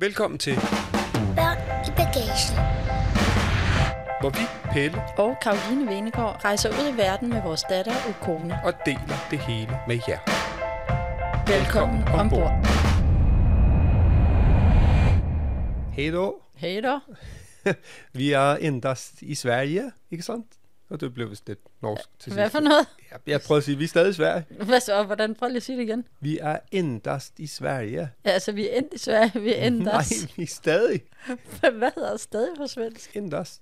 Velkommen 0.00 0.38
til, 0.38 0.54
Børn 1.36 1.58
i 1.86 1.90
bagagen. 1.96 2.54
hvor 4.20 4.30
vi, 4.30 4.44
Pelle, 4.72 5.02
Og 5.18 5.36
Karoline 5.42 5.86
Venegård 5.90 6.44
rejser 6.44 6.68
ud 6.70 6.94
i 6.94 6.96
verden 6.96 7.28
med 7.28 7.42
vores 7.42 7.62
datter 7.70 7.92
Ukone. 8.08 8.58
og 8.64 8.72
deler 8.86 9.16
det 9.30 9.38
hele 9.38 9.78
med 9.88 9.98
jer. 10.08 10.18
Velkommen 11.58 12.02
ombord. 12.08 12.52
Hej 15.92 16.10
då. 16.10 16.40
Hej 16.56 16.80
då. 16.80 17.00
Vi 18.18 18.32
er 18.32 18.56
endast 18.56 19.22
i 19.22 19.34
Sverige, 19.34 19.90
ikke 20.10 20.22
sandt? 20.24 20.46
Og 20.90 21.00
det 21.00 21.14
blev 21.14 21.30
vist 21.30 21.48
lidt 21.48 21.58
norsk 21.82 22.02
til 22.18 22.32
Hvad 22.32 22.44
sidst. 22.44 22.52
for 22.52 22.60
noget? 22.60 22.86
Ja, 23.12 23.16
jeg 23.32 23.40
prøver 23.40 23.56
at 23.58 23.64
sige, 23.64 23.78
vi 23.78 23.84
er 23.84 23.88
stadig 23.88 24.10
i 24.10 24.12
Sverige. 24.12 24.44
Hvad 24.64 24.80
så? 24.80 25.02
Hvordan? 25.02 25.34
Prøv 25.34 25.48
lige 25.48 25.56
at 25.56 25.62
sige 25.62 25.76
det 25.78 25.82
igen. 25.84 26.04
Vi 26.20 26.38
er 26.38 26.58
endast 26.72 27.32
i 27.38 27.46
Sverige. 27.46 28.10
Ja, 28.24 28.30
altså, 28.30 28.52
vi 28.52 28.68
er 28.68 28.76
endt 28.78 28.94
i 28.94 28.98
Sverige. 28.98 29.40
Vi 29.40 29.54
er 29.54 29.64
endt 29.66 29.84
Nej, 29.84 30.04
vi 30.36 30.42
er 30.42 30.46
stadig 30.46 31.00
Hvad 31.60 31.90
hedder 31.94 32.16
stadig 32.16 32.48
på 32.56 32.66
svensk? 32.66 33.16
endast. 33.16 33.60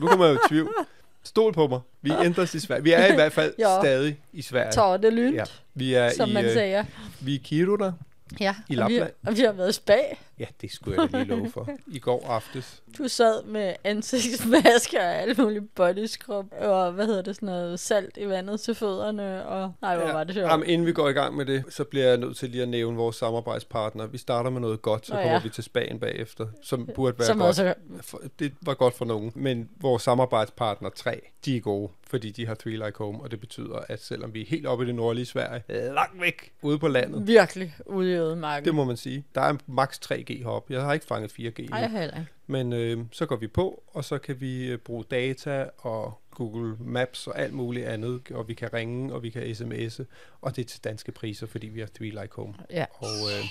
Nu 0.00 0.06
kommer 0.06 0.26
jeg 0.26 0.34
jo 0.34 0.38
i 0.38 0.48
tvivl. 0.48 0.74
Stol 1.22 1.52
på 1.52 1.66
mig. 1.66 1.80
Vi 2.02 2.10
er 2.10 2.18
endast 2.20 2.54
i 2.54 2.60
Sverige. 2.60 2.82
Vi 2.82 2.92
er 2.92 3.06
i 3.12 3.14
hvert 3.14 3.32
fald 3.32 3.54
stadig 3.82 4.20
i 4.32 4.42
Sverige. 4.42 4.72
Tår 4.72 4.96
det 4.96 5.12
lynt, 5.12 5.36
Ja, 5.36 5.44
vi 5.74 5.94
er 5.94 6.10
som 6.10 6.30
i, 6.30 6.32
man 6.32 6.44
øh, 6.44 6.52
siger. 6.52 6.84
vi 7.20 7.34
er 7.34 7.38
i 7.38 7.42
Kiruna. 7.44 7.92
Ja, 8.40 8.54
i 8.68 8.76
og 8.78 8.88
vi, 8.88 8.92
Lapland. 8.94 9.12
og 9.26 9.36
vi 9.36 9.40
har 9.42 9.52
været 9.52 9.68
i 9.70 9.72
spag. 9.72 10.20
Ja, 10.40 10.46
det 10.60 10.72
skulle 10.72 11.02
jeg 11.02 11.12
da 11.12 11.18
lige 11.22 11.28
love 11.36 11.50
for. 11.50 11.68
I 11.86 11.98
går 11.98 12.26
aftes. 12.28 12.82
Du 12.98 13.08
sad 13.08 13.44
med 13.44 13.74
ansigtsmasker 13.84 15.00
og 15.00 15.14
alle 15.14 15.34
mulige 15.38 15.60
body 15.74 16.04
scrub, 16.06 16.46
og 16.60 16.92
hvad 16.92 17.06
hedder 17.06 17.22
det, 17.22 17.34
sådan 17.36 17.46
noget 17.46 17.80
salt 17.80 18.16
i 18.16 18.28
vandet 18.28 18.60
til 18.60 18.74
fødderne, 18.74 19.46
og 19.46 19.72
nej, 19.82 19.96
hvor 19.96 20.06
var 20.12 20.24
det 20.24 20.34
sjovt. 20.34 20.46
Jamen, 20.50 20.66
inden 20.68 20.86
vi 20.86 20.92
går 20.92 21.08
i 21.08 21.12
gang 21.12 21.36
med 21.36 21.46
det, 21.46 21.64
så 21.68 21.84
bliver 21.84 22.06
jeg 22.06 22.16
nødt 22.16 22.36
til 22.36 22.50
lige 22.50 22.62
at 22.62 22.68
nævne 22.68 22.96
vores 22.96 23.16
samarbejdspartner. 23.16 24.06
Vi 24.06 24.18
starter 24.18 24.50
med 24.50 24.60
noget 24.60 24.82
godt, 24.82 25.06
så 25.06 25.12
Nå 25.14 25.18
kommer 25.20 25.32
ja. 25.32 25.40
vi 25.42 25.48
til 25.48 25.64
Spanien 25.64 25.98
bagefter, 26.00 26.46
som 26.62 26.88
burde 26.94 27.18
være 27.18 27.26
Som 27.26 27.38
godt. 27.38 27.48
også, 27.48 27.74
For- 28.00 28.22
Det 28.38 28.52
var 28.62 28.74
godt 28.74 28.94
for 28.94 29.04
nogen, 29.04 29.32
men 29.34 29.68
vores 29.80 30.02
samarbejdspartner 30.02 30.90
3, 30.90 31.20
de 31.44 31.56
er 31.56 31.60
gode, 31.60 31.90
fordi 32.06 32.30
de 32.30 32.46
har 32.46 32.54
Three 32.54 32.74
Like 32.76 32.98
Home, 32.98 33.18
og 33.22 33.30
det 33.30 33.40
betyder, 33.40 33.78
at 33.88 34.02
selvom 34.02 34.34
vi 34.34 34.40
er 34.42 34.46
helt 34.46 34.66
oppe 34.66 34.84
i 34.84 34.86
det 34.86 34.94
nordlige 34.94 35.26
Sverige, 35.26 35.62
langt 35.94 36.20
væk 36.20 36.52
ude 36.62 36.78
på 36.78 36.88
landet, 36.88 37.26
virkelig 37.26 37.74
ude 37.86 38.10
i 38.10 38.14
ødemarken. 38.14 38.64
det 38.64 38.74
må 38.74 38.84
man 38.84 38.96
sige. 38.96 39.24
Der 39.34 39.40
er 39.40 39.54
maks 39.66 39.98
3G 40.30 40.38
heroppe. 40.38 40.74
Jeg 40.74 40.82
har 40.82 40.92
ikke 40.92 41.06
fanget 41.06 41.32
4G 41.32 41.42
endnu. 41.42 41.66
Nej, 41.70 41.80
jeg 41.80 41.90
heller 41.90 42.18
ikke. 42.18 42.32
Men 42.46 42.72
øh, 42.72 42.98
så 43.12 43.26
går 43.26 43.36
vi 43.36 43.46
på, 43.46 43.82
og 43.86 44.04
så 44.04 44.18
kan 44.18 44.40
vi 44.40 44.66
øh, 44.66 44.78
bruge 44.78 45.04
data 45.10 45.68
og 45.78 46.20
Google 46.30 46.76
Maps 46.80 47.26
og 47.26 47.38
alt 47.38 47.54
muligt 47.54 47.86
andet, 47.86 48.22
og 48.30 48.48
vi 48.48 48.54
kan 48.54 48.72
ringe, 48.72 49.14
og 49.14 49.22
vi 49.22 49.30
kan 49.30 49.42
sms'e, 49.42 50.04
og 50.40 50.56
det 50.56 50.64
er 50.64 50.66
til 50.66 50.84
danske 50.84 51.12
priser, 51.12 51.46
fordi 51.46 51.66
vi 51.66 51.80
har 51.80 51.86
Three 51.86 52.10
Like 52.10 52.34
Home. 52.34 52.54
Ja. 52.70 52.84
Og 52.94 53.06
øh, 53.06 53.44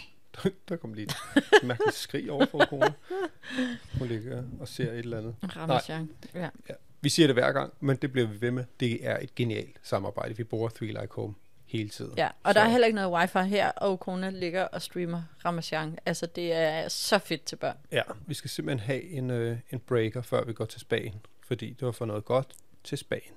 der 0.70 0.76
kom 0.76 0.94
lige 0.94 1.08
et 1.38 1.64
mærkeligt 1.64 1.96
skrig 1.96 2.32
over 2.32 2.46
for 2.46 2.66
kone. 2.70 2.94
Hun 4.00 4.08
ligger 4.08 4.44
og 4.60 4.68
ser 4.68 4.92
et 4.92 5.00
eller 5.00 5.18
andet. 5.18 5.36
Ramachan. 5.56 6.10
Ja. 6.36 6.50
Ja. 6.70 6.74
Vi 7.02 7.10
siger 7.10 7.28
det 7.28 7.36
hver 7.36 7.52
gang, 7.52 7.74
men 7.80 7.96
det 7.96 8.12
bliver 8.12 8.28
vi 8.28 8.42
ved 8.42 8.52
med. 8.52 8.66
Det 8.80 9.08
er 9.08 9.18
et 9.22 9.36
genialt 9.36 9.78
samarbejde. 9.84 10.38
Vi 10.38 10.44
bruger 10.44 10.70
Three 10.70 10.88
Like 10.88 11.08
Home 11.12 11.34
hele 11.70 11.90
tiden. 11.90 12.14
Ja, 12.18 12.28
og 12.44 12.56
der 12.56 12.62
Så- 12.62 12.66
er 12.66 12.70
heller 12.70 12.88
ikke 12.88 12.96
noget 12.96 13.12
wifi 13.14 13.50
her, 13.50 13.70
og 13.72 14.00
Kona 14.00 14.30
ligger 14.30 14.64
og 14.64 14.82
streamer 14.82 15.24
Ramachan. 15.46 15.98
Altså, 16.06 16.26
det 16.26 16.54
er 16.54 16.88
så 16.88 17.18
fedt 17.18 17.44
til 17.44 17.56
børn. 17.56 17.78
Ja, 17.92 18.02
vi 18.28 18.34
skal 18.34 18.50
simpelthen 18.50 18.86
have 18.88 19.04
en, 19.04 19.30
øh, 19.32 19.58
en 19.72 19.80
breaker, 19.80 20.22
før 20.22 20.44
vi 20.46 20.54
går 20.54 20.66
til 20.66 20.82
Spanien, 20.82 21.22
fordi 21.48 21.70
det 21.80 21.86
var 21.86 21.92
for 21.92 22.06
noget 22.06 22.26
godt 22.26 22.48
til 22.84 22.98
Spanien. 22.98 23.34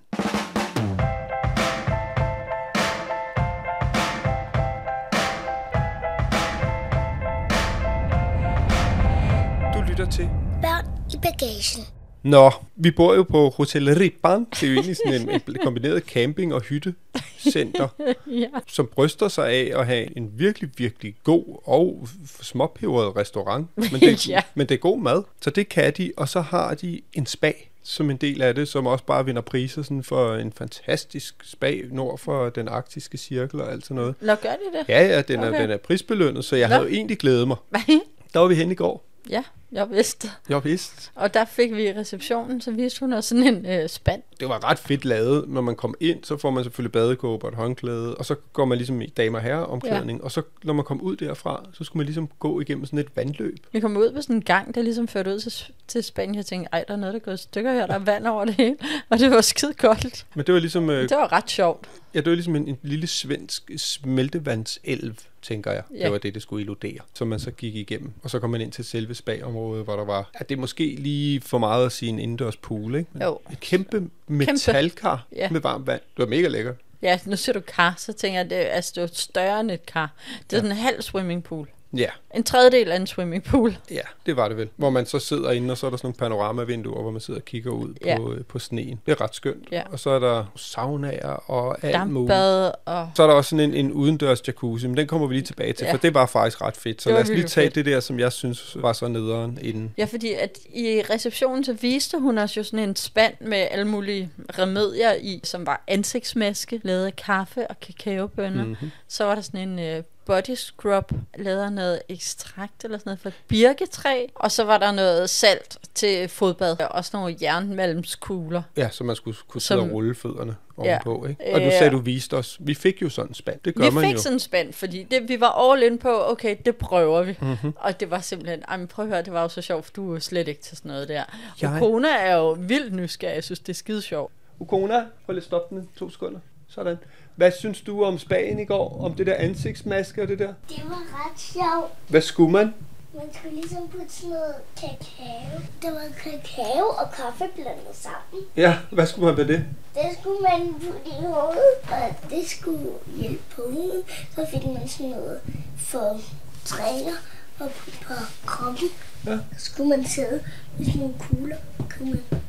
Du 9.75 9.81
lytter 9.88 10.06
til 10.10 10.28
Børn 10.62 10.87
i 11.14 11.16
bagagen. 11.22 11.84
Nå, 12.22 12.50
vi 12.76 12.90
bor 12.90 13.14
jo 13.14 13.22
på 13.22 13.48
Hotel 13.50 13.94
Ripan. 13.94 14.46
Det 14.50 14.62
er 14.62 14.66
jo 14.68 14.72
egentlig 14.74 14.96
sådan 14.96 15.20
en, 15.20 15.30
en 15.48 15.56
kombineret 15.64 16.02
camping- 16.02 16.54
og 16.54 16.60
hyttecenter, 16.62 17.88
ja. 18.26 18.46
som 18.66 18.86
bryster 18.86 19.28
sig 19.28 19.48
af 19.50 19.72
at 19.80 19.86
have 19.86 20.16
en 20.18 20.30
virkelig, 20.34 20.70
virkelig 20.78 21.14
god 21.24 21.60
og 21.64 22.08
småpeberet 22.42 23.16
restaurant. 23.16 23.66
Men 23.92 24.00
det, 24.00 24.28
Ja. 24.28 24.42
men 24.54 24.66
det 24.66 24.74
er 24.74 24.78
god 24.78 24.98
mad, 25.00 25.22
så 25.40 25.50
det 25.50 25.68
kan 25.68 25.92
de. 25.98 26.12
Og 26.16 26.28
så 26.28 26.40
har 26.40 26.74
de 26.74 27.00
en 27.12 27.26
spa 27.26 27.52
som 27.84 28.10
en 28.10 28.16
del 28.16 28.42
af 28.42 28.54
det, 28.54 28.68
som 28.68 28.86
også 28.86 29.04
bare 29.04 29.24
vinder 29.24 29.42
priser 29.42 29.82
sådan 29.82 30.02
for 30.02 30.34
en 30.34 30.52
fantastisk 30.52 31.34
spa 31.44 31.74
nord 31.90 32.18
for 32.18 32.48
den 32.48 32.68
arktiske 32.68 33.18
cirkel 33.18 33.60
og 33.60 33.72
alt 33.72 33.84
sådan 33.84 33.94
noget. 33.96 34.14
Nå, 34.20 34.34
gør 34.34 34.48
de 34.50 34.78
det? 34.78 34.88
Ja, 34.88 35.06
ja, 35.06 35.22
den 35.22 35.40
er, 35.40 35.48
Okay. 35.48 35.62
den 35.62 35.70
er 35.70 35.76
prisbelønnet, 35.76 36.44
så 36.44 36.56
jeg 36.56 36.68
Nå. 36.68 36.74
havde 36.74 36.88
jo 36.88 36.94
egentlig 36.94 37.18
glædet 37.18 37.48
mig. 37.48 37.56
Der 38.34 38.38
var 38.40 38.46
vi 38.46 38.54
hen 38.54 38.70
i 38.70 38.74
går. 38.74 39.04
Ja, 39.30 39.42
jeg 39.72 39.90
vidste. 39.90 40.30
Jeg 40.48 40.64
vidste. 40.64 41.10
Og 41.14 41.34
der 41.34 41.44
fik 41.44 41.72
vi 41.74 41.88
i 41.88 41.92
receptionen, 41.92 42.60
så 42.60 42.70
viste 42.70 43.00
hun 43.00 43.12
os 43.12 43.24
sådan 43.24 43.44
en 43.44 43.66
øh, 43.66 43.88
spand. 43.88 44.22
det 44.40 44.48
var 44.48 44.70
ret 44.70 44.78
fedt 44.78 45.04
lavet. 45.04 45.48
Når 45.48 45.60
man 45.60 45.76
kommer 45.76 45.94
ind, 46.00 46.24
så 46.24 46.36
får 46.36 46.50
man 46.50 46.64
selvfølgelig 46.64 46.92
badekåbe 46.92 47.44
og 47.44 47.48
et 47.48 47.54
håndklæde, 47.54 48.14
og 48.14 48.24
så 48.24 48.34
går 48.52 48.64
man 48.64 48.78
ligesom 48.78 49.02
i 49.02 49.06
damer 49.06 49.38
og 49.38 49.44
herrer 49.44 49.62
omklædning, 49.64 50.18
ja. 50.18 50.24
og 50.24 50.32
så 50.32 50.42
når 50.64 50.72
man 50.72 50.84
kommer 50.84 51.04
ud 51.04 51.16
derfra, 51.16 51.64
så 51.72 51.84
skulle 51.84 52.00
man 52.00 52.06
ligesom 52.06 52.28
gå 52.38 52.60
igennem 52.60 52.84
sådan 52.86 52.98
et 52.98 53.08
vandløb. 53.16 53.56
Vi 53.72 53.80
kom 53.80 53.96
ud 53.96 54.12
på 54.12 54.22
sådan 54.22 54.36
en 54.36 54.42
gang, 54.42 54.74
der 54.74 54.82
ligesom 54.82 55.08
førte 55.08 55.30
ud 55.34 55.40
til, 55.40 55.52
til 55.88 56.04
Spanien. 56.04 56.34
Jeg 56.34 56.46
tænkte, 56.46 56.68
ej, 56.72 56.84
der 56.88 56.94
er 56.94 56.98
noget, 56.98 57.14
der 57.14 57.20
går 57.20 57.32
i 57.32 57.36
stykker 57.36 57.72
her. 57.72 57.86
Der 57.86 57.94
er 57.94 57.98
vand 57.98 58.26
over 58.26 58.44
det 58.44 58.54
hele. 58.54 58.76
Og 59.10 59.18
det 59.18 59.30
var 59.30 59.40
skide 59.40 59.74
koldt. 59.74 60.26
Men 60.34 60.46
det 60.46 60.54
var 60.54 60.60
ligesom, 60.60 60.90
øh, 60.90 61.08
Det 61.08 61.16
var 61.16 61.32
ret 61.32 61.50
sjovt. 61.50 61.88
ja, 62.14 62.18
det 62.18 62.26
var 62.26 62.34
ligesom 62.34 62.56
en, 62.56 62.68
en 62.68 62.78
lille 62.82 63.06
svensk 63.06 63.70
smeltevandselv, 63.76 65.14
tænker 65.42 65.72
jeg. 65.72 65.82
Ja. 65.94 66.04
Det 66.04 66.12
var 66.12 66.19
det, 66.19 66.34
det 66.34 66.42
skulle 66.42 66.60
illudere, 66.60 66.98
som 67.14 67.28
man 67.28 67.38
så 67.38 67.50
gik 67.50 67.75
igennem. 67.75 68.12
Og 68.22 68.30
så 68.30 68.38
kom 68.38 68.50
man 68.50 68.60
ind 68.60 68.72
til 68.72 68.84
selve 68.84 69.14
spa-området, 69.14 69.84
hvor 69.84 69.97
der 69.97 70.04
var, 70.04 70.30
ja, 70.41 70.44
det 70.48 70.54
er 70.56 70.60
måske 70.60 70.94
lige 70.98 71.41
for 71.41 71.58
meget 71.58 71.86
at 71.86 71.92
sige 71.92 72.08
en 72.08 72.19
indendørs 72.19 72.56
pool, 72.56 72.94
ikke? 72.94 73.10
Men 73.12 73.22
Jo. 73.22 73.38
Et 73.52 73.60
kæmpe 73.60 74.08
metalkar 74.28 75.26
Ja. 75.36 75.50
med 75.50 75.60
varmt 75.60 75.86
vand. 75.86 76.00
Det 76.16 76.19
var 76.22 76.26
mega 76.26 76.48
lækkert. 76.48 76.75
Ja, 77.02 77.19
nu 77.26 77.36
ser 77.36 77.52
du 77.52 77.60
kar, 77.60 77.94
så 77.98 78.12
tænker 78.12 78.38
jeg, 78.41 78.50
det, 78.50 78.58
er- 78.58 78.70
altså, 78.70 78.92
det 78.94 79.02
er 79.02 79.14
større 79.14 79.60
end 79.60 79.70
et 79.70 79.86
kar. 79.86 80.14
Det 80.50 80.56
er 80.56 80.60
sådan 80.60 80.70
en 80.70 80.76
halv 80.76 81.02
swimmingpool. 81.02 81.69
Ja, 81.97 82.08
En 82.34 82.44
tredjedel 82.44 82.92
af 82.92 82.97
en 82.97 83.06
swimmingpool. 83.06 83.76
Ja, 83.91 84.00
det 84.26 84.36
var 84.36 84.48
det 84.48 84.56
vel. 84.56 84.69
Hvor 84.76 84.91
man 84.91 85.06
så 85.06 85.19
sidder 85.19 85.50
inde, 85.50 85.72
og 85.72 85.78
så 85.78 85.86
er 85.86 85.91
der 85.91 85.97
sådan 85.97 86.06
nogle 86.06 86.16
panoramavinduer, 86.19 87.03
hvor 87.03 87.10
man 87.10 87.20
sidder 87.20 87.41
og 87.41 87.44
kigger 87.44 87.70
ud 87.70 87.94
Ja. 88.04 88.16
på, 88.16 88.32
øh, 88.32 88.44
på 88.44 88.58
sneen. 88.58 89.00
Det 89.06 89.12
er 89.12 89.20
ret 89.20 89.34
skønt. 89.34 89.69
Ja. 89.72 89.82
Og 89.92 89.98
så 90.00 90.10
er 90.10 90.19
der 90.19 90.44
saunaer 90.56 91.50
og 91.50 91.84
alt 91.84 92.10
muligt. 92.10 92.31
Dampbad 92.31 92.72
og... 92.84 93.10
Så 93.14 93.22
er 93.22 93.26
der 93.26 93.34
også 93.34 93.50
sådan 93.50 93.70
en, 93.70 93.75
en 93.86 93.92
udendørs 93.92 94.42
jacuzzi, 94.47 94.86
men 94.86 94.97
den 94.97 95.06
kommer 95.06 95.26
vi 95.26 95.34
lige 95.34 95.44
tilbage 95.44 95.72
til, 95.72 95.84
Ja. 95.84 95.92
for 95.92 95.98
det 95.98 96.14
var 96.14 96.26
faktisk 96.26 96.62
ret 96.62 96.76
fedt. 96.76 97.02
Så 97.02 97.10
lad 97.10 97.19
os 97.20 97.28
lige 97.28 97.42
tage 97.42 97.66
fedt. 97.66 97.75
det 97.75 97.86
der, 97.86 98.00
som 98.00 98.19
jeg 98.20 98.32
synes 98.32 98.76
var 98.81 98.92
så 98.92 99.08
nederen 99.08 99.58
inden. 99.62 99.94
Ja, 99.98 100.04
fordi 100.04 100.32
at 100.32 100.58
i 100.75 101.02
receptionen, 101.10 101.64
så 101.64 101.72
viste 101.72 102.19
hun 102.19 102.38
os 102.38 102.56
jo 102.56 102.62
sådan 102.62 102.88
en 102.88 102.97
spand 102.97 103.34
med 103.41 103.66
alle 103.70 103.84
mulige 103.84 104.31
remedier 104.58 105.14
i, 105.14 105.41
som 105.44 105.66
var 105.66 105.84
ansigtsmaske, 105.88 106.81
lavet 106.84 107.06
af 107.06 107.16
kaffe 107.16 107.66
og 107.66 107.81
kakaobønner. 107.81 108.62
Mm. 108.64 108.69
Mm-hmm. 108.69 108.91
Så 109.08 109.25
var 109.25 109.34
der 109.34 109.42
sådan 109.42 109.69
en 109.69 109.78
øh, 109.78 110.02
body 110.24 110.54
scrub, 110.54 111.12
lavet 111.38 111.72
noget 111.72 112.02
ekstrakt 112.08 112.84
eller 112.84 112.98
sådan 112.98 113.08
noget 113.10 113.20
fra 113.20 113.28
et 113.28 113.34
birketræ. 113.48 114.26
Og 114.34 114.52
så 114.52 114.64
var 114.64 114.78
der 114.78 114.92
noget 114.92 115.30
salt 115.30 115.78
til 115.94 116.28
fodbad, 116.28 116.80
og 116.80 116.88
også 116.88 117.10
nogle 117.14 117.36
jernmalmskugler. 117.42 118.62
Ja, 118.76 118.88
så 118.90 119.04
man 119.04 119.16
skulle 119.16 119.36
kunne 119.48 119.60
sidde 119.60 119.80
Som- 119.80 119.88
og 119.88 119.94
rulle 119.94 120.14
fødderne 120.14 120.56
Ja. 120.84 120.98
ovenpå. 121.06 121.26
Ikke? 121.26 121.54
Og 121.54 121.60
du 121.60 121.66
Øh, 121.66 121.72
sagde, 121.72 121.90
du 121.90 121.98
viste 121.98 122.34
os. 122.36 122.56
Vi 122.60 122.74
fik 122.74 123.02
jo 123.02 123.08
sådan 123.08 123.30
en 123.30 123.34
spand. 123.34 123.60
Det 123.64 123.74
gør 123.74 123.84
Vi 123.84 123.90
man 123.94 124.04
fik 124.04 124.14
jo. 124.14 124.19
sådan 124.19 124.36
en 124.36 124.40
spand, 124.40 124.72
fordi 124.72 125.02
det, 125.02 125.28
vi 125.28 125.40
var 125.40 125.70
all 125.72 125.82
in 125.82 125.98
på, 125.98 126.30
okay, 126.30 126.56
det 126.64 126.76
prøver 126.76 127.22
vi. 127.22 127.36
Mm-hmm. 127.40 127.72
Og 127.76 128.00
det 128.00 128.10
var 128.10 128.20
simpelthen, 128.20 128.62
ej, 128.68 128.76
men 128.76 128.86
prøv 128.86 129.04
at 129.04 129.08
høre, 129.10 129.22
det 129.22 129.32
var 129.32 129.42
jo 129.42 129.48
så 129.48 129.62
sjovt, 129.62 129.84
for 129.84 129.92
du 129.92 130.14
er 130.14 130.18
slet 130.18 130.48
ikke 130.48 130.60
til 130.62 130.76
sådan 130.76 130.88
noget 130.90 131.08
der. 131.08 131.25
Jeg- 131.62 131.70
Og 131.72 131.78
kone 131.78 132.10
er 132.10 132.36
jo 132.36 132.50
vildt 132.60 132.92
nysgerrig, 132.94 133.34
jeg 133.34 133.44
synes, 133.44 133.60
det 133.60 133.68
er 133.68 133.75
skide 133.75 134.02
sjovt. 134.02 134.32
Ukona, 134.58 134.94
prøv 135.26 135.32
lige 135.32 135.36
at 135.40 135.44
stoppe 135.44 135.75
den 135.76 135.88
to 135.98 136.10
sekunder. 136.10 136.40
Sådan. 136.68 136.96
Hvad 137.37 137.52
synes 137.58 137.81
du 137.81 138.05
om 138.05 138.19
spagen 138.19 138.58
i 138.58 138.64
går? 138.64 139.05
Om 139.05 139.14
det 139.14 139.26
der 139.26 139.34
ansigtsmaske 139.34 140.23
og 140.23 140.29
det 140.29 140.38
der? 140.38 140.55
Det 140.69 140.82
var 140.88 141.02
ret 141.14 141.40
sjovt. 141.40 141.93
Hvad 142.08 142.20
skulle 142.20 142.52
man? 142.52 142.75
Man 143.14 143.25
skulle 143.34 143.55
ligesom 143.55 143.88
putte 143.88 144.12
sådan 144.12 144.31
noget 144.31 144.55
kakao. 144.76 145.61
Der 145.82 145.90
var 145.90 146.06
kakao 146.23 146.87
og 146.87 147.12
kaffe 147.17 147.44
blandet 147.55 147.93
sammen. 147.93 148.44
Ja, 148.56 148.79
hvad 148.93 149.06
skulle 149.06 149.26
man 149.26 149.37
med 149.37 149.46
det? 149.56 149.64
Det 149.94 150.19
skulle 150.20 150.40
man 150.40 150.75
putte 150.75 151.08
i 151.08 151.23
hovedet, 151.23 151.75
og 151.90 152.31
det 152.31 152.49
skulle 152.49 152.90
hjælpe 153.17 153.43
på 153.56 153.62
huden. 153.62 154.02
Så 154.35 154.46
fik 154.50 154.64
man 154.67 154.88
sådan 154.88 155.11
noget 155.11 155.40
for 155.76 156.20
træner 156.64 157.17
og 157.61 157.70
på, 157.70 158.14
kroppen. 158.46 158.88
Ja. 159.26 159.38
Så 159.58 159.64
skulle 159.64 159.88
man 159.88 160.05
sidde 160.05 160.44
med 160.78 160.87
sådan 160.87 161.00
nogle 161.00 161.14
kugler, 161.19 161.56
kunne 161.90 162.11
man 162.11 162.40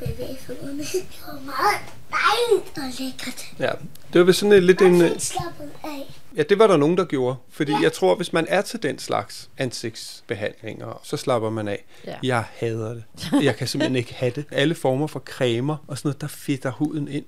bevæge 0.00 0.38
fødderne. 0.46 0.78
Det 0.78 1.04
var 1.26 1.40
meget 1.44 1.80
dejligt 2.10 2.78
og 2.78 3.04
lækkert. 3.04 3.44
Ja, 3.58 3.70
det 4.12 4.26
var 4.26 4.32
sådan 4.32 4.52
et, 4.52 4.62
lidt 4.62 4.82
en... 4.82 5.02
øh, 5.02 5.18
slappet. 5.18 5.69
Ja, 6.36 6.42
det 6.42 6.58
var 6.58 6.66
der 6.66 6.76
nogen, 6.76 6.96
der 6.96 7.04
gjorde. 7.04 7.36
Fordi 7.48 7.72
jeg 7.82 7.92
tror, 7.92 8.14
hvis 8.14 8.32
man 8.32 8.46
er 8.48 8.62
til 8.62 8.82
den 8.82 8.98
slags 8.98 9.50
ansigtsbehandlinger, 9.58 11.00
så 11.02 11.16
slapper 11.16 11.50
man 11.50 11.68
af. 11.68 11.84
Ja. 12.06 12.14
Jeg 12.22 12.44
hader 12.56 12.94
det. 12.94 13.04
Jeg 13.42 13.56
kan 13.56 13.66
simpelthen 13.66 13.96
ikke 13.96 14.14
have 14.14 14.32
det. 14.34 14.44
Alle 14.50 14.74
former 14.74 15.06
for 15.06 15.20
cremer 15.20 15.76
og 15.86 15.98
sådan 15.98 16.08
noget, 16.08 16.20
der 16.20 16.26
fedter 16.26 16.70
huden 16.70 17.08
ind. 17.08 17.24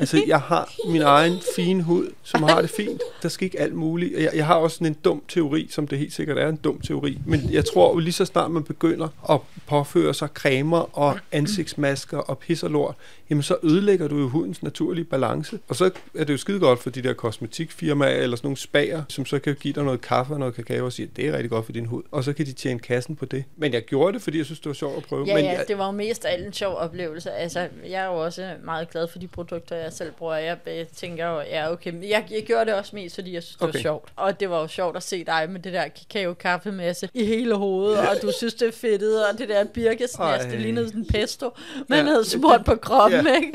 Altså, 0.00 0.24
jeg 0.26 0.40
har 0.40 0.72
min 0.88 1.02
egen 1.02 1.38
fine 1.56 1.82
hud, 1.82 2.12
som 2.22 2.42
har 2.42 2.60
det 2.60 2.70
fint. 2.70 3.00
Der 3.22 3.28
skal 3.28 3.44
ikke 3.44 3.60
alt 3.60 3.74
muligt. 3.74 4.20
Jeg, 4.20 4.30
jeg 4.34 4.46
har 4.46 4.54
også 4.54 4.74
sådan 4.74 4.86
en 4.86 4.96
dum 5.04 5.22
teori, 5.28 5.68
som 5.70 5.86
det 5.86 5.98
helt 5.98 6.12
sikkert 6.12 6.38
er 6.38 6.48
en 6.48 6.56
dum 6.56 6.80
teori. 6.80 7.18
Men 7.26 7.50
jeg 7.50 7.64
tror 7.64 7.92
jo 7.92 7.98
lige 7.98 8.12
så 8.12 8.24
snart 8.24 8.50
man 8.50 8.64
begynder 8.64 9.08
at 9.30 9.40
påføre 9.66 10.14
sig 10.14 10.28
cremer 10.34 10.98
og 10.98 11.18
ansigtsmasker 11.32 12.18
og 12.18 12.38
pis 12.38 12.62
og 12.62 12.70
lort, 12.70 12.94
jamen 13.30 13.42
så 13.42 13.56
ødelægger 13.62 14.08
du 14.08 14.18
jo 14.18 14.28
hudens 14.28 14.62
naturlige 14.62 15.04
balance. 15.04 15.58
Og 15.68 15.76
så 15.76 15.90
er 16.14 16.24
det 16.24 16.32
jo 16.32 16.38
skide 16.38 16.60
godt 16.60 16.82
for 16.82 16.90
de 16.90 17.02
der 17.02 17.12
kosmetikfirmaer 17.12 18.22
eller 18.22 18.36
sådan 18.36 18.46
nogle 18.46 18.56
spager, 18.56 19.02
som 19.08 19.26
så 19.26 19.38
kan 19.38 19.54
give 19.60 19.74
dig 19.74 19.84
noget 19.84 20.00
kaffe 20.00 20.32
og 20.32 20.38
noget 20.38 20.54
kakao 20.54 20.84
og 20.84 20.92
sige, 20.92 21.06
at 21.10 21.16
det 21.16 21.26
er 21.28 21.32
rigtig 21.32 21.50
godt 21.50 21.64
for 21.64 21.72
din 21.72 21.86
hud. 21.86 22.02
Og 22.10 22.24
så 22.24 22.32
kan 22.32 22.46
de 22.46 22.52
tjene 22.52 22.78
kassen 22.80 23.16
på 23.16 23.24
det. 23.24 23.44
Men 23.56 23.72
jeg 23.72 23.82
gjorde 23.82 24.12
det, 24.12 24.22
fordi 24.22 24.38
jeg 24.38 24.46
synes, 24.46 24.60
det 24.60 24.66
var 24.68 24.72
sjovt 24.74 24.96
at 24.96 25.02
prøve. 25.02 25.24
Ja, 25.26 25.34
Men 25.34 25.44
ja, 25.44 25.50
jeg, 25.50 25.64
det 25.68 25.78
var 25.78 25.86
jo 25.86 25.92
mest 25.92 26.24
af 26.24 26.32
alt 26.32 26.46
en 26.46 26.52
sjov 26.52 26.74
oplevelse. 26.76 27.30
Altså, 27.32 27.68
jeg 27.88 28.02
er 28.02 28.06
jo 28.06 28.12
også 28.24 28.50
meget 28.64 28.90
glad 28.90 29.08
for 29.08 29.18
de 29.18 29.26
produkter, 29.28 29.76
jeg 29.76 29.92
selv 29.92 30.12
bruger. 30.18 30.34
Jeg 30.36 30.56
tænker 30.96 31.26
jo, 31.28 31.40
ja, 31.40 31.72
okay. 31.72 31.92
Men 31.92 32.02
jeg, 32.10 32.24
jeg 32.30 32.42
gjorde 32.46 32.64
det 32.64 32.74
også 32.74 32.96
mest, 32.96 33.14
fordi 33.14 33.34
jeg 33.34 33.42
synes, 33.42 33.56
det 33.56 33.62
Okay. 33.68 33.78
var 33.78 33.82
sjovt. 33.82 34.12
Og 34.16 34.40
det 34.40 34.50
var 34.50 34.60
jo 34.60 34.66
sjovt 34.68 34.96
at 34.96 35.02
se 35.02 35.24
dig 35.24 35.46
med 35.50 35.60
det 35.60 35.72
der 35.72 35.84
kakao-kaffemasse 35.88 37.08
i 37.14 37.24
hele 37.24 37.54
hovedet, 37.54 37.98
og 37.98 38.16
du 38.22 38.32
synes, 38.38 38.54
det 38.54 38.68
er 38.68 38.72
fedtet, 38.72 39.26
og 39.26 39.38
det 39.38 39.48
der 39.48 39.64
birkesnæs, 39.64 40.44
det 40.50 40.60
lignede 40.60 40.86
sådan 40.86 41.06
pesto, 41.06 41.50
man 41.88 41.98
ja. 41.98 42.04
havde 42.04 42.24
smurt 42.24 42.64
på 42.64 42.74
kroppen, 42.76 43.19
Ja. 43.19 43.19
Ja. 43.26 43.34
ikke? 43.40 43.52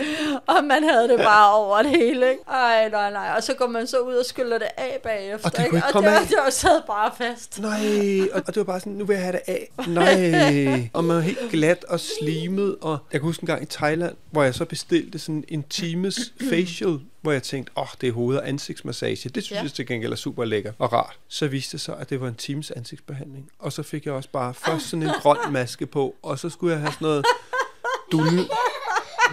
Og 0.48 0.64
man 0.64 0.84
havde 0.84 1.08
det 1.10 1.18
bare 1.20 1.54
over 1.54 1.82
det 1.82 1.92
hele, 1.92 2.30
ikke? 2.32 2.44
Ej, 2.50 2.90
nej, 2.90 3.12
nej. 3.12 3.34
Og 3.38 3.44
så 3.44 3.54
går 3.54 3.68
man 3.68 3.88
så 3.88 3.98
ud 4.00 4.14
og 4.14 4.26
skyller 4.26 4.58
det 4.58 4.68
af 4.78 5.00
bagefter, 5.04 5.50
Og 5.50 5.58
det 5.58 5.66
ikke 5.66 5.84
og 5.94 6.04
det, 6.04 6.08
af. 6.10 6.28
det 6.28 6.38
var 6.44 6.50
sad 6.50 6.82
bare 6.88 7.12
fast. 7.18 7.60
Nej, 7.62 8.20
og, 8.34 8.38
og 8.48 8.56
det 8.56 8.58
var 8.58 8.64
bare 8.64 8.80
sådan, 8.80 8.94
nu 8.94 9.06
vil 9.06 9.14
jeg 9.14 9.24
have 9.24 9.32
det 9.32 9.42
af. 9.48 9.72
Nej, 9.88 10.90
og 10.94 11.04
man 11.04 11.16
var 11.16 11.22
helt 11.22 11.40
glat 11.52 11.84
og 11.84 12.00
slimet. 12.00 12.76
Og 12.82 12.98
jeg 13.12 13.22
kan 13.22 13.28
huske 13.28 13.44
en 13.44 13.48
gang 13.48 13.64
i 13.64 13.66
Thailand, 13.66 14.16
hvor 14.32 14.44
jeg 14.44 14.56
så 14.56 14.66
bestilte 14.66 15.20
sådan 15.20 15.44
en 15.48 15.64
times 15.64 16.34
facial, 16.50 17.00
hvor 17.22 17.32
jeg 17.32 17.44
tænkte, 17.44 17.72
åh, 17.76 17.82
oh, 17.84 17.88
det 18.02 18.10
er 18.10 18.14
hoved- 18.14 18.38
og 18.38 18.48
ansigtsmassage. 18.50 19.30
Det 19.30 19.44
synes 19.44 19.52
Ja. 19.60 19.64
jeg 19.64 19.72
til 19.72 19.88
gengæld 19.88 20.12
er 20.12 20.16
super 20.16 20.46
lækker 20.46 20.72
og 20.80 20.94
rart. 20.94 21.18
Så 21.28 21.48
viste 21.48 21.72
det 21.72 21.82
sig, 21.82 21.96
at 22.00 22.10
det 22.10 22.22
var 22.22 22.28
en 22.28 22.36
times 22.36 22.72
ansigtsbehandling. 22.72 23.50
Og 23.60 23.74
så 23.74 23.84
fik 23.84 24.06
jeg 24.06 24.14
også 24.14 24.30
bare 24.30 24.54
først 24.54 24.90
sådan 24.90 25.04
en 25.04 25.10
grøn 25.22 25.38
maske 25.50 25.86
på, 25.86 26.16
og 26.24 26.40
så 26.40 26.50
skulle 26.50 26.74
jeg 26.74 26.80
have 26.82 26.92
sådan 26.92 27.06
noget 27.08 27.26
dul, 28.12 28.26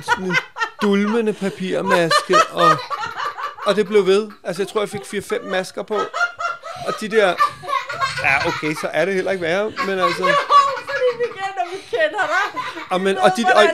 sådan 0.01 0.25
en 0.25 0.37
dulmende 0.83 1.33
papirmaske, 1.33 2.37
og, 2.51 2.77
og 3.67 3.77
det 3.77 3.87
blev 3.87 4.07
ved. 4.07 4.31
Altså, 4.45 4.63
jeg 4.63 4.69
tror, 4.69 4.81
jeg 4.81 4.89
fik 4.89 5.01
4-5 5.01 5.51
masker 5.51 5.83
på. 5.83 5.95
Og 6.87 6.95
de 7.01 7.09
der... 7.09 7.35
Ja, 8.25 8.47
okay, 8.47 8.75
så 8.81 8.89
er 8.93 9.05
det 9.05 9.15
heller 9.15 9.31
ikke 9.31 9.43
værre, 9.43 9.73
men 9.87 9.99
altså... 9.99 10.25
Og, 12.91 13.01
men, 13.01 13.19
og 13.19 13.31
de, 13.37 13.45
og, 13.55 13.63
og 13.63 13.69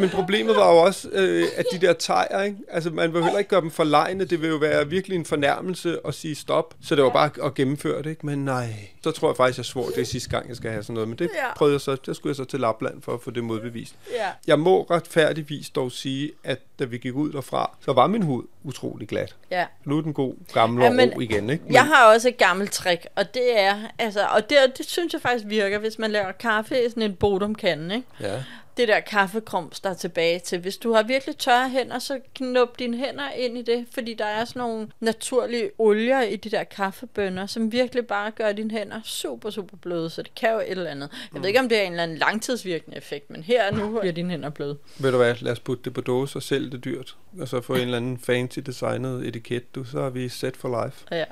men 0.00 0.10
problemet 0.10 0.56
var 0.56 0.72
jo 0.72 0.76
også, 0.76 1.08
øh, 1.12 1.48
at 1.56 1.64
de 1.72 1.86
der 1.86 1.92
tejer, 1.92 2.42
ikke? 2.42 2.58
Altså, 2.68 2.90
man 2.90 3.14
vil 3.14 3.22
heller 3.22 3.38
ikke 3.38 3.48
gøre 3.48 3.60
dem 3.60 3.70
for 3.70 3.84
lejende. 3.84 4.24
Det 4.24 4.42
vil 4.42 4.48
jo 4.48 4.56
være 4.56 4.88
virkelig 4.88 5.16
en 5.16 5.24
fornærmelse 5.24 5.98
at 6.08 6.14
sige 6.14 6.34
stop. 6.34 6.74
Så 6.84 6.96
det 6.96 7.04
var 7.04 7.10
bare 7.10 7.30
at 7.44 7.54
gennemføre 7.54 8.02
det, 8.02 8.10
ikke? 8.10 8.26
Men 8.26 8.44
nej, 8.44 8.88
så 9.04 9.10
tror 9.10 9.28
jeg 9.28 9.36
faktisk, 9.36 9.58
jeg 9.58 9.64
svor, 9.64 9.86
det 9.86 9.98
er 9.98 10.04
sidste 10.04 10.30
gang, 10.30 10.48
jeg 10.48 10.56
skal 10.56 10.70
have 10.70 10.82
sådan 10.82 10.94
noget. 10.94 11.08
Men 11.08 11.18
det 11.18 11.30
Ja. 11.34 11.54
prøvede 11.56 11.72
jeg 11.74 11.80
så, 11.80 11.96
der 12.06 12.12
skulle 12.12 12.30
jeg 12.30 12.36
så 12.36 12.44
til 12.44 12.60
Lapland 12.60 13.02
for 13.02 13.14
at 13.14 13.20
få 13.20 13.30
det 13.30 13.44
modbevist. 13.44 13.94
Ja. 14.12 14.28
Jeg 14.46 14.58
må 14.60 14.82
retfærdigvis 14.90 15.70
dog 15.70 15.92
sige, 15.92 16.30
at 16.44 16.58
da 16.78 16.84
vi 16.84 16.98
gik 16.98 17.14
ud 17.14 17.32
derfra, 17.32 17.76
så 17.84 17.92
var 17.92 18.06
min 18.06 18.22
hud 18.22 18.42
utrolig 18.64 19.08
glat. 19.08 19.36
Ja. 19.50 19.66
Nu 19.84 19.98
er 19.98 20.02
den 20.02 20.12
god 20.12 20.34
gamle 20.52 20.84
Ja, 20.84 20.90
men 20.90 21.10
ro 21.14 21.20
igen, 21.20 21.50
ikke? 21.50 21.64
Jeg 21.70 21.84
har 21.84 22.12
også 22.14 22.28
et 22.28 22.36
gammelt 22.36 22.72
trick, 22.72 23.06
og 23.16 23.34
det 23.34 23.60
er, 23.60 23.76
altså, 23.98 24.26
og 24.26 24.50
det, 24.50 24.58
det 24.78 24.86
synes 24.86 25.12
jeg 25.12 25.20
faktisk 25.22 25.44
virker, 25.48 25.78
hvis 25.78 25.98
man 25.98 26.10
laver 26.10 26.32
kaffe 26.32 26.86
i 26.86 26.88
sådan 26.88 27.02
en 27.02 27.14
bodumkande, 27.16 27.94
ikke? 27.94 28.08
Ja. 28.20 28.42
Det 28.76 28.88
der 28.88 29.00
kaffekrums, 29.00 29.80
der 29.80 29.90
er 29.90 29.94
tilbage 29.94 30.38
til. 30.38 30.58
Hvis 30.58 30.76
du 30.76 30.92
har 30.92 31.02
virkelig 31.02 31.36
tørre 31.36 31.68
hænder, 31.68 31.98
så 31.98 32.20
knup 32.34 32.78
dine 32.78 32.96
hænder 32.96 33.30
ind 33.30 33.58
i 33.58 33.62
det, 33.62 33.86
fordi 33.94 34.14
der 34.14 34.24
er 34.24 34.44
sådan 34.44 34.60
nogle 34.60 34.88
naturlige 35.00 35.70
olier 35.78 36.20
i 36.22 36.36
de 36.36 36.50
der 36.50 36.64
kaffebønner, 36.64 37.46
som 37.46 37.72
virkelig 37.72 38.06
bare 38.06 38.30
gør 38.30 38.52
dine 38.52 38.70
hænder 38.70 39.00
super, 39.04 39.50
super 39.50 39.76
bløde, 39.76 40.10
så 40.10 40.22
det 40.22 40.34
kan 40.34 40.50
jo 40.52 40.58
et 40.58 40.70
eller 40.70 40.90
andet. 40.90 41.10
Jeg 41.34 41.42
ved 41.42 41.48
ikke, 41.48 41.60
om 41.60 41.68
det 41.68 41.78
er 41.78 41.82
en 41.82 41.92
eller 41.92 42.02
anden 42.02 42.18
langtidsvirkende 42.18 42.96
effekt, 42.96 43.30
men 43.30 43.42
her 43.42 43.70
og 43.70 43.76
nu 43.76 43.98
bliver 44.00 44.12
dine 44.12 44.30
hænder 44.30 44.50
bløde. 44.50 44.78
Ved 44.98 45.10
du 45.10 45.16
hvad, 45.16 45.34
lad 45.40 45.52
os 45.52 45.60
putte 45.60 45.84
det 45.84 45.94
på 45.94 46.00
dåse 46.00 46.38
og 46.38 46.42
sælge 46.42 46.70
det 46.70 46.84
dyrt. 46.84 47.16
Og 47.40 47.48
så 47.48 47.60
få 47.60 47.74
en 47.74 47.80
eller 47.80 47.96
anden 47.96 48.18
fancy 48.18 48.58
designet 48.58 49.26
etiket, 49.26 49.74
du, 49.74 49.84
så 49.84 50.00
er 50.00 50.10
vi 50.10 50.28
set 50.28 50.56
for 50.56 50.84
life. 50.84 51.04
Ja. 51.10 51.24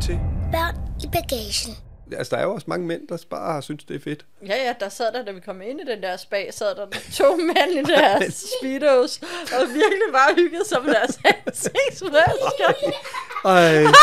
Til. 0.00 0.18
Børn 0.52 0.76
i 1.04 1.06
bagagen. 1.12 1.72
Altså, 2.12 2.36
der 2.36 2.42
er 2.42 2.46
jo 2.46 2.54
også 2.54 2.66
mange 2.68 2.86
mænd, 2.86 3.08
der 3.08 3.18
bare 3.30 3.52
har 3.52 3.60
synes, 3.60 3.84
det 3.84 3.96
er 3.96 4.00
fedt. 4.00 4.24
Ja, 4.46 4.56
ja, 4.66 4.74
der 4.80 4.88
sad 4.88 5.12
der, 5.12 5.24
da 5.24 5.32
vi 5.32 5.40
kom 5.40 5.62
ind 5.62 5.80
i 5.80 5.84
den 5.84 6.02
der 6.02 6.16
spag, 6.16 6.54
sad 6.54 6.74
der 6.74 6.86
to 7.14 7.36
mænd 7.54 7.88
i 7.88 7.92
deres 7.92 8.44
speedos, 8.58 9.20
og 9.52 9.68
virkelig 9.68 10.08
bare 10.12 10.34
hyggede 10.34 10.68
sig 10.68 10.78
med 10.84 10.94
deres 10.94 11.18
ansigtsmasker. 11.24 12.72
Ej. 13.44 13.52
Jeg 13.54 13.94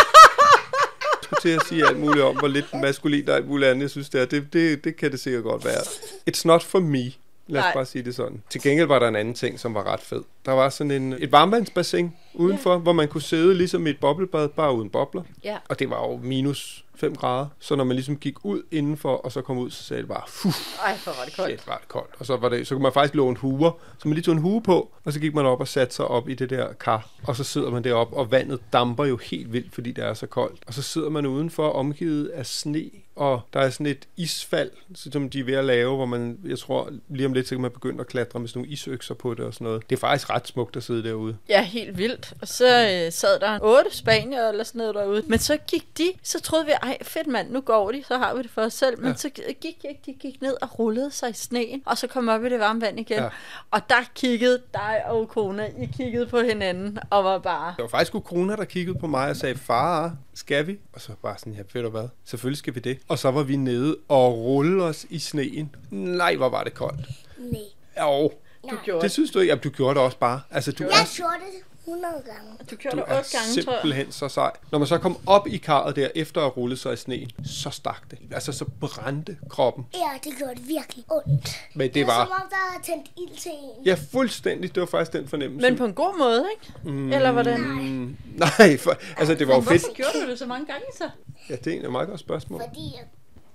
skulle 1.23 1.41
til 1.41 1.49
at 1.49 1.61
sige 1.69 1.87
alt 1.87 1.99
muligt 1.99 2.25
om, 2.25 2.37
hvor 2.37 2.47
lidt 2.47 2.73
maskulin 2.73 3.29
og 3.29 3.35
alt 3.35 3.47
muligt 3.47 3.69
andet, 3.69 3.81
jeg 3.81 3.89
synes, 3.89 4.09
det 4.09 4.21
er. 4.21 4.25
Det, 4.25 4.53
det, 4.53 4.83
det 4.83 4.95
kan 4.95 5.11
det 5.11 5.19
sikkert 5.19 5.43
godt 5.43 5.65
være. 5.65 5.81
It's 6.29 6.41
not 6.45 6.63
for 6.63 6.79
me. 6.79 7.11
Lad 7.47 7.61
os 7.61 7.63
Nej. 7.65 7.73
bare 7.73 7.85
sige 7.85 8.03
det 8.03 8.15
sådan. 8.15 8.43
Til 8.49 8.61
gengæld 8.61 8.87
var 8.87 8.99
der 8.99 9.07
en 9.07 9.15
anden 9.15 9.33
ting, 9.33 9.59
som 9.59 9.73
var 9.73 9.83
ret 9.93 9.99
fed. 9.99 10.21
Der 10.45 10.51
var 10.51 10.69
sådan 10.69 10.91
en, 10.91 11.13
et 11.19 11.31
varmvandsbassin 11.31 12.13
udenfor, 12.33 12.71
ja. 12.71 12.77
hvor 12.77 12.93
man 12.93 13.07
kunne 13.07 13.21
sidde 13.21 13.53
ligesom 13.55 13.87
i 13.87 13.89
et 13.89 13.99
boblebad, 13.99 14.49
bare 14.49 14.73
uden 14.73 14.89
bobler. 14.89 15.21
Ja. 15.43 15.57
Og 15.69 15.79
det 15.79 15.89
var 15.89 16.07
jo 16.07 16.17
minus 16.23 16.85
5 16.95 17.15
grader. 17.15 17.47
Så 17.59 17.75
når 17.75 17.83
man 17.83 17.95
ligesom 17.95 18.17
gik 18.17 18.45
ud 18.45 18.61
indenfor, 18.71 19.15
og 19.15 19.31
så 19.31 19.41
kom 19.41 19.57
ud, 19.57 19.71
så 19.71 19.83
sagde 19.83 20.01
det 20.01 20.09
bare, 20.09 20.23
fuh, 20.27 20.53
Ej, 20.85 20.97
hvor 21.03 21.13
var 21.19 21.25
det 21.25 21.35
koldt. 21.35 21.49
shit, 21.59 21.67
var 21.67 21.77
det 21.77 21.87
koldt. 21.87 22.09
Og 22.19 22.25
så, 22.25 22.37
var 22.37 22.49
det, 22.49 22.67
så 22.67 22.75
kunne 22.75 22.83
man 22.83 22.93
faktisk 22.93 23.15
låne 23.15 23.37
huer. 23.37 23.71
Så 23.97 24.07
man 24.07 24.13
lige 24.15 24.23
tog 24.23 24.31
en 24.33 24.41
hue 24.41 24.61
på, 24.61 24.91
og 25.03 25.13
så 25.13 25.19
gik 25.19 25.33
man 25.35 25.45
op 25.45 25.59
og 25.59 25.67
satte 25.67 25.95
sig 25.95 26.07
op 26.07 26.29
i 26.29 26.33
det 26.33 26.49
der 26.49 26.73
kar. 26.73 27.07
Og 27.23 27.35
så 27.35 27.43
sidder 27.43 27.71
man 27.71 27.83
deroppe, 27.83 28.15
og 28.15 28.31
vandet 28.31 28.59
damper 28.73 29.05
jo 29.05 29.17
helt 29.17 29.53
vildt, 29.53 29.73
fordi 29.73 29.91
det 29.91 30.03
er 30.03 30.13
så 30.13 30.27
koldt. 30.27 30.59
Og 30.67 30.73
så 30.73 30.81
sidder 30.81 31.09
man 31.09 31.25
udenfor, 31.25 31.69
omgivet 31.69 32.27
af 32.27 32.45
sne, 32.45 32.89
og 33.15 33.41
der 33.53 33.59
er 33.59 33.69
sådan 33.69 33.85
et 33.85 34.07
isfald, 34.17 34.71
som 34.95 35.29
de 35.29 35.39
er 35.39 35.43
ved 35.43 35.53
at 35.53 35.65
lave, 35.65 35.95
hvor 35.95 36.05
man, 36.05 36.39
jeg 36.45 36.59
tror, 36.59 36.89
lige 37.09 37.25
om 37.25 37.33
lidt, 37.33 37.47
så 37.47 37.55
kan 37.55 37.61
man 37.61 37.71
begynde 37.71 37.99
at 38.01 38.07
klatre 38.07 38.39
med 38.39 38.47
sådan 38.47 38.59
nogle 38.59 38.71
isøkser 38.73 39.13
på 39.13 39.33
det 39.33 39.45
og 39.45 39.53
sådan 39.53 39.65
noget. 39.65 39.89
Det 39.89 39.95
er 39.95 39.99
faktisk 39.99 40.29
ret 40.29 40.47
smukt 40.47 40.75
at 40.77 40.83
sidde 40.83 41.03
derude. 41.03 41.37
Ja, 41.49 41.63
helt 41.63 41.97
vildt. 41.97 42.33
Og 42.41 42.47
så 42.47 42.65
øh, 43.05 43.11
sad 43.11 43.39
der 43.39 43.59
otte 43.61 43.97
spanier 43.97 44.49
eller 44.49 44.63
sådan 44.63 44.79
noget 44.79 44.95
derude. 44.95 45.23
Men 45.27 45.39
så 45.39 45.57
gik 45.67 45.97
de, 45.97 46.11
så 46.23 46.41
troede 46.41 46.65
vi, 46.65 46.71
ej 46.71 46.97
fedt 47.01 47.27
mand, 47.27 47.51
nu 47.51 47.61
går 47.61 47.91
de, 47.91 48.03
så 48.07 48.17
har 48.17 48.35
vi 48.35 48.41
det 48.41 48.51
for 48.51 48.61
os 48.61 48.73
selv. 48.73 48.99
Men 49.01 49.07
Ja. 49.11 49.15
så 49.15 49.29
gik 49.61 49.65
ikke, 49.85 49.99
de 50.05 50.13
gik 50.13 50.41
ned 50.41 50.55
og 50.61 50.79
rullede 50.79 51.11
sig 51.11 51.29
i 51.29 51.33
sneen, 51.33 51.81
og 51.85 51.97
så 51.97 52.07
kom 52.07 52.29
op 52.29 52.45
i 52.45 52.49
det 52.49 52.59
varme 52.59 52.81
vand 52.81 52.99
igen. 52.99 53.17
Ja. 53.19 53.29
Og 53.71 53.81
der 53.89 53.95
kiggede 54.15 54.61
dig 54.73 55.01
og 55.05 55.29
kone, 55.29 55.69
I 55.81 55.85
kiggede 55.97 56.25
på 56.25 56.39
hinanden 56.39 56.97
og 57.09 57.23
var 57.23 57.37
bare, 57.37 57.73
Det 57.77 57.81
var 57.83 57.89
faktisk 57.89 58.15
Ukona, 58.15 58.55
der 58.55 58.65
kiggede 58.65 58.99
på 58.99 59.07
mig 59.07 59.29
og 59.29 59.35
sagde, 59.35 59.55
far, 59.57 60.15
skal 60.35 60.67
vi? 60.67 60.77
Og 60.93 61.01
så 61.01 61.11
bare 61.21 61.37
sådan, 61.37 61.53
ja, 61.53 61.61
ved 61.73 61.83
du 61.83 61.89
hvad? 61.89 62.07
Selvfølgelig 62.25 62.57
skal 62.57 62.75
vi 62.75 62.79
det. 62.79 62.99
Og 63.07 63.19
så 63.19 63.31
var 63.31 63.43
vi 63.43 63.55
nede 63.55 63.97
og 64.07 64.37
rulle 64.37 64.83
os 64.83 65.05
i 65.09 65.19
sneen. 65.19 65.75
Nej, 65.91 66.35
hvor 66.35 66.49
var 66.49 66.63
det 66.63 66.73
koldt. 66.73 67.07
Nej. 67.37 67.61
Jo, 68.01 68.31
du 68.69 68.77
gjorde 68.85 69.01
det 69.01 69.11
synes 69.11 69.31
du 69.31 69.39
ikke? 69.39 69.49
Jamen, 69.51 69.63
du 69.63 69.69
gjorde 69.69 69.95
det 69.95 70.03
også 70.03 70.17
bare. 70.17 70.41
Altså, 70.51 70.71
du 70.71 70.83
Jeg 70.83 70.89
er, 70.89 71.15
gjorde 71.17 71.33
det 71.33 71.63
100 71.87 72.13
gange. 72.25 72.51
Du 72.71 72.75
gjorde 72.75 72.97
du 72.97 73.01
det 73.01 73.11
er 73.11 73.17
otte 73.17 73.29
gange, 73.37 73.63
tror 73.63 73.71
jeg. 73.73 73.81
simpelthen 73.81 74.11
så 74.11 74.29
sej. 74.29 74.51
Når 74.71 74.79
man 74.79 74.87
så 74.87 74.97
kom 74.97 75.17
op 75.25 75.47
i 75.47 75.57
karret 75.57 75.95
der, 75.95 76.09
efter 76.15 76.41
at 76.41 76.45
have 76.45 76.51
rullet 76.53 76.79
sig 76.79 76.93
i 76.93 76.95
sneen, 76.95 77.29
så 77.45 77.69
stak 77.69 78.11
det. 78.11 78.17
Altså, 78.31 78.51
så 78.51 78.65
brændte 78.79 79.37
kroppen. 79.49 79.85
Ja, 79.93 80.29
det 80.29 80.37
gjorde 80.37 80.55
det 80.55 80.67
virkelig 80.67 81.05
ondt. 81.11 81.49
Men 81.75 81.87
det 81.87 81.93
Det 81.95 82.07
var 82.07 82.25
som 82.25 82.29
var... 82.29 82.35
om, 82.43 82.49
der 82.49 82.55
havde 82.71 82.83
tændt 82.83 83.07
ild 83.17 83.37
til 83.37 83.51
en. 83.51 83.85
Ja, 83.85 83.95
fuldstændig. 84.11 84.75
Det 84.75 84.81
var 84.81 84.87
faktisk 84.87 85.13
den 85.13 85.27
fornemmelse. 85.27 85.69
Men 85.69 85.77
på 85.77 85.85
en 85.85 85.93
god 85.93 86.17
måde, 86.17 86.45
ikke? 86.55 86.89
Mm, 86.91 87.11
Eller 87.13 87.31
hvordan? 87.31 87.61
Mm, 87.61 88.17
nej, 88.35 88.77
for, 88.77 88.97
altså, 89.17 89.35
det 89.35 89.47
var 89.47 89.55
jo 89.55 89.61
fedt. 89.61 89.81
Hvorfor 89.81 89.93
gjorde 89.95 90.25
du 90.25 90.29
det 90.31 90.39
så 90.39 90.45
mange 90.45 90.65
gange 90.65 90.85
så? 90.97 91.09
Ja, 91.49 91.55
det 91.55 91.73
er 91.73 91.85
en 91.85 91.91
meget 91.91 92.07
godt 92.09 92.19
spørgsmål. 92.19 92.61
Fordi 92.67 92.81
jeg 92.95 93.03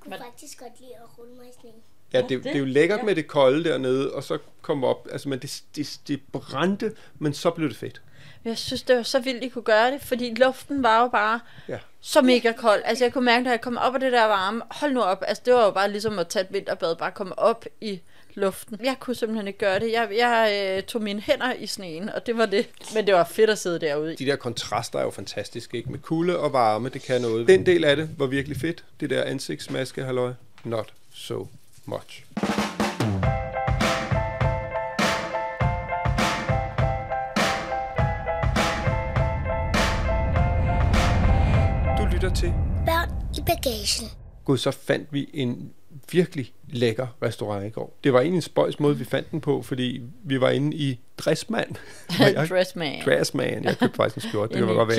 kunne 0.01 0.11
Men- 0.11 0.19
faktisk 0.33 0.59
godt 0.61 0.73
lide 0.81 0.91
at 0.95 1.19
rulle 1.19 1.33
mig 1.35 1.47
i 1.47 1.53
sneen. 1.61 1.75
Ja, 2.13 2.21
det, 2.29 2.45
det, 2.45 2.55
er 2.55 2.59
jo 2.59 2.65
lækkert 2.65 3.05
med 3.05 3.15
det 3.15 3.27
kolde 3.27 3.69
dernede, 3.69 4.13
og 4.13 4.25
så 4.25 4.39
komme 4.63 4.87
op. 4.87 5.09
Altså, 5.13 5.29
men 5.29 5.39
det, 5.39 5.63
det, 5.77 6.01
det 6.09 6.21
brændte, 6.33 6.93
men 7.19 7.35
så 7.35 7.51
blev 7.51 7.69
det 7.69 7.77
fedt. 7.77 8.03
Jeg 8.45 8.59
synes, 8.59 8.83
det 8.83 8.97
var 8.97 9.03
så 9.03 9.19
vildt, 9.19 9.45
I 9.45 9.49
kunne 9.49 9.63
gøre 9.63 9.91
det, 9.91 10.01
fordi 10.03 10.35
luften 10.35 10.83
var 10.83 11.03
jo 11.03 11.09
bare 11.09 11.41
Ja. 11.69 11.79
så 12.01 12.23
mega 12.23 12.53
kold. 12.53 12.83
Altså, 12.85 13.05
jeg 13.05 13.13
kunne 13.13 13.25
mærke, 13.25 13.45
da 13.45 13.51
jeg 13.51 13.61
kom 13.61 13.77
op 13.79 13.95
af 13.95 14.01
det 14.01 14.13
der 14.13 14.25
varme, 14.25 14.63
hold 14.71 14.93
nu 14.93 15.01
op, 15.03 15.23
altså, 15.27 15.43
det 15.47 15.55
var 15.55 15.65
jo 15.65 15.71
bare 15.71 15.91
ligesom 15.91 16.19
at 16.19 16.29
tage 16.29 16.43
et 16.45 16.53
vinterbad, 16.53 16.97
bare 16.97 17.11
komme 17.11 17.39
op 17.39 17.65
i 17.81 18.01
luften. 18.35 18.79
Jeg 18.85 18.97
kunne 19.01 19.15
simpelthen 19.17 19.47
ikke 19.47 19.59
gøre 19.59 19.79
det. 19.81 19.93
Jeg, 19.93 20.09
jeg 20.19 20.75
øh, 20.79 20.83
tog 20.83 21.03
mine 21.03 21.21
hænder 21.21 21.53
i 21.53 21.67
sneen, 21.67 22.09
og 22.09 22.27
det 22.27 22.37
var 22.37 22.47
det. 22.47 22.69
Men 22.95 23.07
det 23.07 23.15
var 23.15 23.25
fedt 23.25 23.51
at 23.51 23.59
sidde 23.59 23.79
derude. 23.81 24.17
De 24.17 24.27
der 24.27 24.37
kontraster 24.37 24.99
er 24.99 25.03
jo 25.03 25.11
fantastiske, 25.11 25.77
ikke? 25.77 25.91
Med 25.91 25.99
kulde 25.99 26.39
og 26.39 26.53
varme, 26.53 26.89
det 26.89 27.03
kan 27.03 27.21
noget. 27.21 27.49
Den 27.49 27.67
del 27.67 27.85
af 27.85 27.97
det 27.97 28.09
var 28.19 28.27
virkelig 28.27 28.57
fedt. 28.61 28.85
Det 29.01 29.11
der 29.11 29.25
ansigtsmaske, 29.25 30.05
halløj. 30.05 30.33
Not 30.65 30.93
so 31.15 31.49
much. 31.87 32.25
Lytter 42.23 42.37
til 42.37 42.53
Børn 42.87 43.11
i 43.39 43.41
bagagen. 43.47 44.09
Gud, 44.45 44.59
så 44.59 44.71
fandt 44.71 45.13
vi 45.13 45.31
en 45.35 45.73
virkelig 46.13 46.53
lækker 46.69 47.07
restaurant 47.23 47.67
i 47.67 47.69
går. 47.69 47.99
Det 48.05 48.13
var 48.13 48.21
egentlig 48.21 48.37
en 48.37 48.43
spøjs 48.43 48.81
måde, 48.81 48.99
vi 48.99 49.05
fandt 49.05 49.31
den 49.31 49.41
på, 49.41 49.63
fordi 49.63 50.03
vi 50.25 50.41
var 50.41 50.51
inde 50.51 50.77
i 50.77 51.01
Dressmann. 51.25 51.77
Dressman. 52.49 53.03
Dressman. 53.05 53.65
Jeg 53.65 53.79
købte 53.79 53.97
faktisk 53.97 54.25
en 54.25 54.31
skjorte. 54.31 54.49
Det 54.55 54.59
kan 54.67 54.75
godt 54.75 54.89
være, 54.89 54.99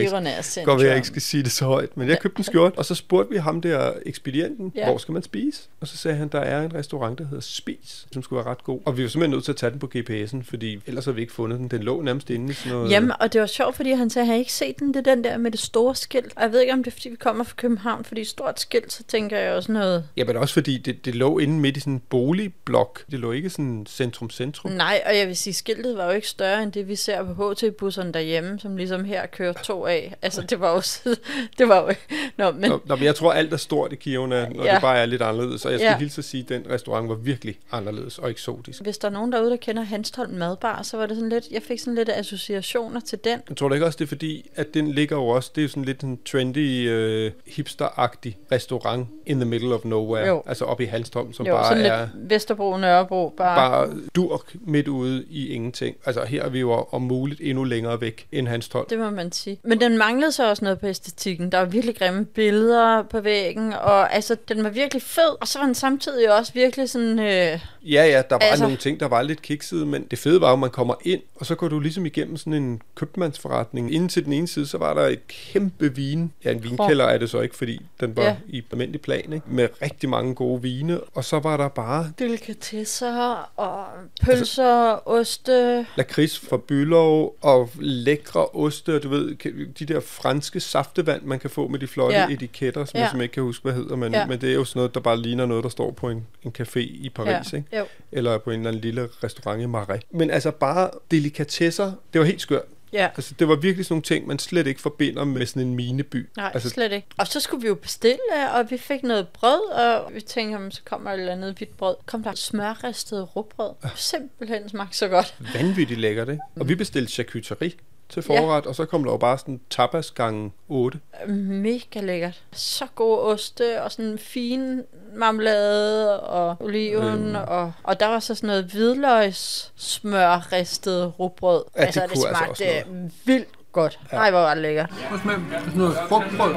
jeg 0.56 0.66
godt 0.66 0.80
være, 0.80 0.88
jeg 0.88 0.96
ikke 0.96 1.08
skal 1.08 1.22
sige 1.22 1.44
det 1.44 1.51
så 1.51 1.66
højt. 1.66 1.98
Men 1.98 2.10
jeg 2.10 2.20
købte 2.20 2.40
en 2.40 2.44
skjorte, 2.51 2.78
og 2.78 2.86
så 2.86 2.96
spurgte 2.96 3.32
vi 3.34 3.38
ham 3.38 3.62
der, 3.62 3.94
ekspedienten, 4.06 4.72
Ja. 4.75 4.86
hvor 4.86 4.98
skal 4.98 5.12
man 5.12 5.24
spise? 5.24 5.62
Og 5.82 5.88
så 5.88 5.98
sagde 5.98 6.18
han, 6.18 6.28
der 6.28 6.40
er 6.40 6.62
en 6.66 6.74
restaurant, 6.74 7.20
der 7.20 7.25
hedder 7.28 7.42
Spis, 7.42 8.06
som 8.13 8.24
skulle 8.24 8.38
være 8.46 8.51
ret 8.51 8.63
god. 8.63 8.80
Og 8.86 8.98
vi 8.98 9.04
var 9.04 9.10
simpelthen 9.10 9.32
nødt 9.36 9.44
til 9.46 9.51
at 9.51 9.56
tage 9.56 9.72
den 9.72 9.80
på 9.80 9.92
GPS'en, 9.96 10.44
fordi 10.44 10.80
ellers 10.88 11.06
havde 11.06 11.16
vi 11.16 11.22
ikke 11.22 11.34
fundet 11.34 11.60
den. 11.60 11.68
Den 11.68 11.84
lå 11.84 12.01
nærmest 12.01 12.30
inde 12.30 12.50
i 12.51 12.54
sådan 12.54 12.72
noget... 12.72 12.92
Jamen, 12.92 13.12
og 13.20 13.34
det 13.34 13.42
var 13.42 13.48
sjovt, 13.48 13.75
fordi 13.75 13.92
han 13.92 14.10
sagde, 14.10 14.24
at 14.24 14.28
han 14.28 14.40
ikke 14.40 14.54
set 14.54 14.80
den. 14.80 14.88
Det 14.94 15.08
er 15.08 15.16
den 15.16 15.24
der 15.24 15.38
med 15.38 15.51
det 15.51 15.60
store 15.60 15.96
skilt. 15.96 16.34
Og 16.36 16.42
jeg 16.44 16.51
ved 16.51 16.60
ikke, 16.62 16.74
om 16.74 16.84
det 16.84 16.92
er, 16.92 16.96
fordi 16.96 17.10
vi 17.10 17.16
kommer 17.16 17.44
fra 17.44 17.54
København, 17.58 18.06
fordi 18.06 18.24
stort 18.24 18.60
skilt, 18.60 18.94
så 18.94 19.04
tænker 19.04 19.38
jeg 19.38 19.54
også 19.54 19.72
noget... 19.72 20.06
Ja, 20.18 20.24
men 20.24 20.38
også 20.38 20.54
fordi 20.54 20.78
det, 20.78 21.06
det 21.06 21.16
lå 21.16 21.40
inde 21.40 21.60
midt 21.60 21.78
i 21.78 21.80
sådan 21.80 21.94
en 21.94 22.01
boligblok. 22.10 23.04
Det 23.12 23.20
lå 23.20 23.32
ikke 23.32 23.50
sådan 23.50 23.86
centrum-centrum. 23.90 24.72
Nej, 24.72 25.01
og 25.06 25.18
jeg 25.18 25.28
vil 25.28 25.38
sige, 25.38 25.54
skiltet 25.54 25.98
var 25.98 26.11
jo 26.12 26.15
ikke 26.15 26.27
større 26.27 26.63
end 26.63 26.72
det, 26.72 26.88
vi 26.88 26.96
ser 26.96 27.34
på 27.36 27.51
HT-busserne 27.51 28.12
derhjemme, 28.12 28.60
som 28.60 28.77
ligesom 28.77 29.03
her 29.03 29.25
kører 29.25 29.53
to 29.53 29.86
af. 29.86 30.13
Altså, 30.22 30.41
det 30.41 30.60
var 30.60 30.74
jo... 30.74 30.82
det 31.58 31.68
var 31.70 31.82
jo... 31.82 31.94
Nå, 32.38 32.51
men... 32.51 32.70
Nå, 32.70 32.80
nå, 32.86 32.96
men 32.96 33.03
jeg 33.06 33.15
tror, 33.15 33.32
alt 33.34 33.53
er 33.53 33.58
stort 33.58 33.94
i 33.94 33.96
Kiruna, 33.96 34.46
og 34.60 34.65
Ja. 34.65 34.74
det 34.74 34.82
bare 34.82 34.98
er 34.98 35.06
lidt 35.06 35.22
anderledes. 35.22 35.65
Og 35.65 35.72
jeg 35.72 35.80
skal 35.80 35.88
Ja. 35.91 35.98
hilse 35.98 36.20
at 36.20 36.25
sige, 36.25 36.44
at 36.44 36.50
den 36.50 36.65
restaurant 36.70 37.10
var 37.10 37.15
virkelig 37.15 37.60
anderledes 37.72 38.18
og 38.18 38.30
eksotisk. 38.30 38.82
Hvis 38.82 38.98
der 38.98 39.08
er 39.08 39.12
nogen 39.12 39.32
derude, 39.32 39.50
der 39.50 39.56
kender 39.58 39.84
Hanstholm 39.84 40.34
Madbar, 40.34 40.82
så 40.84 40.98
var 40.98 41.06
det 41.06 41.15
sådan 41.15 41.30
lidt... 41.30 41.46
Jeg 41.51 41.62
fik 41.62 41.80
sådan 41.80 41.96
lidt 41.96 42.10
associationer 42.10 43.00
til 43.00 43.20
den. 43.24 43.39
Jeg 43.50 43.58
tror 43.58 43.68
da 43.70 43.74
ikke 43.74 43.86
også, 43.86 43.98
det 43.98 44.03
er 44.06 44.08
fordi, 44.10 44.50
at 44.56 44.74
den 44.74 44.91
ligger 44.91 45.15
jo 45.15 45.27
også, 45.27 45.51
det 45.56 45.62
er 45.62 45.63
jo 45.63 45.70
sådan 45.70 45.86
lidt 45.86 46.01
en 46.01 46.20
trendy, 46.32 46.89
øh, 46.89 47.32
hipster-agtig 47.48 48.38
restaurant 48.51 49.08
in 49.25 49.36
the 49.39 49.46
middle 49.50 49.74
of 49.75 49.86
nowhere. 49.86 50.27
Jo. 50.27 50.44
Altså 50.46 50.65
oppe 50.65 50.84
i 50.84 50.86
Halstom, 50.88 51.34
som 51.34 51.46
jo, 51.46 51.56
bare 51.56 51.68
sådan 51.70 51.86
er 51.86 52.08
lidt 52.15 52.30
Vesterbro, 52.30 52.77
Nørrebro, 52.77 53.34
bare... 53.38 53.56
bare 53.56 53.94
durk 54.15 54.56
midt 54.62 54.88
ude 54.88 55.25
i 55.30 55.48
ingenting. 55.50 55.96
Altså 56.05 56.24
her 56.25 56.43
er 56.43 56.50
vi 56.50 56.60
jo 56.60 56.72
om 56.91 57.01
muligt 57.01 57.41
endnu 57.43 57.63
længere 57.63 58.01
væk 58.01 58.27
end 58.31 58.48
Halstom. 58.48 58.86
Det 58.89 59.00
må 59.00 59.10
man 59.10 59.31
sige. 59.31 59.60
Men 59.63 59.81
den 59.81 59.98
manglede 59.98 60.31
så 60.31 60.50
også 60.50 60.63
noget 60.65 60.79
på 60.79 60.88
æstetikken. 60.88 61.51
Der 61.51 61.58
var 61.58 61.65
virkelig 61.65 61.96
grimme 61.98 62.25
billeder 62.25 63.03
på 63.03 63.20
væggen, 63.20 63.74
og 63.74 64.13
altså, 64.13 64.38
den 64.50 64.63
var 64.63 64.70
virkelig 64.70 65.01
fed. 65.01 65.41
Og 65.41 65.48
så 65.48 65.60
var 65.60 65.65
den 65.65 65.75
samtidig 65.75 66.38
også 66.38 66.53
virkelig 66.53 66.89
sådan... 66.89 67.20
Øh, 67.20 67.60
Ja, 67.86 68.05
ja, 68.05 68.10
der 68.10 68.36
var 68.36 68.38
Altså- 68.38 68.48
altså... 68.50 68.63
nogle 68.63 68.77
ting, 68.77 69.00
der 69.00 69.08
var 69.08 69.22
lidt 69.22 69.41
kiksede, 69.41 69.86
men 69.86 70.03
det 70.12 70.20
fede 70.20 70.41
var 70.41 70.48
jo, 70.48 70.53
at 70.53 70.60
man 70.60 70.70
kommer 70.70 70.93
ind, 71.05 71.22
og 71.36 71.46
så 71.46 71.55
går 71.55 71.67
du 71.67 71.79
ligesom 71.79 72.05
igennem 72.05 72.38
sådan 72.38 72.53
en 72.53 72.81
købmandsforretning. 72.96 73.93
Inden 73.93 74.10
til 74.10 74.25
den 74.25 74.34
ene 74.34 74.48
side, 74.48 74.67
så 74.67 74.77
var 74.77 74.93
der 74.93 75.01
et 75.08 75.27
kæmpe 75.27 75.96
vin. 75.96 76.31
Ja, 76.46 76.51
en 76.51 76.63
vinkælder 76.63 77.05
er 77.05 77.17
det 77.17 77.29
så 77.29 77.39
ikke, 77.41 77.55
fordi 77.55 77.81
den 78.00 78.15
var 78.15 78.24
Ja. 78.24 78.36
i 78.48 78.63
almindelig 78.72 79.01
plan, 79.01 79.34
ikke? 79.34 79.46
Med 79.50 79.67
rigtig 79.81 80.10
mange 80.10 80.36
gode 80.36 80.62
vine. 80.62 81.00
Og 81.15 81.24
så 81.25 81.39
var 81.39 81.58
der 81.58 81.67
bare 81.67 82.12
delikatesser 82.20 83.50
og 83.55 83.86
pølser, 84.25 85.08
oste. 85.10 85.86
Lakrids 85.98 86.39
fra 86.39 86.57
Bylov 86.57 87.36
og 87.41 87.69
lækre 87.79 88.45
oste, 88.45 88.95
og 88.95 89.03
du 89.03 89.10
ved, 89.10 89.36
de 89.79 89.86
der 89.93 90.00
franske 90.00 90.60
saftevand, 90.60 91.21
man 91.24 91.39
kan 91.39 91.50
få 91.50 91.67
med 91.67 91.79
de 91.79 91.88
flotte 91.88 92.17
Ja. 92.17 92.27
etiketter, 92.29 92.86
som 92.86 92.98
Ja. 92.98 93.01
jeg 93.01 93.10
simpelthen 93.10 93.21
ikke 93.24 93.33
kan 93.33 93.43
huske, 93.43 93.63
hvad 93.63 93.74
hedder, 93.74 93.95
men, 93.95 94.13
Ja. 94.13 94.19
ja. 94.19 94.25
men 94.27 94.41
det 94.41 94.50
er 94.50 94.53
jo 94.53 94.63
sådan 94.65 94.79
noget, 94.79 94.93
der 94.93 95.00
bare 95.00 95.17
ligner 95.21 95.45
noget, 95.45 95.63
der 95.63 95.69
står 95.69 95.91
på 95.91 96.10
en, 96.10 96.27
en 96.43 96.53
café 96.62 96.79
i 96.79 97.12
Paris, 97.15 97.53
ja. 97.53 97.57
ikke? 97.57 97.77
Jo. 97.77 97.86
eller 98.12 98.38
på 98.38 98.51
en 98.51 98.60
eller 98.60 98.69
anden 98.69 98.81
lille 98.81 99.10
restaurant 99.24 99.62
i 99.62 99.65
Marais. 99.65 100.01
Men 100.12 100.31
altså 100.31 100.51
bare 100.51 100.89
delikatesser, 101.12 101.91
det 102.13 102.19
var 102.19 102.25
helt 102.25 102.41
skørt. 102.41 102.65
Ja. 102.93 103.05
Altså, 103.05 103.33
det 103.39 103.48
var 103.48 103.55
virkelig 103.55 103.86
sådan 103.86 103.93
nogle 103.93 104.03
ting, 104.03 104.27
man 104.27 104.39
slet 104.39 104.67
ikke 104.67 104.81
forbinder 104.81 105.24
med 105.24 105.45
sådan 105.45 105.67
en 105.67 105.75
mineby. 105.75 106.29
Nej, 106.38 106.51
altså, 106.53 106.69
slet 106.69 106.91
ikke. 106.91 107.07
Og 107.17 107.27
så 107.27 107.39
skulle 107.39 107.62
vi 107.62 107.67
jo 107.67 107.75
bestille, 107.75 108.51
og 108.53 108.71
vi 108.71 108.77
fik 108.77 109.03
noget 109.03 109.27
brød, 109.27 109.71
og 109.71 110.13
vi 110.13 110.21
tænkte, 110.21 110.55
om 110.55 110.71
så 110.71 110.81
kommer 110.86 111.12
et 111.12 111.19
eller 111.19 111.31
andet 111.31 111.57
hvidt 111.57 111.77
brød. 111.77 111.95
Kom 112.05 112.24
der 112.24 112.36
smørristet 112.36 113.36
rugbrød. 113.36 113.71
Simpelthen 113.95 114.69
smagte 114.69 114.98
så 114.98 115.07
godt. 115.07 115.36
vanvittigt 115.53 116.00
lækkert, 116.00 116.29
ikke? 116.29 116.41
Og 116.55 116.69
vi 116.69 116.75
bestilte 116.75 117.12
charcuterie 117.12 117.71
til 118.12 118.24
forret, 118.24 118.63
ja. 118.63 118.70
og 118.70 118.75
så 118.75 118.86
kom 118.86 119.03
der 119.03 119.12
jo 119.12 119.18
bare 119.18 119.38
sådan 119.38 119.60
tapas 119.70 120.12
gange 120.12 120.51
8. 120.70 121.00
Mega 121.27 122.00
lækkert. 122.01 122.41
Så 122.51 122.86
gode 122.96 123.22
oste, 123.22 123.82
og 123.84 123.91
sådan 123.91 124.06
en 124.06 124.18
fin 124.18 124.82
marmelade, 125.15 126.20
og 126.20 126.56
oliven, 126.60 127.36
Øhm. 127.36 127.36
og, 127.48 127.72
og 127.84 128.00
der 128.00 128.08
var 128.08 128.20
så 128.20 128.36
sådan 128.36 128.48
noget 128.48 128.63
hvidløgs 128.65 129.72
smørristet 129.75 131.13
rugbrød. 131.20 131.63
Ja, 131.75 131.80
det 131.82 131.86
altså, 131.86 132.01
det 132.01 132.10
kunne 132.10 132.27
altså 132.27 132.44
smagte 132.46 132.86
også 132.86 133.10
vildt 133.25 133.48
godt. 133.72 134.00
Ja. 134.12 134.18
Ej, 134.18 134.32
hvor 134.32 134.39
var 134.39 134.53
det 134.53 134.62
lækkert. 134.62 134.89
Hvad 135.10 135.38
med 135.38 135.60
sådan 135.60 135.77
noget 135.77 135.98
frugtbrød? 136.10 136.56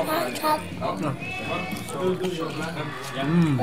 Mm. 3.25 3.61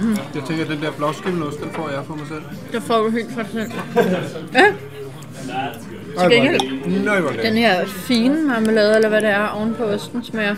Mm. 0.00 0.16
Jeg 0.34 0.42
tænker, 0.46 0.64
at 0.64 0.70
den 0.70 0.82
der 0.82 0.92
blåskimmelost, 0.92 1.60
den 1.60 1.70
får 1.70 1.88
jeg 1.90 2.04
for 2.06 2.14
mig 2.14 2.26
selv. 2.28 2.42
Det 2.72 2.82
får 2.82 2.98
du 3.02 3.10
helt 3.10 3.32
for 3.32 3.42
dig 3.42 3.50
selv. 3.52 3.70
Ja. 4.54 6.28
Til 6.28 6.30
gengæld, 6.30 7.20
hvor 7.20 7.30
den 7.42 7.54
her 7.54 7.86
fine 7.86 8.42
marmelade, 8.48 8.94
eller 8.94 9.08
hvad 9.08 9.20
det 9.20 9.30
er, 9.30 9.48
oven 9.48 9.74
på 9.74 9.84
osten, 9.84 10.24
smager 10.24 10.56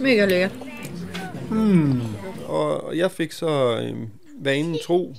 mega 0.00 0.24
lækkert. 0.24 0.52
Og 2.46 2.96
jeg 2.96 3.10
fik 3.10 3.32
så 3.32 3.80
øh, 3.82 3.96
vanen 4.44 4.76
tro, 4.86 5.14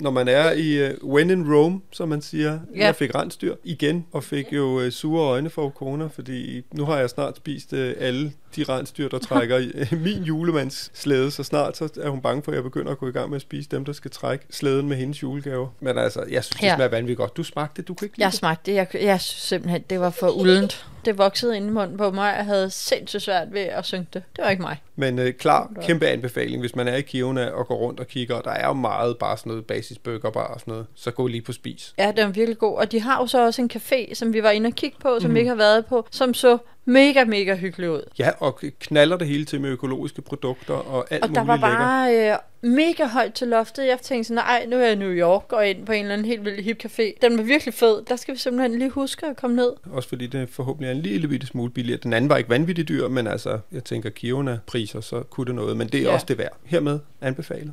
når 0.00 0.10
man 0.10 0.28
er 0.28 0.52
i 0.52 0.84
uh, 0.90 1.10
when 1.14 1.30
in 1.30 1.54
Rome, 1.54 1.80
som 1.92 2.08
man 2.08 2.22
siger. 2.22 2.58
Ja. 2.76 2.84
Jeg 2.84 2.94
fik 2.96 3.14
rensdyr 3.14 3.54
igen, 3.64 4.06
og 4.12 4.24
fik 4.24 4.46
jo 4.52 4.64
uh, 4.84 4.90
sure 4.90 5.22
øjne 5.22 5.50
for 5.50 5.70
corona, 5.70 6.06
fordi 6.06 6.62
nu 6.74 6.84
har 6.84 6.98
jeg 6.98 7.10
snart 7.10 7.36
spist 7.36 7.72
uh, 7.72 7.78
alle 7.98 8.32
de 8.56 8.64
rensdyr, 8.64 9.08
der 9.08 9.18
trækker 9.18 9.58
uh, 9.92 9.98
min 10.00 10.22
julemands 10.22 10.90
slæde, 10.94 11.30
så 11.30 11.42
snart 11.42 11.76
så 11.76 11.88
er 12.02 12.08
hun 12.08 12.20
bange 12.22 12.42
for, 12.42 12.52
at 12.52 12.56
jeg 12.56 12.62
begynder 12.64 12.92
at 12.92 12.98
gå 12.98 13.08
i 13.08 13.12
gang 13.12 13.30
med 13.30 13.36
at 13.36 13.42
spise 13.42 13.68
dem, 13.70 13.84
der 13.84 13.92
skal 13.92 14.10
trække 14.10 14.44
slæden 14.50 14.88
med 14.88 14.96
hendes 14.96 15.22
julegaver. 15.22 15.68
Men 15.80 15.98
altså, 15.98 16.20
jeg 16.30 16.44
synes, 16.44 16.60
det 16.60 16.66
Ja. 16.66 16.74
smager 16.74 16.90
vanvittigt 16.90 17.18
godt. 17.18 17.36
Du 17.36 17.42
smagte 17.42 17.82
det, 17.82 17.88
du 17.88 17.94
kan 17.94 18.06
ikke 18.06 18.16
lide 18.18 18.24
Jeg 18.24 18.32
smagte 18.32 18.70
det. 18.70 18.76
Jeg, 18.76 18.86
jeg 18.94 19.20
synes 19.20 19.42
simpelthen, 19.42 19.82
det 19.90 20.00
var 20.00 20.10
for 20.10 20.28
uldent. 20.28 20.86
Det 21.04 21.18
voksede 21.18 21.56
ind 21.56 21.66
i 21.66 21.70
munden 21.70 21.96
på 21.96 22.10
mig, 22.10 22.30
og 22.30 22.36
jeg 22.36 22.44
havde 22.44 22.70
sindssygt 22.70 23.22
svært 23.22 23.48
ved 23.52 23.60
at 23.60 23.84
synge 23.84 24.06
det. 24.14 24.22
Det 24.36 24.44
var 24.44 24.50
ikke 24.50 24.62
mig. 24.62 24.82
Men 24.96 25.18
øh, 25.18 25.32
klar, 25.34 25.72
kæmpe 25.82 26.06
anbefaling, 26.06 26.60
hvis 26.60 26.76
man 26.76 26.88
er 26.88 26.96
i 26.96 27.00
Kiruna 27.02 27.50
og 27.50 27.66
går 27.66 27.74
rundt 27.76 28.00
og 28.00 28.06
kigger, 28.06 28.34
og 28.34 28.44
der 28.44 28.50
er 28.50 28.66
jo 28.66 28.72
meget 28.72 29.18
bare 29.18 29.36
sådan 29.36 29.50
noget 29.50 29.66
basisbøger 29.86 30.30
bare 30.30 30.46
og 30.46 30.60
sådan 30.60 30.72
noget, 30.72 30.86
så 30.94 31.10
gå 31.10 31.26
lige 31.26 31.42
på 31.42 31.52
spis. 31.52 31.94
Ja, 31.98 32.12
den 32.16 32.26
var 32.26 32.32
virkelig 32.32 32.58
god. 32.58 32.76
Og 32.78 32.92
de 32.92 33.00
har 33.00 33.20
jo 33.20 33.26
så 33.26 33.44
også 33.46 33.62
en 33.62 33.70
café, 33.74 34.14
som 34.14 34.32
vi 34.32 34.42
var 34.42 34.50
inde 34.50 34.66
og 34.66 34.72
kigge 34.74 34.96
på, 35.00 35.18
som 35.20 35.30
mm. 35.30 35.34
vi 35.34 35.38
ikke 35.40 35.48
har 35.48 35.56
været 35.56 35.86
på, 35.86 36.06
som 36.10 36.34
så 36.34 36.58
mega, 36.84 37.24
mega 37.24 37.54
hyggelig 37.56 37.90
ud. 37.90 38.02
Ja, 38.18 38.30
og 38.38 38.60
knaller 38.80 39.16
det 39.16 39.26
hele 39.28 39.44
til 39.44 39.60
med 39.60 39.70
økologiske 39.70 40.22
produkter 40.22 40.74
og 40.74 41.06
alt 41.10 41.22
Og 41.24 41.28
der 41.34 41.44
muligt 41.44 41.62
var 41.62 41.68
lækkert. 41.68 41.78
bare 41.78 42.32
øh, 42.32 42.70
mega 42.74 43.06
højt 43.06 43.34
til 43.34 43.48
loftet. 43.48 43.86
Jeg 43.86 43.98
tænkte 44.00 44.28
sådan, 44.28 44.42
nej, 44.44 44.66
nu 44.68 44.76
er 44.76 44.80
jeg 44.80 44.92
i 44.92 44.96
New 44.96 45.10
York 45.10 45.52
og 45.52 45.68
ind 45.68 45.86
på 45.86 45.92
en 45.92 46.00
eller 46.02 46.12
anden 46.14 46.24
helt 46.26 46.44
vild 46.44 46.62
hip 46.62 46.84
café. 46.84 47.18
Den 47.22 47.38
var 47.38 47.42
virkelig 47.44 47.74
fed. 47.74 48.02
Der 48.08 48.16
skal 48.16 48.34
vi 48.34 48.38
simpelthen 48.38 48.78
lige 48.78 48.90
huske 48.90 49.26
at 49.26 49.36
komme 49.36 49.56
ned. 49.56 49.72
Også 49.90 50.08
fordi 50.08 50.26
det 50.26 50.48
forhåbentlig 50.48 50.88
er 50.88 50.92
en 50.94 51.02
lille 51.02 51.28
bitte 51.28 51.46
smule 51.46 51.70
billigere. 51.70 52.00
Den 52.02 52.12
anden 52.12 52.28
var 52.30 52.36
ikke 52.36 52.50
vanvittigt 52.50 52.88
dyr, 52.88 53.08
men 53.08 53.26
altså, 53.26 53.58
jeg 53.72 53.84
tænker 53.84 54.10
Kiona-priser, 54.10 55.00
så 55.00 55.22
kunne 55.22 55.46
det 55.46 55.54
noget. 55.54 55.76
Men 55.76 55.88
det 55.88 55.98
er 55.98 56.02
Ja. 56.02 56.08
ja. 56.08 56.14
også 56.14 56.26
det 56.28 56.38
værd. 56.38 56.56
Hermed 56.64 56.98
anbefalet. 57.20 57.72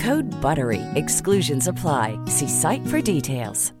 Code 0.01 0.41
BUTTERY. 0.41 0.81
Exclusions 0.95 1.67
apply. 1.67 2.17
See 2.25 2.47
site 2.47 2.87
for 2.87 3.01
details. 3.01 3.73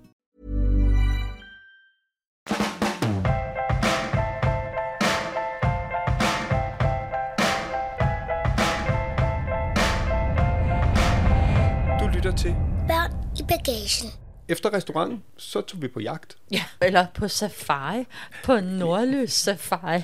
Du 11.99 12.07
lytter 12.13 12.33
til. 12.37 12.55
Børn 12.87 13.11
i 13.39 13.43
bagagen. 13.47 14.11
Efter 14.47 14.73
restauranten, 14.73 15.23
så 15.37 15.61
tog 15.61 15.81
vi 15.81 15.87
på 15.87 15.99
jagt. 15.99 16.37
Ja, 16.51 16.63
eller 16.81 17.05
på 17.13 17.27
safari. 17.27 18.05
På 18.43 18.59
nordlys 18.59 19.33
safari. 19.33 20.01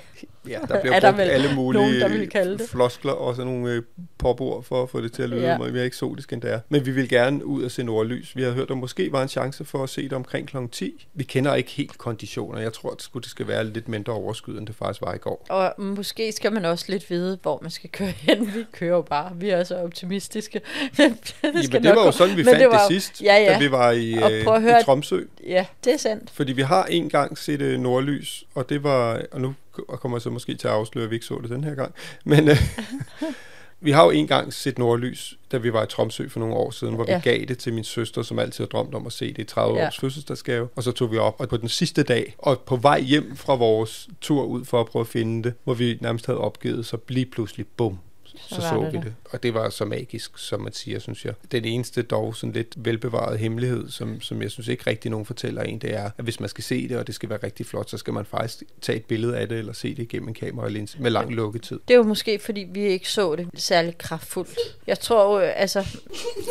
Ja, 0.50 0.60
der 0.68 0.82
bliver 0.82 0.96
Er 0.96 1.00
der 1.00 1.12
brugt 1.12 1.22
alle 1.22 1.56
mulige 1.56 1.82
nogen, 1.82 2.00
der 2.00 2.08
vil 2.10 2.30
kalde 2.30 2.58
det? 2.58 2.70
floskler 2.70 3.12
og 3.12 3.36
sådan 3.36 3.52
nogle 3.54 3.72
øh, 3.74 3.82
popord 4.18 4.64
for 4.64 4.84
at 4.84 4.90
få 4.90 5.02
det 5.02 5.12
til 5.14 5.24
at 5.24 5.30
lyde 5.30 5.42
Ja. 5.42 5.58
mere 5.58 5.86
eksotisk 5.86 6.34
end 6.34 6.42
det 6.42 6.52
er. 6.54 6.60
Men 6.70 6.86
vi 6.86 6.92
vil 6.92 7.10
gerne 7.10 7.46
ud 7.46 7.64
og 7.64 7.72
se 7.72 7.84
nordlys. 7.84 8.36
Vi 8.36 8.44
har 8.44 8.52
hørt, 8.52 8.64
at 8.64 8.70
der 8.70 8.76
måske 8.76 9.12
var 9.12 9.22
en 9.22 9.28
chance 9.30 9.66
for 9.66 9.84
at 9.84 9.90
se 9.90 10.04
det 10.04 10.14
omkring 10.14 10.48
kl. 10.48 10.58
10. 10.72 11.08
Vi 11.14 11.24
kender 11.24 11.56
ikke 11.56 11.70
helt 11.72 11.98
konditioner. 11.98 12.62
Jeg 12.62 12.74
tror, 12.74 12.90
at 12.90 12.96
det 12.98 13.04
skulle- 13.04 13.24
det 13.24 13.32
skal 13.32 13.48
være 13.48 13.64
lidt 13.66 13.88
mindre 13.88 14.14
overskyet, 14.14 14.58
end 14.58 14.68
det 14.68 14.76
faktisk 14.76 15.02
var 15.02 15.14
i 15.14 15.18
går. 15.18 15.46
Og 15.50 15.74
måske 15.78 16.32
skal 16.32 16.54
man 16.54 16.66
også 16.66 16.86
lidt 16.88 17.10
vide, 17.10 17.38
hvor 17.42 17.60
man 17.62 17.72
skal 17.72 17.90
køre 17.90 18.08
hen. 18.08 18.46
Vi 18.56 18.64
kører 18.72 19.02
bare. 19.02 19.32
Vi 19.36 19.50
er 19.50 19.64
så 19.64 19.76
optimistiske. 19.76 20.62
det, 20.98 21.36
Jamen, 21.44 21.84
det 21.84 21.96
var 21.96 22.06
jo 22.06 22.12
sådan, 22.12 22.32
vi 22.32 22.36
Men 22.36 22.46
fandt 22.46 22.60
det, 22.60 22.68
var 22.70 22.82
jo- 22.82 22.88
sidst, 22.90 23.22
Ja, 23.24 23.36
ja. 23.36 23.54
da 23.54 23.60
vi 23.60 23.72
var 23.72 23.92
i, 23.92 24.14
Og 24.14 24.32
øh, 24.34 24.44
prøv 24.44 24.56
at 24.56 24.62
høre- 24.62 24.80
i 24.82 24.84
Tromsø. 24.84 25.22
Ja, 25.48 25.66
det 25.84 25.94
er 25.94 25.98
sandt. 25.98 26.30
Fordi 26.30 26.54
vi 26.54 26.62
har 26.62 26.86
en 26.86 27.10
gang 27.10 27.38
set 27.38 27.62
øh, 27.62 27.80
nordlys, 27.80 28.44
og 28.56 28.70
det 28.70 28.84
var, 28.84 29.22
og 29.32 29.42
nu 29.42 29.54
kommer 29.88 30.18
jeg 30.18 30.22
så 30.22 30.30
måske 30.30 30.56
til 30.56 30.68
at 30.68 30.74
afsløre, 30.74 31.06
at 31.06 31.10
vi 31.12 31.16
ikke 31.16 31.26
så 31.26 31.40
det 31.42 31.50
den 31.50 31.64
her 31.64 31.76
gang, 31.76 31.94
men 32.26 32.48
øh, 32.50 32.58
vi 33.80 33.92
har 33.92 34.04
jo 34.04 34.10
en 34.10 34.28
gang 34.28 34.54
set 34.54 34.78
nordlys, 34.78 35.38
da 35.52 35.58
vi 35.58 35.74
var 35.74 35.84
i 35.84 35.88
Tromsø 35.88 36.28
for 36.30 36.40
nogle 36.40 36.56
år 36.56 36.72
siden, 36.72 36.96
hvor 36.96 37.06
Ja. 37.08 37.16
vi 37.18 37.22
gav 37.22 37.46
det 37.46 37.58
til 37.58 37.74
min 37.74 37.84
søster, 37.84 38.22
som 38.22 38.40
altid 38.40 38.64
har 38.64 38.68
drømt 38.68 38.96
om 38.96 39.06
at 39.06 39.14
se 39.14 39.28
det 39.34 39.38
i 39.38 39.44
30 39.44 39.80
Ja. 39.80 39.88
års 39.88 39.98
fødselsdagsgave, 40.00 40.68
og 40.76 40.84
så 40.84 40.92
tog 40.92 41.12
vi 41.12 41.18
op, 41.18 41.36
og 41.40 41.50
på 41.50 41.58
den 41.58 41.70
sidste 41.70 42.04
dag, 42.04 42.36
og 42.38 42.60
på 42.60 42.76
vej 42.76 43.02
hjem 43.02 43.36
fra 43.36 43.56
vores 43.56 44.08
tur 44.22 44.44
ud 44.44 44.66
for 44.66 44.80
at 44.80 44.86
prøve 44.86 45.02
at 45.02 45.08
finde 45.08 45.44
det, 45.44 45.54
hvor 45.64 45.74
vi 45.74 45.98
nærmest 46.02 46.26
havde 46.26 46.40
opgivet, 46.40 46.86
så 46.86 46.98
lige 47.10 47.26
pludselig, 47.26 47.66
bum, 47.78 47.98
så 48.36 48.56
Så 48.56 48.62
så, 48.62 48.82
det 48.84 48.94
vi 48.94 48.98
der. 48.98 49.04
det. 49.04 49.14
Og 49.32 49.44
det 49.44 49.54
var 49.54 49.70
så 49.70 49.86
magisk, 49.86 50.38
som 50.38 50.62
man 50.62 50.74
siger, 50.74 51.00
synes 51.00 51.26
jeg. 51.26 51.34
Den 51.52 51.66
eneste 51.66 52.02
dog 52.02 52.36
sådan 52.36 52.54
lidt 52.54 52.74
velbevarede 52.78 53.38
hemmelighed, 53.38 53.90
som, 53.90 54.22
som 54.22 54.42
jeg 54.42 54.52
synes 54.52 54.68
ikke 54.68 54.84
rigtig 54.88 55.12
nogen 55.12 55.26
fortæller 55.26 55.62
en, 55.64 55.80
det 55.80 55.94
er, 55.96 56.04
at 56.18 56.24
hvis 56.24 56.40
man 56.40 56.50
skal 56.50 56.64
se 56.64 56.88
det, 56.90 56.98
og 56.98 57.08
det 57.08 57.16
skal 57.16 57.30
være 57.30 57.40
rigtig 57.44 57.66
flot, 57.66 57.90
så 57.90 57.98
skal 57.98 58.14
man 58.14 58.26
faktisk 58.26 58.64
tage 58.82 58.96
et 58.98 59.06
billede 59.06 59.38
af 59.38 59.50
det, 59.50 59.58
eller 59.58 59.74
se 59.74 59.96
det 59.96 60.04
igennem 60.04 60.28
en 60.28 60.34
kameralinse 60.34 61.00
med 61.02 61.12
lang 61.12 61.34
lukketid. 61.34 61.80
Det 61.88 61.94
er 61.94 61.98
jo 61.98 62.04
måske, 62.04 62.40
fordi 62.40 62.68
vi 62.72 62.80
ikke 62.82 63.10
så 63.12 63.36
det 63.36 63.48
særlig 63.56 63.98
kraftfuldt. 63.98 64.60
Jeg 64.88 65.00
tror 65.00 65.40
jo, 65.42 65.46
altså... 65.46 65.88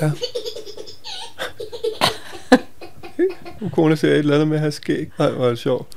Ja. 0.02 0.12
Kone 3.73 3.97
ser 3.97 4.09
et 4.09 4.18
eller 4.18 4.35
andet 4.35 4.49
med 4.49 4.56
at 4.56 4.61
have 4.61 4.73
skæg. 4.73 5.11
Nej, 5.18 5.30
hvor 5.30 5.45
er 5.45 5.49
det 5.49 5.59
sjovt. 5.59 5.97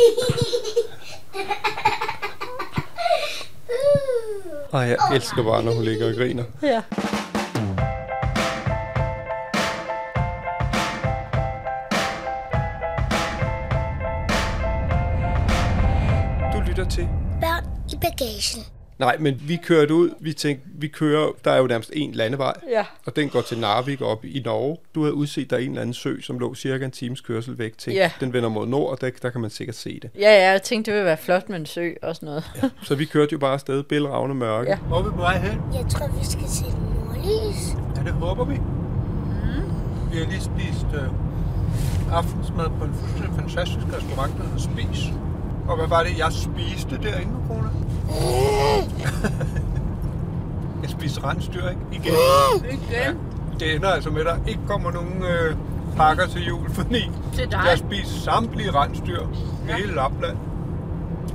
Ej, 4.72 4.80
jeg 4.80 4.96
elsker 5.14 5.42
bare, 5.42 5.62
når 5.62 5.72
hun 5.72 5.84
ligger 5.84 6.08
og 6.08 6.14
griner. 6.14 6.44
Ja. 6.62 6.82
Du 16.52 16.60
lytter 16.68 16.86
til 16.90 17.08
Børn 17.40 17.64
i 17.92 17.96
bagagen. 18.00 18.79
Nej, 19.00 19.16
men 19.18 19.42
vi 19.48 19.56
kørte 19.64 19.94
ud, 19.94 20.10
vi 20.20 20.32
tænkte, 20.32 20.66
vi 20.74 20.88
kører, 20.88 21.28
der 21.44 21.50
er 21.50 21.58
jo 21.58 21.66
nærmest 21.66 21.90
en 21.94 22.12
landevej, 22.12 22.54
Ja. 22.70 22.84
og 23.06 23.16
den 23.16 23.28
går 23.28 23.40
til 23.40 23.58
Narvik 23.58 24.00
op 24.02 24.24
i 24.24 24.42
Norge. 24.44 24.76
Du 24.94 25.02
havde 25.02 25.14
udset, 25.14 25.50
der 25.50 25.56
er 25.56 25.60
en 25.60 25.68
eller 25.68 25.80
anden 25.80 25.94
sø, 25.94 26.20
som 26.20 26.38
lå 26.38 26.54
cirka 26.54 26.84
en 26.84 26.90
times 26.90 27.20
kørsel 27.20 27.58
væk 27.58 27.78
til. 27.78 27.92
Ja. 27.92 28.10
Den 28.20 28.32
vender 28.32 28.48
mod 28.48 28.66
nord, 28.66 28.90
og 28.90 29.00
der, 29.00 29.10
der 29.22 29.30
kan 29.30 29.40
man 29.40 29.50
sikkert 29.50 29.76
se 29.76 30.00
det. 30.02 30.10
Ja, 30.18 30.20
ja, 30.34 30.50
jeg 30.50 30.62
tænkte, 30.62 30.90
det 30.90 30.96
ville 30.96 31.06
være 31.06 31.16
flot 31.16 31.48
med 31.48 31.56
en 31.56 31.66
sø 31.66 31.90
og 32.02 32.14
sådan 32.16 32.26
noget. 32.26 32.44
Ja. 32.62 32.68
Så 32.82 32.94
vi 32.94 33.04
kørte 33.04 33.32
jo 33.32 33.38
bare 33.38 33.52
afsted, 33.52 33.82
bælragende 33.82 34.34
mørke. 34.34 34.70
Ja. 34.70 34.76
Hvor 34.76 34.98
er 34.98 35.02
vi 35.02 35.10
på 35.10 35.16
vej 35.16 35.38
hen? 35.38 35.60
Jeg 35.74 35.86
tror, 35.90 36.06
vi 36.18 36.24
skal 36.24 36.48
se 36.48 36.64
nordlys. 36.64 37.62
Ja, 37.96 38.02
det 38.02 38.12
håber 38.12 38.44
vi. 38.44 38.54
Vi 40.12 40.18
har 40.18 40.26
lige 40.30 40.40
spist 40.40 40.86
øh, 40.94 42.12
aftensmad 42.12 42.66
på 42.78 42.84
en 42.84 42.94
fuldstændig 42.94 43.34
fantastisk 43.40 43.86
restaurant, 43.96 44.32
der 44.36 44.42
hedder 44.42 44.58
Spis. 44.58 45.00
Og 45.70 45.76
hvad 45.76 45.88
var 45.88 46.02
det, 46.02 46.18
jeg 46.18 46.32
spiste 46.32 46.98
derinde, 47.02 47.32
Kone? 47.48 47.70
jeg 50.82 50.90
spiste 50.90 51.24
rensdyr, 51.24 51.68
ikke? 51.68 51.80
Igen. 51.92 52.12
Igen? 52.64 52.80
Ja. 52.90 53.12
Det 53.60 53.74
ender 53.74 53.88
altså 53.88 54.10
med, 54.10 54.20
at 54.20 54.26
der 54.26 54.36
ikke 54.48 54.60
kommer 54.66 54.90
nogen 54.92 55.22
øh, 55.22 55.56
pakker 55.96 56.26
til 56.26 56.46
jul, 56.46 56.70
fordi 56.80 57.10
Til 57.34 57.44
dig? 57.44 57.50
jeg 57.52 57.58
har 57.58 57.76
spist 57.76 58.24
samtlige 58.24 58.70
rensdyr 58.70 59.22
i 59.68 59.72
hele 59.72 59.94
Lapland. 59.94 60.36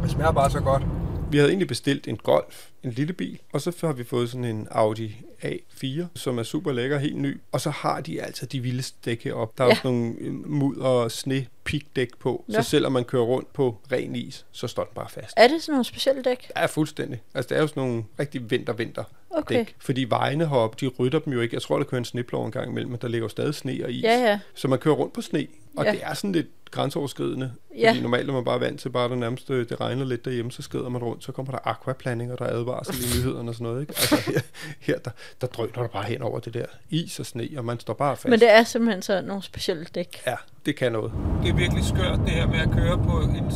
Det 0.03 0.11
smager 0.11 0.31
bare 0.31 0.49
så 0.49 0.59
godt. 0.59 0.83
Vi 1.31 1.37
havde 1.37 1.49
egentlig 1.49 1.67
bestilt 1.67 2.07
en 2.07 2.17
Golf, 2.17 2.65
en 2.83 2.91
lille 2.91 3.13
bil, 3.13 3.39
og 3.53 3.61
så 3.61 3.71
har 3.81 3.93
vi 3.93 4.03
fået 4.03 4.29
sådan 4.29 4.45
en 4.45 4.67
Audi 4.71 5.15
A4, 5.45 6.03
som 6.15 6.37
er 6.39 6.43
super 6.43 6.71
lækker, 6.71 6.97
helt 6.97 7.17
ny. 7.17 7.41
Og 7.51 7.61
så 7.61 7.69
har 7.69 8.01
de 8.01 8.21
altså 8.21 8.45
de 8.45 8.59
vildeste 8.59 8.97
dæk 9.05 9.23
heroppe. 9.23 9.53
Der 9.57 9.63
er 9.63 9.67
Ja. 9.67 9.71
også 9.73 9.81
nogle 9.83 10.15
øh, 10.19 10.49
mudder 10.49 10.83
og 10.85 11.11
sne 11.11 11.45
pigdæk 11.63 12.09
på. 12.19 12.45
Ja. 12.49 12.61
Så 12.61 12.69
selvom 12.69 12.91
man 12.91 13.03
kører 13.03 13.23
rundt 13.23 13.53
på 13.53 13.77
ren 13.91 14.15
is, 14.15 14.45
så 14.51 14.67
står 14.67 14.83
den 14.83 14.91
bare 14.95 15.09
fast. 15.09 15.33
Er 15.37 15.47
det 15.47 15.61
sådan 15.61 15.73
nogle 15.73 15.85
specielle 15.85 16.21
dæk? 16.21 16.51
Ja, 16.57 16.65
fuldstændig. 16.65 17.21
Altså, 17.33 17.49
det 17.49 17.57
er 17.57 17.61
jo 17.61 17.67
sådan 17.67 17.83
nogle 17.83 18.03
rigtig 18.19 18.51
vinter-vinter 18.51 19.03
Okay. 19.29 19.55
dæk. 19.57 19.75
Fordi 19.79 20.03
vejene 20.03 20.47
heroppe, 20.47 20.77
de 20.81 20.87
rydder 20.99 21.19
dem 21.19 21.33
jo 21.33 21.41
ikke. 21.41 21.53
Jeg 21.55 21.61
tror, 21.61 21.77
der 21.77 21.83
kører 21.85 21.99
en 21.99 22.05
sneplov 22.05 22.45
en 22.45 22.51
gang 22.51 22.71
imellem, 22.71 22.91
men 22.91 22.99
der 23.01 23.07
ligger 23.07 23.25
jo 23.25 23.29
stadig 23.29 23.55
sne 23.55 23.79
og 23.83 23.91
is. 23.91 24.03
Ja, 24.03 24.19
ja. 24.29 24.39
Så 24.53 24.67
man 24.67 24.79
kører 24.79 24.95
rundt 24.95 25.13
på 25.13 25.21
sne, 25.21 25.47
og 25.77 25.85
Ja. 25.85 25.91
det 25.91 25.99
er 26.03 26.13
sådan 26.13 26.31
lidt 26.31 26.47
grænseoverskridende. 26.71 27.51
Ja. 27.77 27.89
Fordi 27.89 28.01
normalt 28.01 28.29
er 28.29 28.33
man 28.33 28.43
bare 28.45 28.59
vant 28.59 28.79
til, 28.79 28.89
bare 28.89 29.09
der 29.09 29.15
nærmest 29.15 29.47
det 29.47 29.81
regner 29.81 30.05
lidt 30.05 30.25
derhjemme, 30.25 30.51
så 30.51 30.61
skrider 30.61 30.89
man 30.89 31.03
rundt, 31.03 31.23
så 31.23 31.31
kommer 31.31 31.51
der 31.51 31.59
aquaplaning, 31.63 32.31
og 32.31 32.39
der 32.39 32.45
er 32.45 32.49
advarsel 32.53 32.95
i 32.95 33.19
nyhederne 33.19 33.49
og 33.51 33.55
sådan 33.55 33.67
noget. 33.67 33.81
Ikke? 33.81 33.93
Altså 33.97 34.31
her, 34.31 34.39
her 34.79 34.97
der, 34.99 35.11
der 35.41 35.47
drøner 35.47 35.73
du 35.73 35.87
bare 35.87 36.03
hen 36.03 36.21
over 36.21 36.39
det 36.39 36.53
der 36.53 36.65
is 36.89 37.19
og 37.19 37.25
sne, 37.25 37.49
og 37.57 37.65
man 37.65 37.79
står 37.79 37.93
bare 37.93 38.15
fast. 38.15 38.27
Men 38.29 38.39
det 38.39 38.51
er 38.53 38.63
simpelthen 38.63 39.01
så 39.01 39.21
nogle 39.21 39.43
specielle 39.43 39.85
dæk. 39.95 40.21
Ja, 40.27 40.35
det 40.65 40.75
kan 40.75 40.91
noget. 40.91 41.11
Det 41.43 41.49
er 41.49 41.55
virkelig 41.55 41.83
skørt, 41.85 42.19
det 42.25 42.29
her 42.33 42.47
med 42.47 42.59
at 42.59 42.71
køre 42.71 42.97
på 42.97 43.19
en 43.19 43.51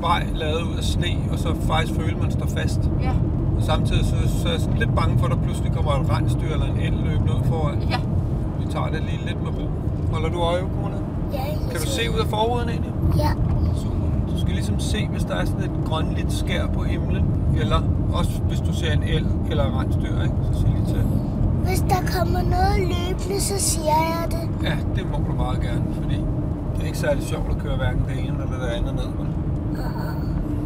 vej 0.00 0.26
lavet 0.34 0.62
ud 0.62 0.76
af 0.76 0.84
sne, 0.84 1.16
og 1.32 1.38
så 1.38 1.56
faktisk 1.66 2.00
føle, 2.00 2.16
man 2.16 2.30
står 2.30 2.46
fast. 2.46 2.80
Ja. 3.02 3.14
Og 3.56 3.62
samtidig 3.66 4.04
så, 4.04 4.16
så 4.42 4.48
er 4.48 4.52
jeg 4.52 4.60
sådan 4.60 4.78
lidt 4.78 4.94
bange 4.96 5.18
for, 5.18 5.26
at 5.26 5.30
der 5.32 5.42
pludselig 5.42 5.72
kommer 5.72 5.92
et 5.92 6.10
rensdyr 6.10 6.52
eller 6.52 6.66
en 6.66 6.80
el 6.80 6.92
løbende 6.92 7.32
ud 7.34 7.40
foran. 7.48 7.82
Ja. 7.90 8.00
Vi 8.60 8.72
tager 8.72 8.88
det 8.90 9.02
lige 9.02 9.26
lidt 9.26 9.42
med 9.42 9.50
ro. 9.58 9.66
Holder 10.12 10.28
du 10.28 10.40
øje, 10.40 10.60
kone? 10.60 10.99
Kan 11.70 11.80
du 11.80 11.86
se 11.86 12.10
ud 12.14 12.18
af 12.18 12.26
forruden 12.26 12.68
egentlig? 12.68 12.92
Ja. 13.16 13.30
Super. 13.82 14.06
Du 14.30 14.40
skal 14.40 14.52
ligesom 14.54 14.80
se, 14.80 15.08
hvis 15.08 15.24
der 15.24 15.34
er 15.34 15.44
sådan 15.44 15.64
et 15.64 15.76
grønligt 15.88 16.32
skær 16.32 16.66
på 16.66 16.82
himlen, 16.82 17.24
eller 17.60 17.82
også 18.12 18.30
hvis 18.48 18.60
du 18.60 18.72
ser 18.74 18.92
en 18.92 19.02
el 19.02 19.26
eller 19.50 19.64
en 19.66 19.74
rensdyr, 19.80 20.22
ikke? 20.22 20.34
så 20.52 20.60
sig 20.60 20.68
lige 20.68 20.86
til. 20.86 21.02
Hvis 21.66 21.80
der 21.80 22.00
kommer 22.18 22.40
noget 22.56 22.78
løbende, 22.80 23.40
så 23.40 23.58
siger 23.58 23.96
jeg 24.12 24.24
det. 24.30 24.64
Ja, 24.68 24.76
det 24.96 25.04
må 25.10 25.16
du 25.28 25.32
meget 25.36 25.60
gerne, 25.60 25.84
fordi 25.94 26.16
det 26.74 26.82
er 26.82 26.86
ikke 26.86 26.98
særlig 26.98 27.22
sjovt 27.26 27.50
at 27.50 27.58
køre 27.62 27.76
hverken 27.76 28.02
det 28.08 28.18
ene 28.18 28.36
eller 28.44 28.58
det 28.64 28.68
andet 28.76 28.94
ned. 28.94 29.08
vel? 29.18 29.26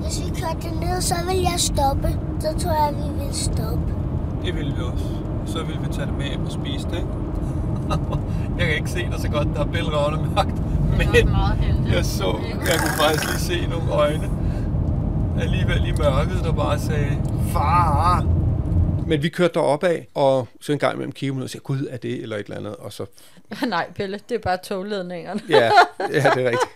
Hvis 0.02 0.24
vi 0.24 0.28
kørte 0.40 0.60
det 0.68 0.80
ned, 0.80 1.00
så 1.00 1.14
vil 1.28 1.40
jeg 1.40 1.54
stoppe. 1.56 2.08
Så 2.40 2.48
tror 2.58 2.72
jeg, 2.72 2.94
vi 2.96 3.24
vil 3.24 3.34
stoppe. 3.34 3.92
Det 4.44 4.54
vil 4.56 4.66
vi 4.76 4.82
også. 4.92 5.04
Så 5.46 5.58
vil 5.58 5.76
vi 5.82 5.92
tage 5.92 6.06
det 6.06 6.16
med 6.18 6.24
hjem 6.26 6.44
og 6.46 6.52
spise 6.52 6.86
det, 6.90 6.96
ikke? 6.96 7.08
jeg 8.58 8.66
kan 8.66 8.76
ikke 8.76 8.90
se 8.90 8.98
dig 8.98 9.20
så 9.20 9.28
godt, 9.28 9.48
der 9.54 9.60
er 9.60 9.64
bælragende 9.72 10.30
magt. 10.34 10.54
Men 10.98 11.30
meget 11.30 11.56
heldigt. 11.58 11.94
jeg 11.94 12.04
så, 12.04 12.36
jeg 12.42 12.78
kunne 12.78 12.96
faktisk 13.00 13.24
lige 13.24 13.38
se 13.62 13.66
nogle 13.70 13.92
øjne. 13.92 14.30
Alligevel 15.40 15.86
i 15.88 15.92
mørket, 15.92 16.44
der 16.44 16.52
bare 16.52 16.78
sagde, 16.78 17.22
far. 17.52 18.26
Men 19.06 19.22
vi 19.22 19.28
kørte 19.28 19.54
derop 19.54 19.84
af, 19.84 20.08
og 20.14 20.48
så 20.60 20.72
en 20.72 20.78
gang 20.78 20.94
imellem 20.94 21.12
kiggede 21.12 21.42
og 21.44 21.50
sagde, 21.50 21.62
gud, 21.62 21.86
er 21.90 21.96
det 21.96 22.22
eller 22.22 22.36
et 22.36 22.44
eller 22.44 22.56
andet? 22.56 22.76
Og 22.76 22.92
så, 22.92 23.06
Nej, 23.66 23.86
Pelle, 23.94 24.20
det 24.28 24.34
er 24.34 24.38
bare 24.38 24.58
togledningerne. 24.64 25.40
ja, 25.48 25.64
ja 26.00 26.06
det 26.08 26.24
er 26.24 26.50
rigtigt. 26.50 26.70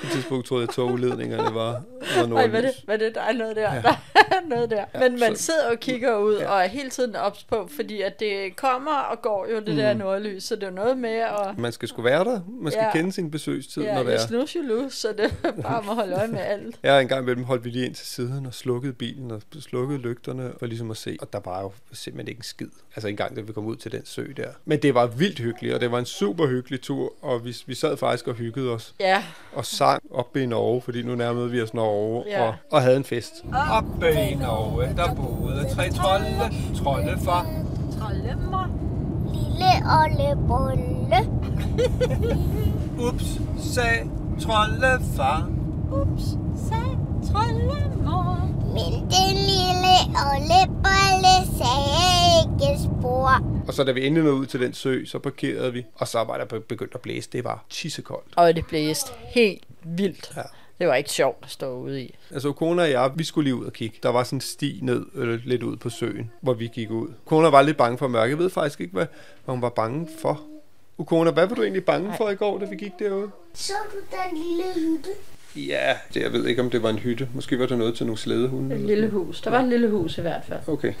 På 0.00 0.06
et 0.06 0.12
tidspunkt 0.12 0.46
troede 0.46 0.62
jeg, 0.62 0.68
at 0.68 0.74
togledningerne 0.74 1.54
var, 1.54 1.54
var 1.54 1.72
Ej, 1.72 1.80
hvad 2.06 2.16
er 2.16 2.22
det? 2.22 2.28
nordlys. 2.30 2.78
Hvad 2.84 2.94
er 2.94 2.98
det? 3.06 3.14
Der 3.14 3.20
er 3.20 3.32
noget 3.32 3.56
der. 3.56 3.74
Ja. 3.74 3.82
Der 4.30 4.36
er 4.36 4.48
noget 4.48 4.70
der. 4.70 4.84
Men 5.08 5.20
man 5.20 5.36
så- 5.36 5.42
sidder 5.42 5.70
og 5.70 5.80
kigger 5.80 6.16
ud 6.18 6.36
Ja. 6.38 6.48
og 6.50 6.60
er 6.62 6.66
hele 6.66 6.90
tiden 6.90 7.16
ops 7.16 7.44
på, 7.44 7.68
fordi 7.76 8.02
at 8.02 8.20
det 8.20 8.56
kommer 8.56 8.90
og 8.92 9.22
går 9.22 9.46
jo, 9.50 9.56
det 9.60 9.76
der 9.76 9.94
nordlys. 9.94 10.44
Så 10.44 10.54
det 10.56 10.62
er 10.62 10.70
noget 10.70 10.98
med 10.98 11.10
at... 11.10 11.58
Man 11.58 11.72
skal 11.72 11.88
sgu 11.88 12.02
være 12.02 12.24
der. 12.24 12.40
Man 12.48 12.72
skal 12.72 12.82
Ja. 12.84 12.92
kende 12.92 13.12
sin 13.12 13.30
besøgstid, 13.30 13.82
Ja, 13.82 13.94
når 13.94 14.02
det 14.02 14.14
er. 14.14 14.18
snooze, 14.18 14.58
you 14.58 14.64
lose, 14.64 14.96
så 14.96 15.08
det 15.18 15.34
er 15.44 15.52
bare 15.62 15.78
om 15.78 15.88
at 15.88 15.94
holde 15.94 16.14
øje 16.16 16.28
med 16.28 16.38
alt. 16.40 16.78
Ja, 16.84 16.98
en 17.00 17.08
gang 17.08 17.22
imellem 17.22 17.44
holdt 17.44 17.64
vi 17.64 17.70
lige 17.70 17.86
ind 17.86 17.94
til 17.94 18.06
siden 18.06 18.46
og 18.46 18.54
slukkede 18.54 18.92
bilen 18.92 19.30
og 19.30 19.42
slukkede 19.60 19.98
lygterne 19.98 20.52
for 20.58 20.66
ligesom 20.66 20.90
at 20.90 20.96
se. 20.96 21.16
Og 21.20 21.32
der 21.32 21.40
var 21.44 21.60
jo 21.62 21.72
simpelthen 21.92 22.28
ikke 22.28 22.38
en 22.38 22.44
skid. 22.44 22.68
Altså 22.96 23.08
en 23.08 23.16
gang, 23.16 23.36
da 23.36 23.40
vi 23.40 23.52
kom 23.52 23.66
ud 23.66 23.76
til 23.76 23.92
den 23.92 24.06
sø 24.06 24.26
der. 24.36 24.48
Men 24.64 24.82
det 24.82 24.94
var 24.94 25.06
vildt 25.06 25.38
hyggeligt, 25.38 25.74
og 25.74 25.80
det 25.80 25.92
var 25.92 25.98
en 25.98 26.06
super 26.06 26.46
hyggelig 26.46 26.80
tur. 26.80 27.12
Og 27.24 27.44
vi, 27.44 27.56
vi 27.66 27.74
sad 27.74 27.96
faktisk 27.96 28.28
og 28.28 28.34
hyggede 28.34 28.70
os 28.70 28.94
Ja, 29.00 29.22
og 29.52 29.66
sang 29.88 30.02
oppe 30.14 30.42
i 30.42 30.46
Norge, 30.46 30.80
fordi 30.80 31.02
nu 31.02 31.14
nærmede 31.14 31.50
vi 31.50 31.62
os 31.62 31.74
Norge 31.74 32.24
Ja. 32.26 32.46
og, 32.46 32.54
og 32.72 32.82
havde 32.82 32.96
en 32.96 33.04
fest. 33.04 33.44
Oppe 33.72 34.06
i 34.30 34.34
Norge, 34.34 34.88
der 34.96 35.14
boede 35.14 35.68
tre 35.74 35.90
trolde. 35.90 36.54
Trolde 36.76 37.18
for 37.24 37.46
trollemor. 38.00 38.66
Lille 39.32 39.72
Olle 40.00 40.46
Bolle. 40.48 41.28
ups, 43.08 43.40
sag 43.74 44.10
trolde 44.40 45.04
far. 45.16 45.48
Ups, 45.92 46.24
sag 46.68 46.98
trollemor. 47.32 48.48
Men 48.74 48.92
den 49.14 49.34
lille 49.50 49.96
Olle 50.30 50.60
Bolle 50.84 51.36
sagde 51.58 52.44
ikke 52.52 52.82
spor. 52.82 53.30
Og 53.68 53.74
så 53.74 53.84
da 53.84 53.92
vi 53.92 54.06
endelig 54.06 54.24
nåede 54.24 54.38
ud 54.40 54.46
til 54.46 54.60
den 54.60 54.72
sø, 54.74 55.04
så 55.04 55.18
parkerede 55.18 55.72
vi, 55.72 55.86
og 55.94 56.08
så 56.08 56.24
var 56.24 56.38
der 56.38 56.44
be- 56.44 56.60
begyndt 56.60 56.94
at 56.94 57.00
blæse. 57.00 57.28
Det 57.32 57.44
var 57.44 57.64
tissekoldt. 57.70 58.26
Og 58.36 58.56
det 58.56 58.66
blæste 58.66 59.12
helt 59.34 59.64
vildt. 59.84 60.32
Ja. 60.36 60.42
Det 60.78 60.88
var 60.88 60.94
ikke 60.94 61.10
sjovt 61.10 61.38
at 61.44 61.50
stå 61.50 61.72
ude 61.78 62.02
i. 62.02 62.14
Altså, 62.32 62.52
kone 62.52 62.82
og 62.82 62.90
jeg, 62.90 63.10
vi 63.14 63.24
skulle 63.24 63.44
lige 63.50 63.54
ud 63.54 63.64
og 63.66 63.72
kigge. 63.72 63.98
Der 64.02 64.08
var 64.08 64.22
sådan 64.24 64.36
en 64.36 64.40
sti 64.40 64.78
ned, 64.82 65.06
øh, 65.14 65.40
lidt 65.44 65.62
ud 65.62 65.76
på 65.76 65.90
søen, 65.90 66.30
hvor 66.40 66.54
vi 66.54 66.66
gik 66.74 66.90
ud. 66.90 67.08
Kone 67.26 67.52
var 67.52 67.62
lidt 67.62 67.76
bange 67.76 67.98
for 67.98 68.08
mørke. 68.08 68.30
Jeg 68.30 68.38
ved 68.38 68.50
faktisk 68.50 68.80
ikke, 68.80 68.92
hvad, 68.92 69.06
hvad 69.44 69.52
hun 69.54 69.62
var 69.62 69.68
bange 69.68 70.08
for. 70.22 70.40
Ukona, 70.98 71.30
hvad 71.30 71.46
var 71.46 71.54
du 71.54 71.62
egentlig 71.62 71.84
bange 71.84 72.14
for 72.16 72.28
i 72.30 72.34
går, 72.34 72.58
da 72.58 72.66
vi 72.66 72.76
gik 72.76 72.92
derude? 72.98 73.30
Så 73.54 73.72
du 73.92 73.96
den 74.16 74.38
lille 74.42 74.64
hytte? 74.74 75.08
Ja, 75.56 75.96
det, 76.14 76.22
jeg 76.22 76.32
ved 76.32 76.46
ikke, 76.46 76.62
om 76.62 76.70
det 76.70 76.82
var 76.82 76.90
en 76.90 76.98
hytte. 76.98 77.28
Måske 77.34 77.58
var 77.58 77.66
det 77.66 77.78
noget 77.78 77.96
til 77.96 78.06
nogle 78.06 78.18
slædehunde. 78.18 78.76
Et 78.76 78.80
lille 78.80 79.08
hus. 79.08 79.40
Der 79.40 79.50
var 79.50 79.60
et 79.60 79.68
lille 79.68 79.88
hus 79.88 80.18
i 80.18 80.20
hvert 80.20 80.42
fald. 80.48 80.60
Okay. 80.66 80.92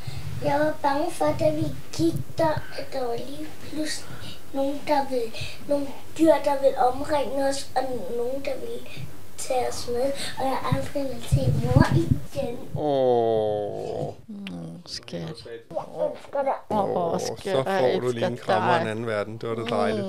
Jeg 0.44 0.60
var 0.60 0.74
bange 0.82 1.12
for, 1.12 1.36
da 1.40 1.54
vi 1.54 1.64
gik 1.96 2.14
der, 2.38 2.62
at 2.78 2.92
der 2.92 3.00
var 3.00 3.16
lige 3.16 3.46
pludselig 3.62 4.38
nogen, 4.54 4.80
der 4.86 5.10
vil, 5.10 5.22
nogle 5.68 5.86
dyr, 6.18 6.32
der 6.44 6.60
vil 6.62 6.72
omringe 6.78 7.48
os, 7.48 7.70
og 7.76 7.82
nogen, 8.16 8.44
der 8.44 8.52
vil 8.60 9.04
tage 9.38 9.68
os 9.68 9.88
med, 9.88 10.12
og 10.38 10.44
jeg 10.44 10.58
aldrig 10.74 11.02
vil 11.02 11.24
se 11.30 11.52
mor 11.64 11.86
igen. 11.94 12.58
Åh, 12.76 14.14
Skat. 14.86 15.20
Jeg 15.20 15.28
elsker 15.30 16.42
dig. 16.42 16.52
Åh, 16.70 17.12
oh, 17.12 17.20
skat, 17.20 17.52
så 17.52 17.62
får 17.64 18.00
du 18.00 18.10
lige 18.12 18.26
en 18.26 18.36
krammer 18.36 18.72
af 18.72 18.82
en 18.82 18.88
anden 18.88 19.06
verden. 19.06 19.36
Det 19.38 19.48
var 19.48 19.54
da 19.54 19.62
dejligt. 19.62 20.06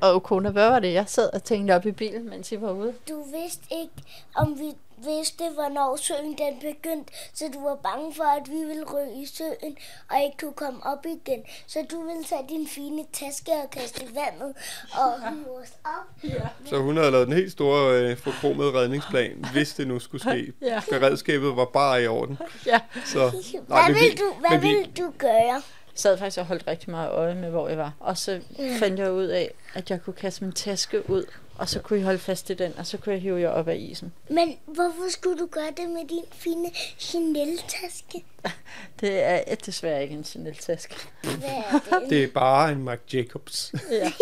Og 0.00 0.14
Okona, 0.14 0.50
hvad 0.50 0.68
var 0.68 0.78
det, 0.78 0.92
jeg 0.92 1.04
sad 1.06 1.30
og 1.32 1.42
tænkte 1.44 1.72
op 1.72 1.86
i 1.86 1.92
bilen, 1.92 2.30
mens 2.30 2.52
I 2.52 2.60
var 2.60 2.70
ude? 2.70 2.92
Du 3.08 3.22
vidste 3.22 3.64
ikke, 3.70 3.94
om 4.36 4.58
vi 4.58 4.72
vidste, 5.06 5.44
hvornår 5.54 5.96
søen 5.96 6.38
den 6.38 6.54
begyndte, 6.60 7.12
så 7.34 7.44
du 7.54 7.62
var 7.64 7.74
bange 7.74 8.14
for, 8.14 8.24
at 8.24 8.48
vi 8.50 8.64
ville 8.64 8.84
ryge 8.94 9.22
i 9.22 9.26
søen 9.26 9.76
og 10.10 10.16
ikke 10.24 10.36
kunne 10.40 10.52
komme 10.52 10.86
op 10.86 11.06
igen. 11.06 11.42
Så 11.66 11.86
du 11.90 12.02
ville 12.06 12.24
tage 12.24 12.44
din 12.48 12.68
fine 12.68 13.04
taske 13.12 13.52
og 13.52 13.70
kaste 13.70 14.04
i 14.04 14.08
vandet 14.14 14.54
og 14.92 15.30
hive 15.30 15.60
os 15.62 15.72
op. 15.84 16.30
Så 16.64 16.78
hun 16.78 16.96
havde 16.96 17.10
lavet 17.10 17.26
en 17.26 17.32
helt 17.32 17.52
stor 17.52 17.88
øh, 17.88 18.16
forkromet 18.16 18.74
redningsplan, 18.74 19.44
hvis 19.52 19.72
det 19.74 19.88
nu 19.88 19.98
skulle 19.98 20.22
ske. 20.22 20.52
Ja. 20.68 20.80
Beredskabet 20.90 21.56
var 21.56 21.64
bare 21.64 22.02
i 22.02 22.06
orden. 22.06 22.38
Ja. 22.66 22.80
Så, 23.06 23.30
Hvad 23.66 23.86
men 23.86 23.94
vi- 23.94 24.00
vil 24.00 24.18
du, 24.18 24.34
hvad 24.48 24.58
vi- 24.58 24.68
vil 24.68 24.90
du 24.98 25.12
gøre? 25.18 25.62
Jeg 25.92 26.02
sad 26.02 26.18
faktisk 26.18 26.38
og 26.38 26.44
holdt 26.46 26.66
rigtig 26.66 26.90
meget 26.90 27.10
øje 27.10 27.34
med, 27.34 27.50
hvor 27.50 27.68
jeg 27.68 27.78
var. 27.78 27.92
Og 28.00 28.18
så 28.18 28.40
fandt 28.78 28.98
jeg 28.98 29.12
ud 29.12 29.24
af, 29.24 29.50
at 29.74 29.90
jeg 29.90 30.02
kunne 30.02 30.14
kaste 30.14 30.44
min 30.44 30.52
taske 30.52 31.10
ud, 31.10 31.24
og 31.58 31.68
så 31.68 31.80
kunne 31.80 31.98
I 31.98 32.02
holde 32.02 32.18
fast 32.18 32.50
i 32.50 32.54
den, 32.54 32.74
og 32.78 32.86
så 32.86 32.98
kunne 32.98 33.12
jeg 33.12 33.22
hive 33.22 33.40
jer 33.40 33.48
op 33.48 33.68
af 33.68 33.76
isen. 33.76 34.12
Men 34.30 34.56
hvorfor 34.66 35.10
skulle 35.10 35.38
du 35.38 35.46
gøre 35.46 35.70
det 35.76 35.88
med 35.90 36.08
din 36.08 36.24
fine 36.32 36.70
Chanel-taske? 36.98 38.24
Det 39.00 39.22
er 39.22 39.54
desværre 39.66 40.02
ikke 40.02 40.14
en 40.14 40.24
Chanel-taske. 40.24 40.94
Hvad 41.22 41.32
er 41.48 41.98
det? 42.00 42.10
Det 42.10 42.24
er 42.24 42.28
bare 42.34 42.72
en 42.72 42.82
Marc 42.82 42.98
Jacobs. 43.14 43.72
Ja. 43.90 44.12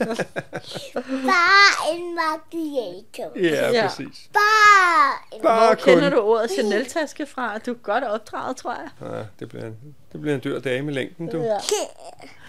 Bare 1.04 1.94
en 1.94 2.14
Mark 2.14 2.40
Jacob. 2.54 3.36
ja, 3.36 3.70
Ja. 3.70 3.86
præcis. 3.88 4.28
Bare 4.32 5.12
en... 5.36 5.42
Bare 5.42 5.66
Hvor 5.66 5.74
kender 5.74 6.10
kun. 6.10 6.18
du 6.18 6.24
ordet 6.24 6.50
Chanel-taske 6.50 7.26
fra? 7.26 7.58
Du 7.58 7.70
er 7.70 7.74
godt 7.74 8.04
opdraget, 8.04 8.56
tror 8.56 8.72
jeg. 8.74 9.10
Ja, 9.16 9.22
det 9.40 9.48
bliver 9.48 9.66
en, 9.66 9.76
det 10.12 10.20
bliver 10.20 10.34
en 10.34 10.40
dyr 10.44 10.60
dame 10.60 10.90
i 10.92 10.94
længden, 10.94 11.26
du. 11.28 11.42
Ja. 11.42 11.56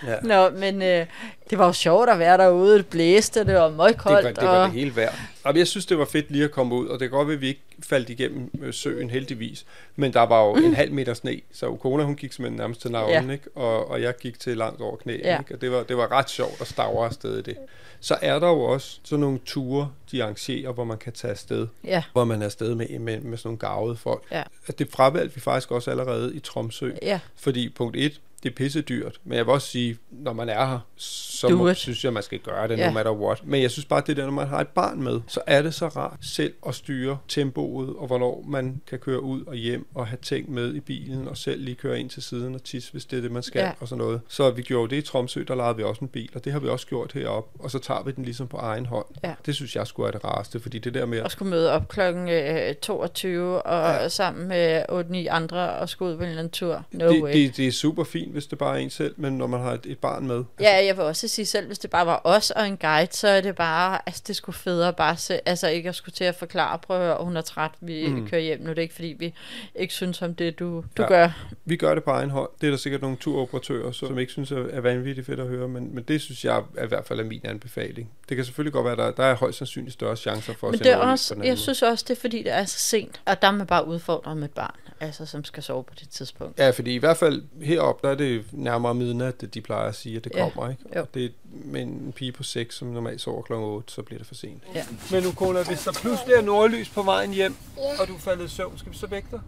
Ja. 0.07 0.19
Nå, 0.21 0.49
men 0.49 0.81
øh, 0.81 1.07
det 1.49 1.57
var 1.57 1.65
jo 1.65 1.73
sjovt 1.73 2.09
at 2.09 2.19
være 2.19 2.37
derude. 2.37 2.77
Det 2.77 2.87
blæste, 2.87 3.45
det 3.45 3.55
var 3.55 3.67
Det 3.67 3.77
møgkoldt. 3.77 4.25
var, 4.25 4.31
det 4.31 4.43
var 4.43 4.49
og... 4.59 4.65
det 4.65 4.73
hele 4.73 4.95
værd. 4.95 5.15
Og 5.43 5.57
jeg 5.57 5.67
synes, 5.67 5.85
det 5.85 5.97
var 5.97 6.05
fedt 6.05 6.31
lige 6.31 6.43
at 6.43 6.51
komme 6.51 6.75
ud, 6.75 6.87
og 6.87 6.99
det 6.99 7.09
kan 7.09 7.17
godt 7.17 7.27
være, 7.27 7.35
at 7.35 7.41
vi 7.41 7.47
ikke 7.47 7.61
faldt 7.83 8.09
igennem 8.09 8.51
øh, 8.61 8.73
søen 8.73 9.09
heldigvis. 9.09 9.65
Men 9.95 10.13
der 10.13 10.21
var 10.21 10.43
jo 10.45 10.53
en 10.55 10.73
halv 10.73 10.91
meter 10.91 11.13
sne, 11.13 11.41
så 11.53 11.67
Ukona, 11.67 12.03
hun 12.03 12.15
gik 12.15 12.33
simpelthen 12.33 12.57
nærmest 12.57 12.81
til 12.81 12.91
navlen, 12.91 13.25
Ja. 13.27 13.31
ikke? 13.33 13.49
Og, 13.55 13.89
og 13.89 14.01
jeg 14.01 14.17
gik 14.17 14.39
til 14.39 14.57
langt 14.57 14.81
over 14.81 14.95
knæene, 14.97 15.23
Ja. 15.23 15.39
ikke? 15.39 15.53
Og 15.55 15.61
det 15.61 15.71
var, 15.71 15.83
det 15.83 15.97
var 15.97 16.11
ret 16.11 16.29
sjovt 16.29 16.61
at 16.61 16.67
stavre 16.67 17.05
afsted 17.05 17.37
i 17.37 17.41
det. 17.41 17.57
Så 17.99 18.17
er 18.21 18.39
der 18.39 18.47
jo 18.47 18.61
også 18.61 18.99
sådan 19.03 19.19
nogle 19.21 19.39
ture, 19.45 19.91
de 20.11 20.23
arrangerer, 20.23 20.71
hvor 20.71 20.83
man 20.83 20.97
kan 20.97 21.13
tage 21.13 21.31
afsted. 21.31 21.67
Ja. 21.83 22.03
Hvor 22.13 22.23
man 22.23 22.41
er 22.41 22.45
afsted 22.45 22.75
med, 22.75 22.99
med, 22.99 23.19
med 23.19 23.37
sådan 23.37 23.47
nogle 23.47 23.57
gavede 23.59 23.95
folk. 23.97 24.23
Ja. 24.31 24.43
At 24.67 24.79
det 24.79 24.87
fravalgte 24.91 25.35
vi 25.35 25.41
faktisk 25.41 25.71
også 25.71 25.91
allerede 25.91 26.35
i 26.35 26.39
Tromsø. 26.39 26.91
Ja. 27.01 27.19
Fordi 27.35 27.69
punkt 27.69 27.95
1, 27.97 28.19
det 28.43 28.49
er 28.51 28.55
pisse 28.55 28.81
dyrt. 28.81 29.19
Men 29.23 29.37
jeg 29.37 29.45
vil 29.45 29.53
også 29.53 29.67
sige, 29.67 29.97
når 30.11 30.33
man 30.33 30.49
er 30.49 30.65
her, 30.65 30.79
så 30.95 31.47
Do 31.47 31.57
må, 31.57 31.67
it. 31.67 31.77
synes 31.77 32.03
jeg, 32.03 32.13
man 32.13 32.23
skal 32.23 32.39
gøre 32.39 32.67
det, 32.67 32.77
Ja. 32.77 32.87
no 32.87 32.93
matter 32.93 33.11
what. 33.11 33.41
Men 33.45 33.61
jeg 33.61 33.71
synes 33.71 33.85
bare, 33.85 34.03
det 34.07 34.17
der, 34.17 34.23
når 34.25 34.31
man 34.31 34.47
har 34.47 34.59
et 34.61 34.67
barn 34.67 35.03
med, 35.03 35.21
så 35.27 35.41
er 35.47 35.61
det 35.61 35.73
så 35.73 35.87
rart 35.87 36.17
selv 36.21 36.53
at 36.67 36.75
styre 36.75 37.17
tempoet, 37.27 37.89
og 37.97 38.07
hvornår 38.07 38.43
man 38.47 38.81
kan 38.87 38.99
køre 38.99 39.21
ud 39.23 39.43
og 39.47 39.55
hjem, 39.55 39.87
og 39.95 40.07
have 40.07 40.17
ting 40.21 40.51
med 40.51 40.73
i 40.73 40.79
bilen, 40.79 41.27
og 41.27 41.37
selv 41.37 41.61
lige 41.63 41.75
køre 41.75 41.99
ind 41.99 42.09
til 42.09 42.23
siden 42.23 42.55
og 42.55 42.63
tisse, 42.63 42.91
hvis 42.91 43.05
det 43.05 43.17
er 43.17 43.21
det, 43.21 43.31
man 43.31 43.43
skal, 43.43 43.59
Ja. 43.59 43.71
og 43.79 43.87
sådan 43.87 43.97
noget. 44.05 44.21
Så 44.27 44.51
vi 44.51 44.61
gjorde 44.61 44.95
det 44.95 45.01
i 45.01 45.05
Tromsø, 45.07 45.43
der 45.47 45.55
lejede 45.55 45.77
vi 45.77 45.83
også 45.83 46.01
en 46.01 46.07
bil, 46.07 46.29
og 46.35 46.45
det 46.45 46.53
har 46.53 46.59
vi 46.59 46.67
også 46.67 46.87
gjort 46.87 47.11
heroppe, 47.13 47.63
og 47.63 47.71
så 47.71 47.79
tager 47.79 48.03
vi 48.03 48.11
den 48.11 48.23
ligesom 48.25 48.47
på 48.47 48.57
egen 48.57 48.85
hånd. 48.85 49.05
Ja. 49.23 49.33
Det 49.45 49.55
synes 49.55 49.75
jeg 49.75 49.87
skulle 49.87 50.07
er 50.07 50.11
det 50.11 50.23
rareste, 50.23 50.59
fordi 50.59 50.79
det 50.79 50.93
der 50.93 51.05
med 51.05 51.19
Og 51.19 51.25
at 51.25 51.31
skulle 51.31 51.49
møde 51.49 51.71
op 51.71 51.87
klokken 51.87 52.29
øh, 52.29 52.75
22 52.75 53.61
og 53.61 53.73
Ja. 53.93 54.01
ja. 54.01 54.09
sammen 54.09 54.47
med 54.47 54.83
8-9 54.89 55.27
andre 55.29 55.73
og 55.73 55.89
skulle 55.89 56.11
ud 56.11 56.17
på 56.17 56.23
en 56.23 56.29
eller 56.29 56.39
anden 56.39 56.51
tur. 56.51 56.85
No 56.91 57.09
det, 57.09 57.23
way. 57.23 57.33
det, 57.33 57.57
det 57.57 57.67
er 57.67 57.71
super 57.71 58.03
fint, 58.03 58.32
hvis 58.33 58.45
det 58.45 58.57
bare 58.57 58.75
er 58.79 58.83
en 58.83 58.89
selv, 58.89 59.13
men 59.17 59.37
når 59.37 59.47
man 59.47 59.59
har 59.59 59.71
et, 59.71 59.85
et 59.85 59.97
barn 59.99 60.27
med, 60.27 60.43
Ja, 60.59 60.85
jeg 60.85 60.97
vil 60.97 61.05
også 61.05 61.27
sige 61.27 61.45
selv, 61.45 61.67
hvis 61.67 61.79
det 61.79 61.89
bare 61.89 62.05
var 62.05 62.21
os 62.23 62.51
og 62.51 62.67
en 62.67 62.77
guide, 62.77 63.07
så 63.13 63.27
er 63.27 63.41
det 63.41 63.55
bare, 63.55 63.99
altså 64.05 64.23
det 64.27 64.35
skulle 64.35 64.55
federe 64.55 64.93
bare 64.93 65.17
se, 65.17 65.39
altså 65.49 65.67
ikke 65.67 65.89
at 65.89 65.95
skulle 65.95 66.13
til 66.13 66.23
at 66.23 66.35
forklare, 66.35 66.79
prøv 66.79 66.97
at 66.97 67.03
høre, 67.03 67.17
hun 67.25 67.37
er 67.37 67.41
træt, 67.41 67.71
vi 67.81 68.07
mm. 68.07 68.27
kører 68.29 68.41
hjem 68.41 68.61
nu, 68.61 68.69
det 68.69 68.77
er 68.77 68.81
ikke 68.81 68.93
fordi, 68.95 69.15
vi 69.19 69.33
ikke 69.75 69.93
synes 69.93 70.21
om 70.21 70.35
det, 70.35 70.59
du, 70.59 70.83
du 70.97 71.01
Ja. 71.03 71.07
gør. 71.07 71.29
Vi 71.65 71.75
gør 71.75 71.93
det 71.95 72.03
på 72.03 72.11
egen 72.11 72.29
hånd. 72.29 72.49
Det 72.61 72.67
er 72.67 72.71
der 72.71 72.77
sikkert 72.77 73.01
nogle 73.01 73.17
turoperatører, 73.17 73.91
som 73.91 74.19
ikke 74.19 74.31
synes 74.31 74.51
er 74.51 74.63
er 74.73 74.81
vanvittigt 74.81 75.27
fedt 75.27 75.39
at 75.39 75.47
høre, 75.47 75.67
men, 75.67 75.95
men 75.95 76.03
det 76.03 76.21
synes 76.21 76.45
jeg 76.45 76.63
er 76.77 76.83
i 76.83 76.87
hvert 76.87 77.05
fald 77.05 77.19
er 77.19 77.23
min 77.23 77.41
anbefaling. 77.43 78.09
Det 78.29 78.37
kan 78.37 78.45
selvfølgelig 78.45 78.73
godt 78.73 78.83
være, 78.83 78.91
at 78.91 78.97
der, 79.17 79.23
der 79.23 79.29
er 79.31 79.35
højst 79.35 79.57
sandsynligt 79.57 79.93
større 79.93 80.15
chancer 80.15 80.53
for 80.53 80.69
Men 80.71 80.79
det 80.79 80.91
er 80.91 80.97
også, 80.97 81.35
jeg 81.37 81.45
måde. 81.47 81.57
synes 81.57 81.81
også, 81.81 82.05
det 82.07 82.17
er 82.17 82.21
fordi, 82.21 82.37
det 82.43 82.51
er 82.53 82.65
så 82.65 82.79
sent, 82.79 83.21
og 83.25 83.41
der 83.41 83.47
er 83.47 83.51
man 83.51 83.67
bare 83.67 83.87
udfordret 83.87 84.37
med 84.37 84.45
et 84.45 84.51
barn, 84.51 84.75
altså 85.05 85.25
som 85.25 85.43
skal 85.43 85.63
sove 85.63 85.83
på 85.83 85.93
det 85.99 86.09
tidspunkt. 86.09 86.59
Ja, 86.59 86.69
fordi 86.69 86.93
i 86.95 86.97
hvert 86.97 87.17
fald 87.17 87.43
heroppe, 87.61 88.07
der 88.07 88.13
er 88.13 88.17
det 88.17 88.45
nærmere 88.51 88.93
midnat, 88.95 89.43
at 89.43 89.53
de 89.53 89.61
plejer 89.61 89.87
at 89.89 89.95
sige, 89.95 90.17
at 90.17 90.23
det 90.23 90.31
Ja. 90.35 90.49
kommer, 90.49 90.69
ikke? 90.71 90.83
Jo. 90.95 91.01
Og 91.01 91.07
det 91.13 91.25
er 91.25 91.29
med 91.65 91.81
en 91.81 92.13
pige 92.15 92.31
på 92.31 92.43
6, 92.43 92.75
som 92.75 92.87
normalt 92.87 93.21
sover 93.21 93.41
kl. 93.41 93.53
8, 93.53 93.93
så 93.93 94.01
bliver 94.01 94.17
det 94.19 94.27
for 94.27 94.35
sent. 94.35 94.63
Ja. 94.75 94.85
Men 95.11 95.25
Ukona, 95.25 95.63
hvis 95.63 95.79
der 95.83 95.91
pludselig 95.91 96.33
er 96.35 96.41
nordlys 96.41 96.89
på 96.89 97.01
vejen 97.03 97.31
hjem, 97.33 97.55
Ja. 97.77 98.01
og 98.01 98.07
du 98.07 98.15
er 98.15 98.19
faldet 98.19 98.45
i 98.45 98.55
søvn, 98.55 98.77
skal 98.77 98.91
vi 98.91 98.97
så 98.97 99.07
vække 99.07 99.27
dig? 99.31 99.39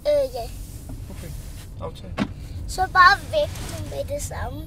Øh, 0.00 0.26
ja. 0.34 0.44
Okay, 1.10 1.30
aftale. 1.80 2.12
Så 2.68 2.80
bare 2.92 3.16
væk 3.36 3.50
dem 3.70 3.84
med 3.94 4.16
det 4.16 4.22
samme. 4.22 4.60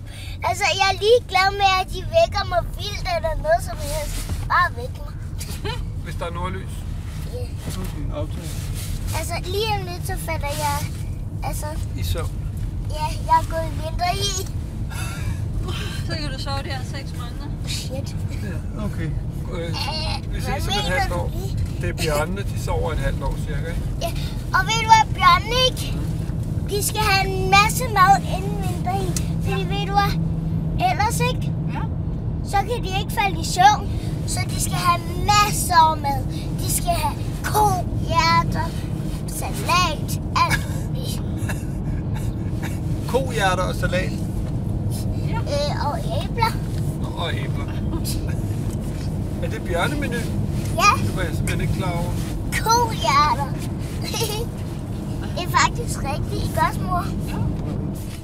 Altså, 0.44 0.64
jeg 0.80 0.88
er 0.94 0.98
lige 1.06 1.20
glad 1.32 1.50
med, 1.62 1.72
at 1.82 1.88
de 1.94 2.00
vækker 2.18 2.44
mig 2.54 2.62
vildt 2.78 3.08
eller 3.18 3.34
noget 3.46 3.62
som 3.70 3.78
helst. 3.78 4.16
Bare 4.54 4.70
væk 4.82 4.94
mig. 5.04 5.14
Hvis 6.04 6.16
der 6.20 6.26
er 6.26 6.34
nordlys. 6.40 6.74
Ja. 7.34 7.40
Okay, 7.82 8.06
aftale. 8.20 8.48
Altså, 9.18 9.34
lige 9.44 9.68
om 9.80 9.86
lidt, 9.92 10.08
så 10.08 10.14
falder 10.26 10.48
jeg... 10.66 10.78
Altså, 11.44 11.66
I 11.98 12.04
søvn. 12.04 12.32
ja, 12.90 13.06
jeg 13.28 13.36
er 13.44 13.50
gået 13.50 13.66
i 13.72 13.74
vinter 13.82 14.12
i. 14.14 14.48
Så 16.08 16.16
kan 16.22 16.32
du 16.34 16.40
sove 16.40 16.58
de 16.64 16.70
her 16.70 16.84
6 16.84 17.14
måneder. 17.14 17.50
Shit. 17.68 18.16
Ja, 18.44 18.84
okay. 18.86 19.10
Øh, 19.54 19.70
vi 20.34 20.40
Hvad 20.40 20.42
ses 20.42 20.68
om 20.68 20.74
et 20.74 20.84
halvt 21.00 21.14
år. 21.14 21.32
Det 21.82 21.90
er 21.90 21.94
bjørnene, 21.94 22.42
de 22.44 22.60
sover 22.66 22.92
et 22.92 22.98
halvt 23.00 23.24
år 23.24 23.36
cirka, 23.48 23.60
ikke? 23.70 23.82
Ja. 24.02 24.08
Og 24.58 24.62
ved 24.68 24.80
du 24.86 24.90
hvad, 24.94 25.14
Bjørn 25.16 25.44
ikke? 25.70 25.94
De 26.70 26.84
skal 26.84 27.02
have 27.02 27.28
en 27.36 27.50
masse 27.52 27.84
mad 27.88 28.14
inden 28.38 28.58
vinterhæng. 28.68 29.14
Fordi 29.44 29.62
ved 29.64 29.88
du 29.88 29.94
hvad? 30.00 30.14
Ellers 30.92 31.20
ikke, 31.20 31.52
Ja. 31.74 31.82
så 32.46 32.58
kan 32.58 32.84
de 32.84 32.90
ikke 33.02 33.14
falde 33.22 33.42
i 33.42 33.46
søvn. 33.46 33.90
Så 34.28 34.40
de 34.50 34.62
skal 34.62 34.78
have 34.78 35.02
masser 35.34 35.76
af 35.92 35.98
mad. 35.98 36.22
De 36.60 36.72
skal 36.72 36.92
have 37.04 37.16
ko, 37.44 37.68
hjerter, 38.08 38.68
salat, 39.28 40.22
alt 40.36 40.68
muligt. 40.88 41.22
Kohjerter 43.40 43.64
og 43.64 43.76
salat. 43.76 44.12
Øh, 44.12 45.86
og 45.88 45.98
æbler. 46.00 46.52
Og 47.18 47.34
æbler. 47.34 47.66
Er 49.44 49.50
det 49.50 49.62
bjørnemenu? 49.68 50.14
Ja, 50.76 50.92
Det 51.08 51.16
var 51.16 51.22
jeg 51.22 51.32
simpelthen 51.34 51.62
ikke 51.62 51.74
klar 51.74 51.92
over. 51.92 52.12
kohjerter. 52.64 53.54
det 55.36 55.44
er 55.44 55.50
faktisk 55.50 56.00
rigtig 56.04 56.52
godt, 56.56 56.82
mor. 56.86 57.06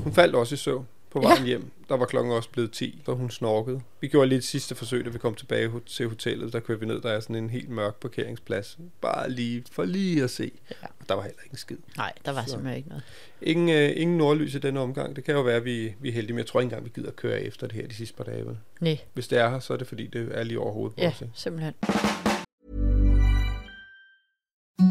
Hun 0.03 0.13
faldt 0.13 0.35
også 0.35 0.55
i 0.55 0.57
søvn 0.57 0.85
på 1.13 1.19
vejen 1.19 1.43
hjem. 1.45 1.71
Der 1.89 1.97
var 1.97 2.05
klokken 2.05 2.33
også 2.33 2.49
blevet 2.49 2.71
10, 2.71 3.01
så 3.05 3.13
hun 3.13 3.29
snorkede. 3.29 3.81
Vi 4.01 4.07
gjorde 4.07 4.27
lige 4.29 4.37
et 4.37 4.43
sidste 4.43 4.75
forsøg, 4.75 5.05
da 5.05 5.09
vi 5.09 5.17
kom 5.17 5.35
tilbage 5.35 5.71
til 5.85 6.07
hotellet. 6.07 6.53
Der 6.53 6.59
kørte 6.59 6.79
vi 6.79 6.85
ned, 6.85 7.01
der 7.01 7.09
er 7.09 7.19
sådan 7.19 7.35
en 7.35 7.49
helt 7.49 7.69
mørk 7.69 7.95
parkeringsplads. 7.95 8.77
Bare 9.01 9.29
lige 9.31 9.63
for 9.71 9.83
lige 9.85 10.23
at 10.23 10.29
se. 10.29 10.51
Ja. 10.71 10.75
Og 10.99 11.09
der 11.09 11.15
var 11.15 11.21
heller 11.23 11.39
ikke 11.43 11.53
en 11.53 11.57
skid. 11.57 11.77
Nej, 11.97 12.13
der 12.25 12.31
var 12.31 12.43
Så. 12.43 12.49
simpelthen 12.49 12.77
ikke 12.77 12.89
noget. 12.89 13.03
Ingen, 13.41 13.69
øh, 13.69 13.91
ingen 13.95 14.17
nordlys 14.17 14.55
i 14.55 14.59
denne 14.59 14.79
omgang. 14.79 15.15
Det 15.15 15.23
kan 15.23 15.33
jo 15.35 15.41
være, 15.41 15.55
at 15.55 15.65
vi, 15.65 15.95
vi 15.99 16.09
er 16.09 16.13
heldige, 16.13 16.33
men 16.33 16.37
jeg 16.39 16.45
tror 16.45 16.59
ikke 16.59 16.65
engang, 16.65 16.85
vi 16.85 16.91
gider 16.95 17.07
at 17.09 17.15
køre 17.15 17.41
efter 17.41 17.67
det 17.67 17.75
her 17.75 17.87
de 17.87 17.93
sidste 17.95 18.15
par 18.17 18.23
dage. 18.23 18.45
Vel? 18.45 18.57
Nej, 18.81 18.97
Hvis 19.13 19.27
det 19.27 19.37
er 19.39 19.49
her, 19.49 19.59
så 19.59 19.73
er 19.73 19.77
det 19.77 19.87
fordi, 19.87 20.07
det 20.07 20.29
er 20.31 20.43
lige 20.43 20.59
over 20.59 20.73
hovedet 20.73 20.95
på 20.95 21.01
ja, 21.01 21.09
os. 21.09 21.21
ikke? 21.21 21.33
simpelthen. 21.35 21.73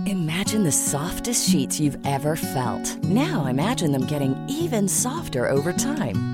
Imagine 0.06 0.62
the 0.64 0.72
softest 0.72 1.48
sheets 1.50 1.80
you've 1.80 1.98
ever 2.16 2.34
felt. 2.34 3.04
Now 3.04 3.46
imagine 3.46 3.92
them 3.92 4.06
getting 4.06 4.34
even 4.62 4.88
softer 4.88 5.50
over 5.52 5.72
time. 5.72 6.33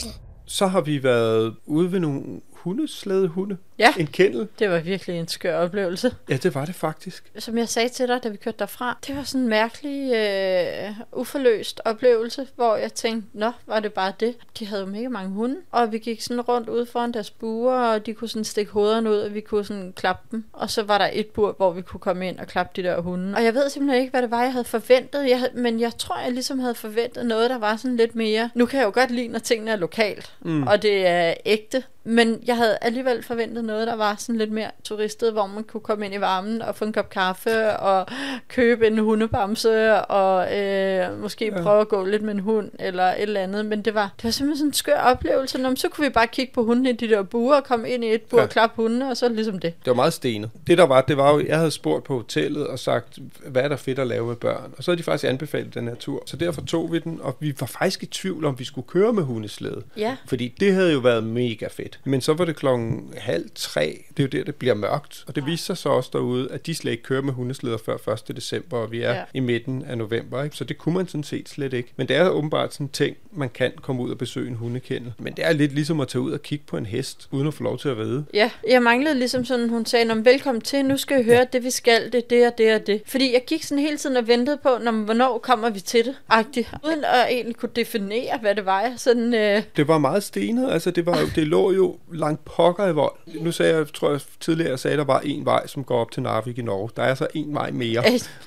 I. 0.00 0.08
Så 0.46 0.66
har 0.66 0.80
vi 0.80 1.02
været 1.02 1.56
ude 1.66 1.92
ved 1.92 2.00
nogle 2.00 2.40
hundeslæde 2.62 3.28
hunde. 3.28 3.56
Ja. 3.78 3.94
En 3.98 4.06
kennel. 4.06 4.48
Det 4.58 4.70
var 4.70 4.78
virkelig 4.78 5.18
en 5.18 5.28
skør 5.28 5.58
oplevelse. 5.58 6.14
Ja, 6.28 6.36
det 6.36 6.54
var 6.54 6.64
det 6.64 6.74
faktisk. 6.74 7.32
Som 7.38 7.58
jeg 7.58 7.68
sagde 7.68 7.88
til 7.88 8.08
dig, 8.08 8.24
da 8.24 8.28
vi 8.28 8.36
kørte 8.36 8.58
derfra, 8.58 8.98
det 9.06 9.16
var 9.16 9.22
sådan 9.22 9.40
en 9.40 9.48
mærkelig, 9.48 10.12
øh, 10.14 10.90
uforløst 11.12 11.80
oplevelse, 11.84 12.46
hvor 12.56 12.76
jeg 12.76 12.92
tænkte, 12.92 13.28
nå, 13.32 13.52
var 13.66 13.80
det 13.80 13.92
bare 13.92 14.12
det? 14.20 14.34
De 14.58 14.66
havde 14.66 14.82
jo 14.82 14.88
mega 14.88 15.08
mange 15.08 15.30
hunde, 15.30 15.56
og 15.70 15.92
vi 15.92 15.98
gik 15.98 16.22
sådan 16.22 16.40
rundt 16.40 16.68
ude 16.68 16.86
foran 16.86 17.12
deres 17.12 17.30
buer, 17.30 17.74
og 17.74 18.06
de 18.06 18.14
kunne 18.14 18.28
sådan 18.28 18.44
stikke 18.44 18.72
hovederne 18.72 19.10
ud, 19.10 19.16
og 19.16 19.34
vi 19.34 19.40
kunne 19.40 19.64
sådan 19.64 19.92
klappe 19.96 20.28
dem. 20.30 20.44
Og 20.52 20.70
så 20.70 20.82
var 20.82 20.98
der 20.98 21.10
et 21.12 21.26
bur, 21.26 21.54
hvor 21.56 21.72
vi 21.72 21.82
kunne 21.82 22.00
komme 22.00 22.28
ind 22.28 22.38
og 22.38 22.46
klappe 22.46 22.82
de 22.82 22.88
der 22.88 23.00
hunde. 23.00 23.34
Og 23.36 23.44
jeg 23.44 23.54
ved 23.54 23.68
simpelthen 23.68 24.00
ikke, 24.00 24.10
hvad 24.10 24.22
det 24.22 24.30
var, 24.30 24.42
jeg 24.42 24.52
havde 24.52 24.64
forventet, 24.64 25.28
jeg 25.28 25.38
havde, 25.38 25.52
men 25.54 25.80
jeg 25.80 25.98
tror, 25.98 26.20
jeg 26.20 26.32
ligesom 26.32 26.58
havde 26.58 26.74
forventet 26.74 27.26
noget, 27.26 27.50
der 27.50 27.58
var 27.58 27.76
sådan 27.76 27.96
lidt 27.96 28.14
mere... 28.14 28.50
Nu 28.54 28.66
kan 28.66 28.78
jeg 28.78 28.86
jo 28.86 28.92
godt 28.94 29.10
lide, 29.10 29.28
når 29.28 29.38
tingene 29.38 29.70
er 29.70 29.76
lokalt, 29.76 30.32
mm. 30.40 30.62
og 30.62 30.82
det 30.82 31.06
er 31.06 31.34
ægte, 31.46 31.82
men 32.04 32.42
jeg 32.46 32.56
havde 32.56 32.78
alligevel 32.80 33.22
forventet 33.22 33.64
noget, 33.64 33.86
der 33.86 33.96
var 33.96 34.14
sådan 34.18 34.36
lidt 34.36 34.52
mere 34.52 34.70
turistet, 34.84 35.32
hvor 35.32 35.46
man 35.46 35.64
kunne 35.64 35.80
komme 35.80 36.04
ind 36.06 36.14
i 36.14 36.20
varmen 36.20 36.62
og 36.62 36.76
få 36.76 36.84
en 36.84 36.92
kop 36.92 37.10
kaffe 37.10 37.76
og 37.76 38.06
købe 38.48 38.86
en 38.86 38.98
hundebamse 38.98 39.96
og 39.96 40.58
øh, 40.58 41.20
måske 41.20 41.44
ja. 41.56 41.62
prøve 41.62 41.80
at 41.80 41.88
gå 41.88 42.04
lidt 42.04 42.22
med 42.22 42.34
en 42.34 42.40
hund 42.40 42.70
eller 42.78 43.04
et 43.04 43.22
eller 43.22 43.40
andet. 43.40 43.66
Men 43.66 43.82
det 43.82 43.94
var, 43.94 44.10
det 44.16 44.24
var 44.24 44.30
simpelthen 44.30 44.56
sådan 44.58 44.68
en 44.68 44.72
skør 44.74 44.98
oplevelse. 45.00 45.58
Nå, 45.58 45.74
så 45.76 45.88
kunne 45.88 46.06
vi 46.06 46.12
bare 46.12 46.26
kigge 46.26 46.52
på 46.54 46.64
hundene 46.64 46.90
i 46.90 46.92
de 46.92 47.08
der 47.08 47.22
buer 47.22 47.56
og 47.56 47.64
komme 47.64 47.90
ind 47.90 48.04
i 48.04 48.14
et 48.14 48.22
bur 48.22 48.38
Ja. 48.38 48.44
og 48.44 48.50
klappe 48.50 48.82
hundene, 48.82 49.10
og 49.10 49.16
så 49.16 49.28
ligesom 49.28 49.58
det. 49.58 49.74
Det 49.84 49.86
var 49.86 49.94
meget 49.94 50.12
stenet. 50.12 50.50
Det 50.66 50.78
der 50.78 50.86
var, 50.86 51.00
det 51.00 51.16
var 51.16 51.32
jo, 51.32 51.46
jeg 51.46 51.56
havde 51.56 51.70
spurgt 51.70 52.04
på 52.04 52.14
hotellet 52.14 52.66
og 52.66 52.78
sagt, 52.78 53.18
hvad 53.46 53.62
er 53.62 53.68
der 53.68 53.76
fedt 53.76 53.98
at 53.98 54.06
lave 54.06 54.26
med 54.26 54.36
børn? 54.36 54.74
Og 54.78 54.84
så 54.84 54.90
havde 54.90 54.98
de 54.98 55.02
faktisk 55.02 55.30
anbefalet 55.30 55.74
den 55.74 55.88
her 55.88 55.94
tur. 55.94 56.22
Så 56.26 56.36
derfor 56.36 56.60
tog 56.60 56.92
vi 56.92 56.98
den, 56.98 57.18
og 57.22 57.36
vi 57.40 57.54
var 57.60 57.66
faktisk 57.66 58.02
i 58.02 58.06
tvivl 58.06 58.44
om, 58.44 58.58
vi 58.58 58.64
skulle 58.64 58.88
køre 58.88 59.12
med 59.12 59.22
hundeslæde. 59.22 59.82
Ja. 59.96 60.16
Fordi 60.26 60.54
det 60.60 60.74
havde 60.74 60.92
jo 60.92 60.98
været 60.98 61.24
mega 61.24 61.66
fedt. 61.70 61.91
Men 62.04 62.20
så 62.20 62.34
var 62.34 62.44
det 62.44 62.56
klokken 62.56 63.14
halv 63.18 63.44
tre. 63.54 64.04
Det 64.16 64.22
er 64.22 64.26
jo 64.32 64.38
der, 64.38 64.44
det 64.44 64.54
bliver 64.54 64.74
mørkt. 64.74 65.24
Og 65.26 65.34
det 65.34 65.46
viste 65.46 65.66
sig 65.66 65.76
så 65.76 65.88
også 65.88 66.10
derude, 66.12 66.48
at 66.50 66.66
de 66.66 66.74
slet 66.74 66.90
ikke 66.92 67.02
kører 67.02 67.22
med 67.22 67.32
hundeslæder 67.32 67.78
før 67.78 68.12
1. 68.28 68.36
december, 68.36 68.76
og 68.78 68.92
vi 68.92 69.02
er 69.02 69.10
Ja. 69.10 69.16
ja. 69.18 69.24
i 69.34 69.40
midten 69.40 69.84
af 69.84 69.98
november. 69.98 70.42
Ikke? 70.42 70.56
Så 70.56 70.64
det 70.64 70.78
kunne 70.78 70.94
man 70.94 71.08
sådan 71.08 71.24
set 71.24 71.48
slet 71.48 71.72
ikke. 71.72 71.92
Men 71.96 72.08
det 72.08 72.16
er 72.16 72.28
åbenbart 72.28 72.72
sådan 72.74 72.86
en 72.86 72.90
ting, 72.90 73.16
man 73.32 73.48
kan 73.48 73.72
komme 73.82 74.02
ud 74.02 74.10
og 74.10 74.18
besøge 74.18 74.48
en 74.48 74.54
hundekendel. 74.54 75.12
Men 75.18 75.32
det 75.32 75.46
er 75.46 75.52
lidt 75.52 75.72
ligesom 75.74 76.00
at 76.00 76.08
tage 76.08 76.22
ud 76.22 76.32
og 76.32 76.42
kigge 76.42 76.64
på 76.66 76.76
en 76.76 76.86
hest, 76.86 77.28
uden 77.30 77.48
at 77.48 77.54
få 77.54 77.62
lov 77.62 77.78
til 77.78 77.88
at 77.88 77.96
ride. 77.98 78.24
Ja, 78.34 78.50
jeg 78.68 78.82
manglede 78.82 79.14
ligesom 79.18 79.44
sådan, 79.44 79.68
hun 79.68 79.86
sagde, 79.86 80.04
"Nå, 80.04 80.14
men 80.14 80.24
velkommen 80.24 80.60
til, 80.62 80.84
nu 80.84 80.96
skal 80.96 81.20
I 81.20 81.24
høre, 81.24 81.46
det 81.52 81.64
vi 81.64 81.70
skal, 81.70 82.12
det, 82.12 82.30
det 82.30 82.46
og 82.46 82.58
det 82.58 82.74
og 82.74 82.86
det. 82.86 83.02
Fordi 83.06 83.32
jeg 83.32 83.42
gik 83.46 83.62
sådan 83.62 83.84
hele 83.84 83.96
tiden 83.96 84.16
og 84.16 84.28
ventede 84.28 84.58
på, 84.62 84.68
"Nå, 84.82 84.90
men 84.90 85.04
hvornår 85.04 85.38
kommer 85.38 85.70
vi 85.70 85.80
til 85.80 86.04
det, 86.04 86.14
agtigt. 86.28 86.70
Uden 86.86 87.04
at 87.04 87.26
egentlig 87.30 87.56
kunne 87.56 87.70
definere, 87.76 88.38
hvad 88.40 88.54
det 88.54 88.66
var. 88.66 88.92
Sådan, 88.96 89.34
øh, 89.34 89.62
Det 89.76 89.88
var 89.88 89.98
meget 89.98 90.22
stenet, 90.22 90.70
altså 90.72 90.90
det, 90.90 91.06
var 91.06 91.18
det 91.34 91.46
lå 91.46 91.72
jo 91.72 91.81
langt 92.12 92.44
pokker 92.44 92.86
i 92.88 92.92
vold. 92.92 93.12
Nu 93.40 93.52
sagde 93.52 93.76
jeg, 93.76 93.86
tror 93.94 94.10
jeg 94.10 94.20
tidligere, 94.40 94.70
jeg 94.70 94.78
sagde, 94.78 94.92
at 94.92 94.98
der 94.98 95.04
var 95.04 95.20
en 95.20 95.44
vej, 95.44 95.66
som 95.66 95.84
går 95.84 96.00
op 96.00 96.10
til 96.10 96.22
Narvik 96.22 96.58
i 96.58 96.62
Norge. 96.62 96.90
Der 96.96 97.02
er 97.02 97.14
så 97.14 97.26
en 97.34 97.54
vej 97.54 97.70
mere, 97.70 98.02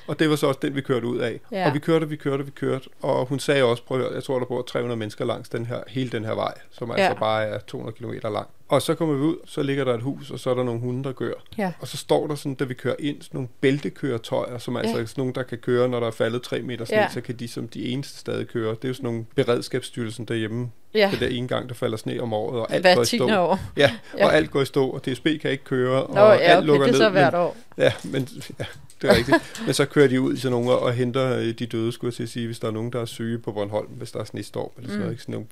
og 0.07 0.19
det 0.19 0.29
var 0.29 0.35
så 0.35 0.47
også 0.47 0.59
den, 0.61 0.75
vi 0.75 0.81
kørte 0.81 1.07
ud 1.07 1.17
af. 1.17 1.39
Ja. 1.51 1.67
Og 1.67 1.73
vi 1.73 1.79
kørte, 1.79 2.09
vi 2.09 2.15
kørte, 2.15 2.45
vi 2.45 2.51
kørte, 2.51 2.89
og 3.01 3.25
hun 3.25 3.39
sagde 3.39 3.63
også, 3.63 3.83
prøv 3.83 3.97
at 3.97 4.03
høre, 4.03 4.13
jeg 4.13 4.23
tror, 4.23 4.39
der 4.39 4.45
bor 4.45 4.61
300 4.61 4.97
mennesker 4.99 5.25
langs 5.25 5.49
den 5.49 5.65
her, 5.65 5.79
hele 5.87 6.09
den 6.09 6.25
her 6.25 6.35
vej, 6.35 6.53
som 6.71 6.91
altså 6.91 7.03
Ja. 7.03 7.13
bare 7.13 7.43
er 7.45 7.59
200 7.59 7.97
km 7.97 8.11
lang. 8.33 8.47
Og 8.67 8.81
så 8.81 8.95
kommer 8.95 9.15
vi 9.15 9.21
ud, 9.21 9.35
så 9.45 9.63
ligger 9.63 9.83
der 9.83 9.93
et 9.93 10.01
hus, 10.01 10.31
og 10.31 10.39
så 10.39 10.49
er 10.49 10.53
der 10.53 10.63
nogle 10.63 10.79
hunde, 10.79 11.03
der 11.03 11.11
gør. 11.11 11.31
Ja. 11.57 11.71
Og 11.79 11.87
så 11.87 11.97
står 11.97 12.27
der 12.27 12.35
sådan, 12.35 12.55
da 12.55 12.63
vi 12.63 12.73
kører 12.73 12.95
ind, 12.99 13.21
sådan 13.21 13.37
nogle 13.37 13.47
bæltekøretøjer, 13.61 14.57
som 14.57 14.77
altså 14.77 14.95
Ja. 14.95 15.01
er 15.01 15.05
sådan 15.05 15.21
nogle, 15.21 15.33
der 15.33 15.43
kan 15.43 15.57
køre, 15.57 15.89
når 15.89 15.99
der 15.99 16.07
er 16.07 16.11
faldet 16.11 16.41
3 16.41 16.61
meter 16.61 16.85
sne, 16.85 16.97
Ja. 16.97 17.09
så 17.13 17.21
kan 17.21 17.35
de 17.35 17.47
som 17.47 17.67
de 17.67 17.85
eneste 17.85 18.19
stadig 18.19 18.47
køre. 18.47 18.71
Det 18.75 18.83
er 18.83 18.87
jo 18.87 18.93
sådan 18.93 19.05
nogle 19.07 19.25
beredskabsstyrelsen 19.35 20.25
derhjemme, 20.25 20.71
Ja. 20.93 21.09
det 21.11 21.19
der 21.19 21.27
ene 21.27 21.47
gang, 21.47 21.69
der 21.69 21.75
falder 21.75 21.97
sne 21.97 22.19
om 22.21 22.33
året, 22.33 22.59
og 22.59 22.73
alt 22.73 22.83
Hver 22.83 22.95
går 22.95 23.01
i 23.01 23.05
stå. 23.05 23.27
år. 23.29 23.59
Ja, 23.77 23.91
Ja. 24.17 24.25
og 24.25 24.35
alt 24.35 24.51
går 24.51 24.61
i 24.61 24.65
stå, 24.65 24.89
og 24.89 25.05
DSB 25.05 25.27
kan 25.41 25.51
ikke 25.51 25.63
køre, 25.63 26.03
og 26.03 26.15
Nå, 26.15 26.21
ja, 26.21 26.31
alt 26.37 26.57
okay, 26.57 26.67
lukker 26.67 26.85
det 26.85 26.89
er 26.89 26.91
ned. 26.97 27.05
så 27.05 27.09
hvert 27.09 27.33
men, 27.33 27.41
år. 27.41 27.57
Ja, 27.77 27.93
men 28.03 28.27
ja, 28.59 28.65
det 29.01 29.09
er 29.09 29.15
rigtigt. 29.15 29.37
men 29.65 29.73
så 29.73 29.85
kører 29.85 30.07
de 30.07 30.21
ud 30.21 30.33
i 30.33 30.37
sådan 30.37 30.51
nogle 30.51 30.71
og 30.71 30.93
henter 30.93 31.37
øh, 31.37 31.45
de 31.59 31.65
døde, 31.65 31.91
skulle 31.91 32.09
jeg 32.09 32.15
til 32.15 32.23
at 32.23 32.29
sige, 32.29 32.45
hvis 32.45 32.59
der 32.59 32.67
er 32.67 32.71
nogen, 32.71 32.91
der 32.93 33.01
er 33.01 33.05
syge 33.05 33.37
på 33.39 33.51
Bornholm, 33.51 33.87
hvis 33.87 34.11
der 34.11 34.19
er 34.19 34.23
snestorm, 34.23 34.69
eller 34.77 34.89
sådan 34.89 34.99
noget. 34.99 35.11
Ikke? 35.11 35.23
Sådan 35.23 35.33
nogle 35.33 35.47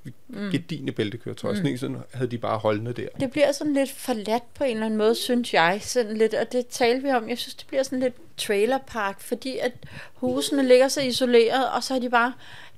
mm. 0.46 0.52
gedine 0.52 0.92
bæltekøretøjer. 0.92 1.56
Sådan 1.56 1.72
en 1.72 1.78
sådan 1.78 1.98
havde 2.14 2.32
de 2.32 2.38
bare 2.38 2.58
holdende 2.58 2.94
der. 3.12 3.20
Det 3.20 3.32
bliver 3.32 3.52
sådan 3.52 3.74
lidt 3.74 3.92
forladt 3.92 4.54
på 4.54 4.64
en 4.64 4.72
eller 4.72 4.86
anden 4.86 4.98
måde, 4.98 5.16
synes 5.16 5.54
jeg. 5.54 5.80
Sådan 5.82 6.18
lidt, 6.18 6.34
og 6.34 6.52
det 6.52 6.68
talte 6.68 7.04
vi 7.04 7.12
om. 7.12 7.30
Jeg 7.30 7.38
synes, 7.38 7.56
det 7.56 7.68
bliver 7.68 7.84
sådan 7.84 8.00
lidt 8.00 8.16
trailerpark, 8.38 9.22
fordi 9.22 9.58
at 9.58 9.72
husene 10.14 10.68
ligger 10.68 10.88
så 10.88 11.02
isoleret, 11.02 11.70
og 11.70 11.84
så 11.84 11.96
er 11.96 12.00
de 12.00 12.10
bare 12.10 12.34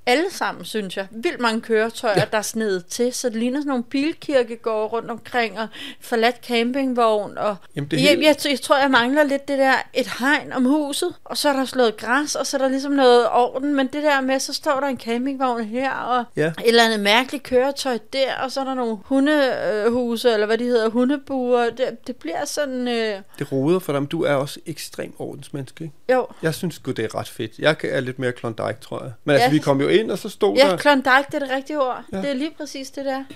alle 0.06 0.26
sammen, 0.32 0.66
synes 0.66 0.98
jeg, 0.98 1.08
vildt 1.12 1.40
mange 1.40 1.62
køretøjer, 1.62 2.20
ja. 2.20 2.26
der 2.32 2.38
er 2.38 2.42
snedet 2.42 2.86
til, 2.86 3.14
så 3.14 3.30
det 3.30 3.38
ligner 3.38 3.60
sådan 3.60 3.68
nogle 3.70 3.84
bilkirkegårde 3.84 4.88
rundt 4.88 5.12
omkring, 5.12 5.60
og 5.60 5.68
forladt 6.02 6.46
campingvogn, 6.48 7.38
og 7.38 7.56
Jamen, 7.76 7.88
det 7.92 7.98
jeg, 8.02 8.10
hele- 8.10 8.26
jeg, 8.26 8.36
jeg, 8.50 8.62
tror, 8.62 8.78
jeg 8.78 8.92
mangler 8.92 9.24
lidt 9.24 9.48
det 9.48 9.58
der, 9.60 9.74
et 9.94 10.08
hegn 10.20 10.54
om 10.54 10.66
huset, 10.66 11.14
og 11.26 11.38
så 11.38 11.50
er 11.50 11.54
der 11.54 11.66
slået 11.66 11.98
græs, 11.98 12.36
og 12.36 12.46
så 12.48 12.58
er 12.58 12.62
der 12.62 12.68
ligesom 12.70 12.92
noget 12.92 13.28
orden, 13.32 13.76
men 13.76 13.88
det 13.88 14.04
der 14.04 14.22
med, 14.22 14.40
så 14.40 14.54
står 14.54 14.80
der 14.80 14.88
en 14.88 15.00
campingvogn 15.00 15.64
her, 15.64 15.92
og 15.92 16.24
Ja. 16.36 16.48
et 16.48 16.54
eller 16.66 16.84
andet 16.86 17.00
mærkeligt 17.00 17.44
køretøj 17.44 17.98
der, 18.14 18.36
og 18.44 18.52
så 18.52 18.60
er 18.60 18.64
der 18.64 18.74
nogle 18.74 18.98
hundehuse, 19.06 20.32
eller 20.34 20.46
hvad 20.46 20.58
de 20.58 20.64
hedder, 20.64 20.90
hundebuer. 20.90 21.70
Det, 21.70 22.08
det 22.08 22.16
bliver 22.16 22.46
sådan, 22.46 22.88
øh, 22.88 23.16
Det 23.40 23.52
roder 23.52 23.80
for 23.80 23.94
dem. 23.94 24.08
Du 24.08 24.24
er 24.24 24.34
også 24.34 24.60
ekstrem 24.66 25.14
ordensmenneske, 25.20 25.84
ikke? 25.84 25.96
jo. 26.14 26.28
Jeg 26.42 26.54
synes 26.56 26.76
sgu, 26.76 26.92
det 26.92 27.06
er 27.06 27.16
ret 27.16 27.28
fedt. 27.28 27.52
Jeg 27.60 27.76
er 27.84 28.00
lidt 28.00 28.20
mere 28.20 28.32
Klondike, 28.32 28.78
tror 28.82 29.04
jeg. 29.04 29.12
Men 29.24 29.36
Ja. 29.36 29.42
altså, 29.42 29.52
vi 29.54 29.60
kom 29.60 29.82
jo 29.82 29.88
ind, 30.00 30.12
og 30.12 30.18
så 30.18 30.30
stod 30.30 30.58
Ja, 30.58 30.68
der... 30.70 30.78
Klondike, 30.78 31.26
det 31.28 31.34
er 31.36 31.40
det 31.40 31.50
rigtige 31.50 31.80
ord. 31.82 32.04
Ja. 32.12 32.18
Ja. 32.18 32.22
Det 32.24 32.30
er 32.30 32.34
lige 32.34 32.52
præcis 32.58 32.92
det 32.92 33.06
der. 33.06 33.24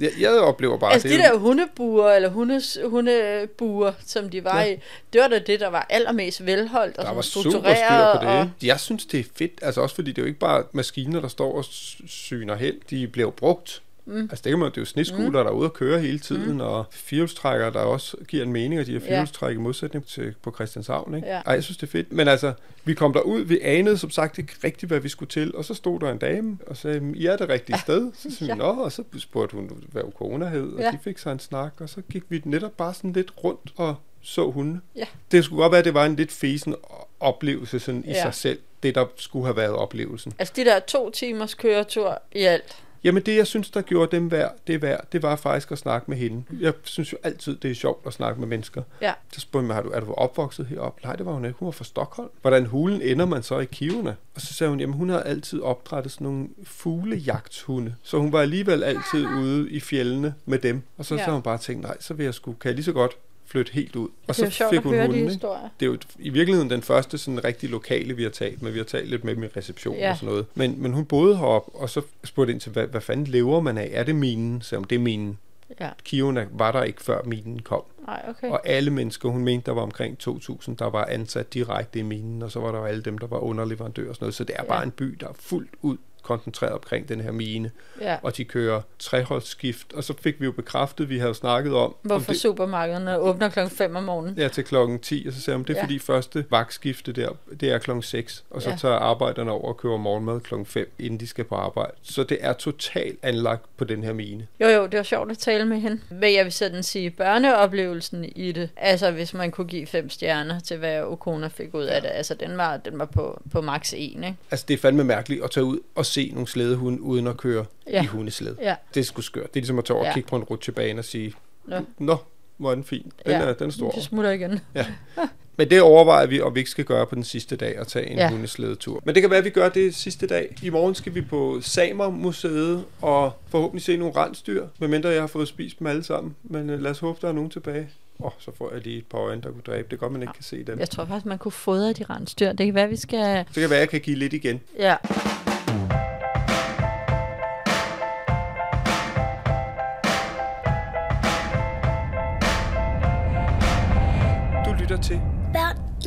Jeg, 0.00 0.10
jeg 0.20 0.30
oplever 0.30 0.78
bare... 0.78 0.92
altså 0.92 1.08
det 1.08 1.18
de 1.18 1.22
er 1.24 1.30
der 1.30 1.38
hundebuer, 1.38 2.10
eller 2.12 2.28
hundes, 2.28 2.78
hundebuer, 2.84 3.92
som 4.06 4.30
de 4.30 4.44
var 4.44 4.60
Ja. 4.60 4.66
ja. 4.66 4.72
i, 4.74 4.78
det 5.12 5.20
var 5.20 5.28
da 5.28 5.38
det, 5.38 5.60
der 5.60 5.68
var 5.68 5.86
allermest 5.90 6.46
velholdt 6.46 6.98
og 6.98 7.04
Der 7.06 7.12
var 7.14 7.22
super 7.22 7.50
struktureret. 7.50 7.76
styr 7.76 8.20
på 8.20 8.26
det. 8.32 8.40
Og? 8.40 8.50
Jeg 8.62 8.80
synes, 8.80 9.06
det 9.06 9.20
er 9.20 9.24
fedt. 9.36 9.52
Altså 9.62 9.80
også 9.80 9.94
fordi 9.94 10.10
det 10.10 10.18
er 10.18 10.22
jo 10.22 10.26
ikke 10.26 10.38
bare 10.38 10.64
maskiner, 10.72 11.20
der 11.20 11.28
står 11.28 11.52
og 11.56 11.64
syner 12.08 12.54
hen. 12.56 12.74
De 12.90 13.06
bliver 13.08 13.30
brugt. 13.30 13.82
Mm. 14.06 14.20
Altså 14.20 14.40
det 14.44 14.50
kan 14.50 14.58
man, 14.58 14.70
det 14.70 14.76
er 14.76 14.80
jo 14.80 14.84
sneskuler, 14.86 15.26
mm. 15.26 15.32
der 15.32 15.44
er 15.44 15.50
ude 15.50 15.64
at 15.64 15.72
køre 15.72 16.00
hele 16.00 16.18
tiden, 16.18 16.52
mm. 16.52 16.60
og 16.60 16.84
firehjulstrækker, 16.90 17.70
der 17.70 17.80
også 17.80 18.16
giver 18.28 18.42
en 18.42 18.52
mening, 18.52 18.80
og 18.80 18.86
de 18.86 18.92
her 18.92 19.00
firehjulstræk 19.00 19.54
i 19.54 19.58
modsætning 19.58 20.06
til 20.06 20.34
på 20.42 20.50
Christianshavn. 20.54 21.14
Ikke? 21.14 21.28
Ja. 21.28 21.40
Ej, 21.46 21.54
jeg 21.54 21.64
synes, 21.64 21.76
det 21.76 21.86
er 21.86 21.90
fedt. 21.90 22.12
Men 22.12 22.28
altså, 22.28 22.52
vi 22.84 22.94
kom 22.94 23.12
derud, 23.12 23.40
vi 23.40 23.60
anede 23.62 23.98
som 23.98 24.10
sagt 24.10 24.38
ikke 24.38 24.52
rigtigt, 24.64 24.90
hvad 24.90 25.00
vi 25.00 25.08
skulle 25.08 25.28
til, 25.28 25.54
og 25.56 25.64
så 25.64 25.74
stod 25.74 26.00
der 26.00 26.10
en 26.10 26.18
dame 26.18 26.58
og 26.66 26.76
sagde, 26.76 27.12
I 27.16 27.26
er 27.26 27.36
det 27.36 27.48
rigtige 27.48 27.78
sted. 27.78 28.12
Så 28.14 28.30
sagde 28.36 28.52
vi, 28.54 28.58
Ja. 28.62 28.66
og 28.68 28.92
så 28.92 29.02
spurgte 29.18 29.56
hun, 29.56 29.70
hvad 29.92 30.02
corona 30.18 30.48
hed, 30.48 30.72
og 30.72 30.80
Ja. 30.80 30.90
de 30.90 30.98
fik 31.04 31.18
sig 31.18 31.32
en 31.32 31.38
snak, 31.38 31.72
og 31.80 31.88
så 31.88 32.02
gik 32.12 32.22
vi 32.28 32.42
netop 32.44 32.72
bare 32.76 32.94
sådan 32.94 33.12
lidt 33.12 33.32
rundt 33.44 33.72
og 33.76 33.94
så 34.22 34.50
hunde. 34.50 34.80
Ja. 34.96 35.04
Det 35.32 35.44
skulle 35.44 35.62
godt 35.62 35.72
være, 35.72 35.78
at 35.78 35.84
det 35.84 35.94
var 35.94 36.06
en 36.06 36.16
lidt 36.16 36.32
fesen 36.32 36.74
oplevelse 37.20 37.78
sådan 37.80 38.04
i 38.04 38.08
Ja. 38.10 38.22
sig 38.22 38.34
selv, 38.34 38.58
det 38.82 38.94
der 38.94 39.06
skulle 39.16 39.44
have 39.46 39.56
været 39.56 39.70
oplevelsen. 39.72 40.32
Altså 40.38 40.54
de 40.56 40.64
der 40.64 40.80
to 40.80 41.10
timers 41.10 41.54
køretur 41.54 42.22
i 42.32 42.42
alt. 42.42 42.76
Jamen 43.04 43.22
det, 43.22 43.36
jeg 43.36 43.46
synes, 43.46 43.70
der 43.70 43.82
gjorde 43.82 44.16
dem 44.16 44.30
værd, 44.30 44.54
det 44.66 44.82
værd, 44.82 45.04
det 45.12 45.22
var 45.22 45.36
faktisk 45.36 45.72
at 45.72 45.78
snakke 45.78 46.10
med 46.10 46.16
hende. 46.18 46.44
Jeg 46.60 46.72
synes 46.82 47.12
jo 47.12 47.18
altid, 47.22 47.56
det 47.56 47.70
er 47.70 47.74
sjovt 47.74 48.06
at 48.06 48.12
snakke 48.12 48.40
med 48.40 48.48
mennesker. 48.48 48.82
Ja. 49.00 49.12
Så 49.32 49.40
spurgte 49.40 49.66
mig, 49.66 49.74
har 49.76 49.82
du, 49.82 49.88
er 49.90 50.00
du 50.00 50.12
opvokset 50.14 50.66
heroppe? 50.66 51.00
Nej, 51.04 51.16
det 51.16 51.26
var 51.26 51.32
hun 51.32 51.44
ikke. 51.44 51.58
Hun 51.58 51.66
var 51.66 51.72
fra 51.72 51.84
Stockholm. 51.84 52.28
Hvordan 52.40 52.66
hulen 52.66 53.02
ender 53.02 53.26
man 53.26 53.42
så 53.42 53.58
i 53.58 53.64
Kiverne? 53.64 54.16
Og 54.34 54.40
så 54.40 54.54
sagde 54.54 54.70
hun, 54.70 54.80
jamen 54.80 54.94
hun 54.96 55.08
har 55.08 55.20
altid 55.20 55.60
opdrettet 55.60 56.12
sådan 56.12 56.24
nogle 56.24 56.48
fuglejagthunde. 56.64 57.94
Så 58.02 58.18
hun 58.18 58.32
var 58.32 58.40
alligevel 58.40 58.82
altid 58.84 59.26
ude 59.40 59.70
i 59.70 59.80
fjellene 59.80 60.34
med 60.46 60.58
dem. 60.58 60.82
Og 60.98 61.04
så, 61.04 61.14
Ja. 61.14 61.24
så 61.24 61.30
hun 61.30 61.42
bare 61.42 61.58
tænkt, 61.58 61.82
nej, 61.82 61.96
så 62.00 62.14
vil 62.14 62.24
jeg 62.24 62.34
sgu, 62.34 62.52
kan 62.52 62.68
jeg 62.68 62.74
lige 62.74 62.84
så 62.84 62.92
godt 62.92 63.12
flytte 63.52 63.72
helt 63.72 63.96
ud. 63.96 64.08
Og 64.08 64.12
Det 64.26 64.28
er 64.28 64.32
så 64.32 64.44
jo 64.44 64.50
sjovt 64.50 64.74
at 64.74 64.82
høre 64.82 64.94
de 64.94 65.00
hunden, 65.06 65.18
ikke? 65.18 65.28
historier. 65.30 65.68
Det 65.80 65.86
er 65.86 65.90
jo 65.90 65.98
i 66.18 66.28
virkeligheden 66.28 66.70
den 66.70 66.82
første 66.82 67.18
sådan 67.18 67.44
rigtig 67.44 67.70
lokale, 67.70 68.16
vi 68.16 68.22
har 68.22 68.30
talt 68.30 68.62
med. 68.62 68.72
Vi 68.72 68.78
har 68.78 68.84
talt 68.84 69.10
lidt 69.10 69.24
med 69.24 69.34
dem 69.34 69.42
i 69.42 69.46
reception 69.46 69.96
Ja. 69.96 70.10
og 70.10 70.16
sådan 70.16 70.28
noget. 70.28 70.46
Men, 70.54 70.82
men 70.82 70.92
hun 70.92 71.04
boede 71.04 71.36
heroppe, 71.36 71.78
og 71.78 71.90
så 71.90 72.02
spurgte 72.24 72.52
ind 72.52 72.60
til, 72.60 72.72
hvad, 72.72 72.86
hvad 72.86 73.00
fanden 73.00 73.26
lever 73.26 73.60
man 73.60 73.78
af? 73.78 73.90
Er 73.92 74.02
det 74.04 74.14
minen? 74.14 74.62
Så 74.62 74.76
om 74.76 74.84
det 74.84 74.96
er 74.96 75.00
minen. 75.00 75.38
Ja. 75.80 75.88
Kiverne 76.04 76.48
var 76.52 76.72
der 76.72 76.82
ikke, 76.82 77.02
før 77.02 77.22
minen 77.24 77.62
kom. 77.62 77.82
Nej, 78.06 78.22
okay. 78.28 78.48
Og 78.48 78.68
alle 78.68 78.90
mennesker, 78.90 79.28
hun 79.28 79.44
mente, 79.44 79.66
der 79.66 79.72
var 79.72 79.82
omkring 79.82 80.16
2.000, 80.28 80.74
der 80.78 80.90
var 80.90 81.04
ansat 81.04 81.54
direkte 81.54 81.98
i 81.98 82.02
minen, 82.02 82.42
og 82.42 82.50
så 82.50 82.60
var 82.60 82.72
der 82.72 82.78
jo 82.78 82.84
alle 82.84 83.02
dem, 83.02 83.18
der 83.18 83.26
var 83.26 83.38
underleverandører 83.38 84.08
og 84.08 84.14
sådan 84.14 84.24
noget. 84.24 84.34
Så 84.34 84.44
det 84.44 84.54
er 84.58 84.62
Ja. 84.62 84.68
bare 84.68 84.84
en 84.84 84.90
by, 84.90 85.04
der 85.20 85.28
er 85.28 85.32
fuldt 85.40 85.70
ud 85.82 85.96
koncentreret 86.22 86.72
omkring 86.72 87.08
den 87.08 87.20
her 87.20 87.32
mine. 87.32 87.70
Ja. 88.00 88.16
Og 88.22 88.36
de 88.36 88.44
kører 88.44 88.80
treholdsskift, 88.98 89.92
og 89.92 90.04
så 90.04 90.14
fik 90.20 90.40
vi 90.40 90.44
jo 90.44 90.52
bekræftet, 90.52 91.08
vi 91.08 91.18
havde 91.18 91.34
snakket 91.34 91.74
om... 91.74 91.80
om 91.82 91.94
Hvorfor 92.02 92.32
det, 92.32 92.40
supermarkederne 92.40 93.18
åbner 93.18 93.48
klokken 93.48 93.76
5 93.76 93.96
om 93.96 94.02
morgenen. 94.04 94.38
Ja, 94.38 94.48
til 94.48 94.64
klokken 94.64 94.98
10, 94.98 95.24
og 95.28 95.32
så 95.32 95.40
sagde 95.40 95.56
hun, 95.56 95.64
det 95.64 95.70
er 95.70 95.74
Ja. 95.74 95.78
ja. 95.78 95.84
fordi 95.84 95.98
første 95.98 96.44
vagtskifte 96.50 97.12
der, 97.12 97.28
det 97.60 97.70
er 97.70 97.78
klokken 97.78 98.02
6, 98.02 98.44
og 98.50 98.62
så 98.62 98.68
Ja. 98.68 98.72
ja. 98.72 98.78
tager 98.78 98.94
arbejderne 98.94 99.50
over 99.50 99.68
og 99.68 99.76
køber 99.76 99.96
morgenmad 99.96 100.40
klokken 100.40 100.66
5, 100.66 100.92
inden 100.98 101.20
de 101.20 101.26
skal 101.26 101.44
på 101.44 101.54
arbejde. 101.54 101.92
Så 102.02 102.22
det 102.24 102.38
er 102.40 102.52
totalt 102.52 103.18
anlagt 103.22 103.62
på 103.76 103.84
den 103.84 104.04
her 104.04 104.12
mine. 104.12 104.46
Jo, 104.60 104.66
jo, 104.68 104.86
det 104.86 104.96
var 104.96 105.02
sjovt 105.02 105.30
at 105.30 105.38
tale 105.38 105.64
med 105.64 105.80
hende. 105.80 106.00
Men 106.10 106.34
jeg 106.34 106.44
vil 106.44 106.52
sådan 106.52 106.82
sige, 106.82 107.10
børneoplevelsen 107.10 108.24
i 108.24 108.52
det, 108.52 108.70
altså 108.76 109.10
hvis 109.10 109.34
man 109.34 109.50
kunne 109.50 109.66
give 109.66 109.86
fem 109.86 110.08
stjerner 110.10 110.60
til, 110.60 110.76
hvad 110.76 111.02
Okona 111.02 111.46
fik 111.48 111.74
ud 111.74 111.84
af 111.84 112.02
det, 112.02 112.08
altså 112.14 112.34
den 112.34 112.56
var, 112.56 112.76
den 112.76 112.98
var 112.98 113.04
på, 113.04 113.42
på 113.52 113.60
max 113.60 113.92
1, 113.92 113.98
ikke? 113.98 114.36
Altså, 114.50 114.64
det 114.68 114.74
er 114.74 114.78
fandme 114.78 115.04
mærkeligt 115.04 115.44
at 115.44 115.50
tage 115.50 115.64
ud 115.64 115.78
og 115.94 116.06
se 116.12 116.30
nogle 116.32 116.48
slædehunde 116.48 117.02
uden 117.02 117.26
at 117.26 117.36
køre 117.36 117.64
Ja. 117.90 118.02
i 118.02 118.06
hundesled. 118.06 118.56
Ja. 118.62 118.74
Det 118.94 119.00
er 119.00 119.04
sgu 119.04 119.20
skørt. 119.22 119.54
Det 119.54 119.56
er 119.56 119.60
ligesom 119.60 119.78
at 119.78 119.84
tage 119.84 119.94
over 119.96 120.04
Ja. 120.04 120.10
og 120.10 120.14
kigge 120.14 120.28
på 120.28 120.36
en 120.36 120.42
rutsjebane 120.42 120.98
og 120.98 121.04
sige, 121.04 121.34
Nå. 121.64 121.76
Nå, 121.98 122.16
hvor 122.56 122.70
er 122.70 122.74
den 122.74 122.84
fin. 122.84 123.02
Den, 123.02 123.32
Ja. 123.32 123.38
er, 123.40 123.52
den 123.54 123.66
er 123.66 123.70
stor. 123.72 123.92
Vi 123.96 124.02
smutter 124.02 124.30
igen. 124.30 124.60
Ja. 124.74 124.86
Men 125.56 125.70
det 125.70 125.80
overvejer 125.82 126.26
vi, 126.26 126.40
om 126.40 126.54
vi 126.54 126.60
ikke 126.60 126.70
skal 126.70 126.84
gøre 126.84 127.06
på 127.06 127.14
den 127.14 127.24
sidste 127.24 127.56
dag 127.56 127.78
at 127.78 127.86
tage 127.86 128.06
en 128.06 128.16
Ja. 128.18 128.30
hundeslædetur. 128.30 129.02
Men 129.04 129.14
det 129.14 129.22
kan 129.22 129.30
være, 129.30 129.38
at 129.38 129.44
vi 129.44 129.50
gør 129.50 129.68
det 129.68 129.94
sidste 129.94 130.26
dag. 130.26 130.56
I 130.62 130.70
morgen 130.70 130.94
skal 130.94 131.14
vi 131.14 131.20
på 131.22 131.58
Samer-museet 131.60 132.84
og 133.02 133.32
forhåbentlig 133.48 133.82
se 133.84 133.96
nogle 133.96 134.16
rensdyr, 134.16 134.66
medmindre 134.78 135.08
jeg 135.08 135.22
har 135.22 135.26
fået 135.26 135.48
spist 135.48 135.78
dem 135.78 135.86
alle 135.86 136.02
sammen. 136.04 136.36
Men 136.42 136.70
uh, 136.70 136.80
lad 136.82 136.90
os 136.90 136.98
håbe, 136.98 137.18
der 137.22 137.28
er 137.28 137.32
nogen 137.32 137.50
tilbage. 137.50 137.88
Åh, 138.20 138.26
oh, 138.26 138.32
så 138.38 138.50
får 138.58 138.72
jeg 138.72 138.82
lige 138.82 138.98
et 138.98 139.06
par 139.06 139.18
øjne, 139.18 139.42
der 139.42 139.50
kunne 139.50 139.62
dræbe. 139.66 139.86
Det 139.90 139.92
er 139.96 140.00
godt, 140.00 140.12
man 140.12 140.22
ikke 140.22 140.34
kan 140.34 140.42
se 140.44 140.64
dem. 140.64 140.78
Jeg 140.78 140.90
tror 140.90 141.04
faktisk, 141.04 141.26
man 141.26 141.38
kunne 141.38 141.52
fodre 141.52 141.92
de 141.92 142.04
rensdyr. 142.10 142.52
Det 142.52 142.66
kan 142.66 142.74
være, 142.74 142.88
vi 142.88 142.96
skal... 142.96 143.44
Så 143.48 143.54
kan 143.54 143.62
det 143.62 143.70
være, 143.70 143.78
at 143.78 143.80
jeg 143.80 143.88
kan 143.88 144.00
give 144.00 144.16
lidt 144.16 144.32
igen. 144.32 144.60
Ja. 144.78 144.96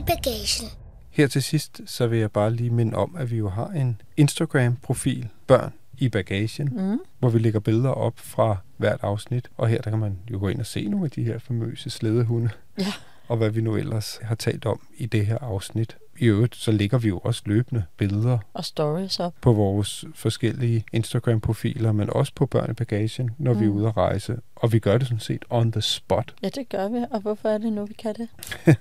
Bagagen. 0.08 0.68
Her 1.10 1.28
til 1.28 1.44
sidst, 1.44 1.82
så 1.86 2.08
vil 2.08 2.20
jeg 2.20 2.32
bare 2.32 2.54
lige 2.54 2.70
minde 2.70 2.98
om, 2.98 3.16
at 3.20 3.32
vi 3.32 3.38
jo 3.38 3.50
har 3.50 3.68
en 3.68 4.02
Instagram-profil, 4.18 5.28
Børn 5.48 5.74
i 5.98 6.10
Bagagen, 6.10 6.70
Mm. 6.92 7.00
hvor 7.20 7.30
vi 7.30 7.40
lægger 7.40 7.60
billeder 7.60 7.90
op 7.90 8.14
fra 8.20 8.58
hvert 8.78 9.00
afsnit. 9.02 9.50
Og 9.58 9.68
her 9.68 9.82
der 9.82 9.90
kan 9.90 10.00
man 10.00 10.18
jo 10.32 10.40
gå 10.40 10.48
ind 10.48 10.60
og 10.60 10.66
se 10.66 10.88
nogle 10.88 11.06
af 11.06 11.12
de 11.12 11.24
her 11.24 11.40
famøse 11.40 11.90
slædehunde. 11.90 12.50
Ja. 12.80 12.86
Og 13.28 13.38
hvad 13.38 13.50
vi 13.50 13.62
nu 13.62 13.76
ellers 13.76 14.20
har 14.22 14.36
talt 14.36 14.66
om 14.66 14.88
i 14.98 15.06
det 15.06 15.26
her 15.26 15.38
afsnit. 15.38 15.98
I 16.20 16.26
øvrigt, 16.26 16.56
så 16.56 16.72
lægger 16.72 16.98
vi 16.98 17.08
jo 17.08 17.18
også 17.20 17.42
løbende 17.46 17.84
billeder 17.98 18.38
Og 18.54 18.66
stories 18.66 19.20
op. 19.20 19.34
på 19.42 19.54
vores 19.54 20.06
forskellige 20.16 20.84
Instagram-profiler, 20.94 21.92
men 21.92 22.10
også 22.10 22.32
på 22.36 22.46
Børn 22.46 22.72
i 22.72 22.74
Bagagen, 22.74 23.32
når 23.38 23.54
mm. 23.54 23.60
vi 23.60 23.66
er 23.66 23.70
ude 23.70 23.88
at 23.88 23.98
rejse. 23.98 24.38
Og 24.56 24.72
vi 24.74 24.80
gør 24.80 24.98
det 24.98 25.08
sådan 25.08 25.20
set 25.20 25.46
on 25.50 25.72
the 25.72 25.82
spot. 25.82 26.34
Ja, 26.44 26.50
det 26.50 26.70
gør 26.70 26.88
vi. 26.90 27.06
Og 27.12 27.20
hvorfor 27.22 27.50
er 27.50 27.58
det 27.58 27.74
nu, 27.74 27.86
vi 27.86 27.94
kan 27.94 28.16
det? 28.16 28.28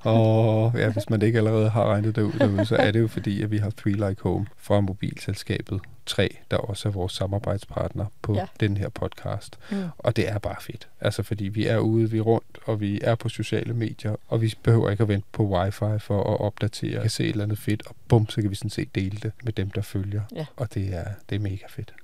Og 0.00 0.72
ja, 0.78 0.88
hvis 0.90 1.10
man 1.10 1.22
ikke 1.22 1.38
allerede 1.38 1.68
har 1.70 1.84
regnet 1.86 2.16
det 2.16 2.22
ud 2.22 2.32
derude, 2.32 2.66
så 2.66 2.76
er 2.76 2.90
det 2.90 3.00
jo 3.00 3.08
fordi, 3.08 3.42
at 3.42 3.50
vi 3.50 3.58
har 3.58 3.70
Three 3.70 3.92
Like 4.08 4.22
Home 4.22 4.46
fra 4.56 4.80
mobilselskabet 4.80 5.80
3, 6.06 6.36
der 6.50 6.56
også 6.56 6.88
er 6.88 6.92
vores 6.92 7.12
samarbejdspartner 7.12 8.06
på 8.22 8.34
Ja. 8.34 8.46
den 8.60 8.76
her 8.76 8.88
podcast. 8.88 9.58
Mm. 9.70 9.82
Og 9.98 10.16
det 10.16 10.28
er 10.28 10.38
bare 10.38 10.56
fedt. 10.60 10.88
Altså 11.00 11.22
fordi 11.22 11.44
vi 11.44 11.66
er 11.66 11.78
ude, 11.78 12.10
vi 12.10 12.18
er 12.18 12.22
rundt, 12.22 12.58
og 12.64 12.80
vi 12.80 13.00
er 13.02 13.14
på 13.14 13.28
sociale 13.28 13.74
medier, 13.74 14.16
og 14.28 14.40
vi 14.42 14.54
behøver 14.62 14.90
ikke 14.90 15.02
at 15.02 15.08
vente 15.08 15.26
på 15.32 15.44
wifi 15.48 15.98
for 15.98 16.34
at 16.34 16.40
opdatere. 16.40 16.90
Vi 16.94 17.00
kan 17.00 17.10
se 17.10 17.24
et 17.24 17.28
eller 17.30 17.44
andet 17.44 17.58
fedt, 17.58 17.82
og 17.86 17.96
bum, 18.08 18.28
så 18.28 18.40
kan 18.40 18.50
vi 18.50 18.54
sådan 18.54 18.70
set 18.70 18.94
dele 18.94 19.18
det 19.22 19.32
med 19.44 19.52
dem, 19.52 19.70
der 19.70 19.82
følger. 19.82 20.22
Ja. 20.34 20.46
Og 20.56 20.74
det 20.74 20.94
er, 20.94 21.04
det 21.30 21.36
er 21.36 21.40
mega 21.40 21.66
fedt. 21.68 21.94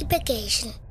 I 0.00 0.04
bagagen. 0.04 0.89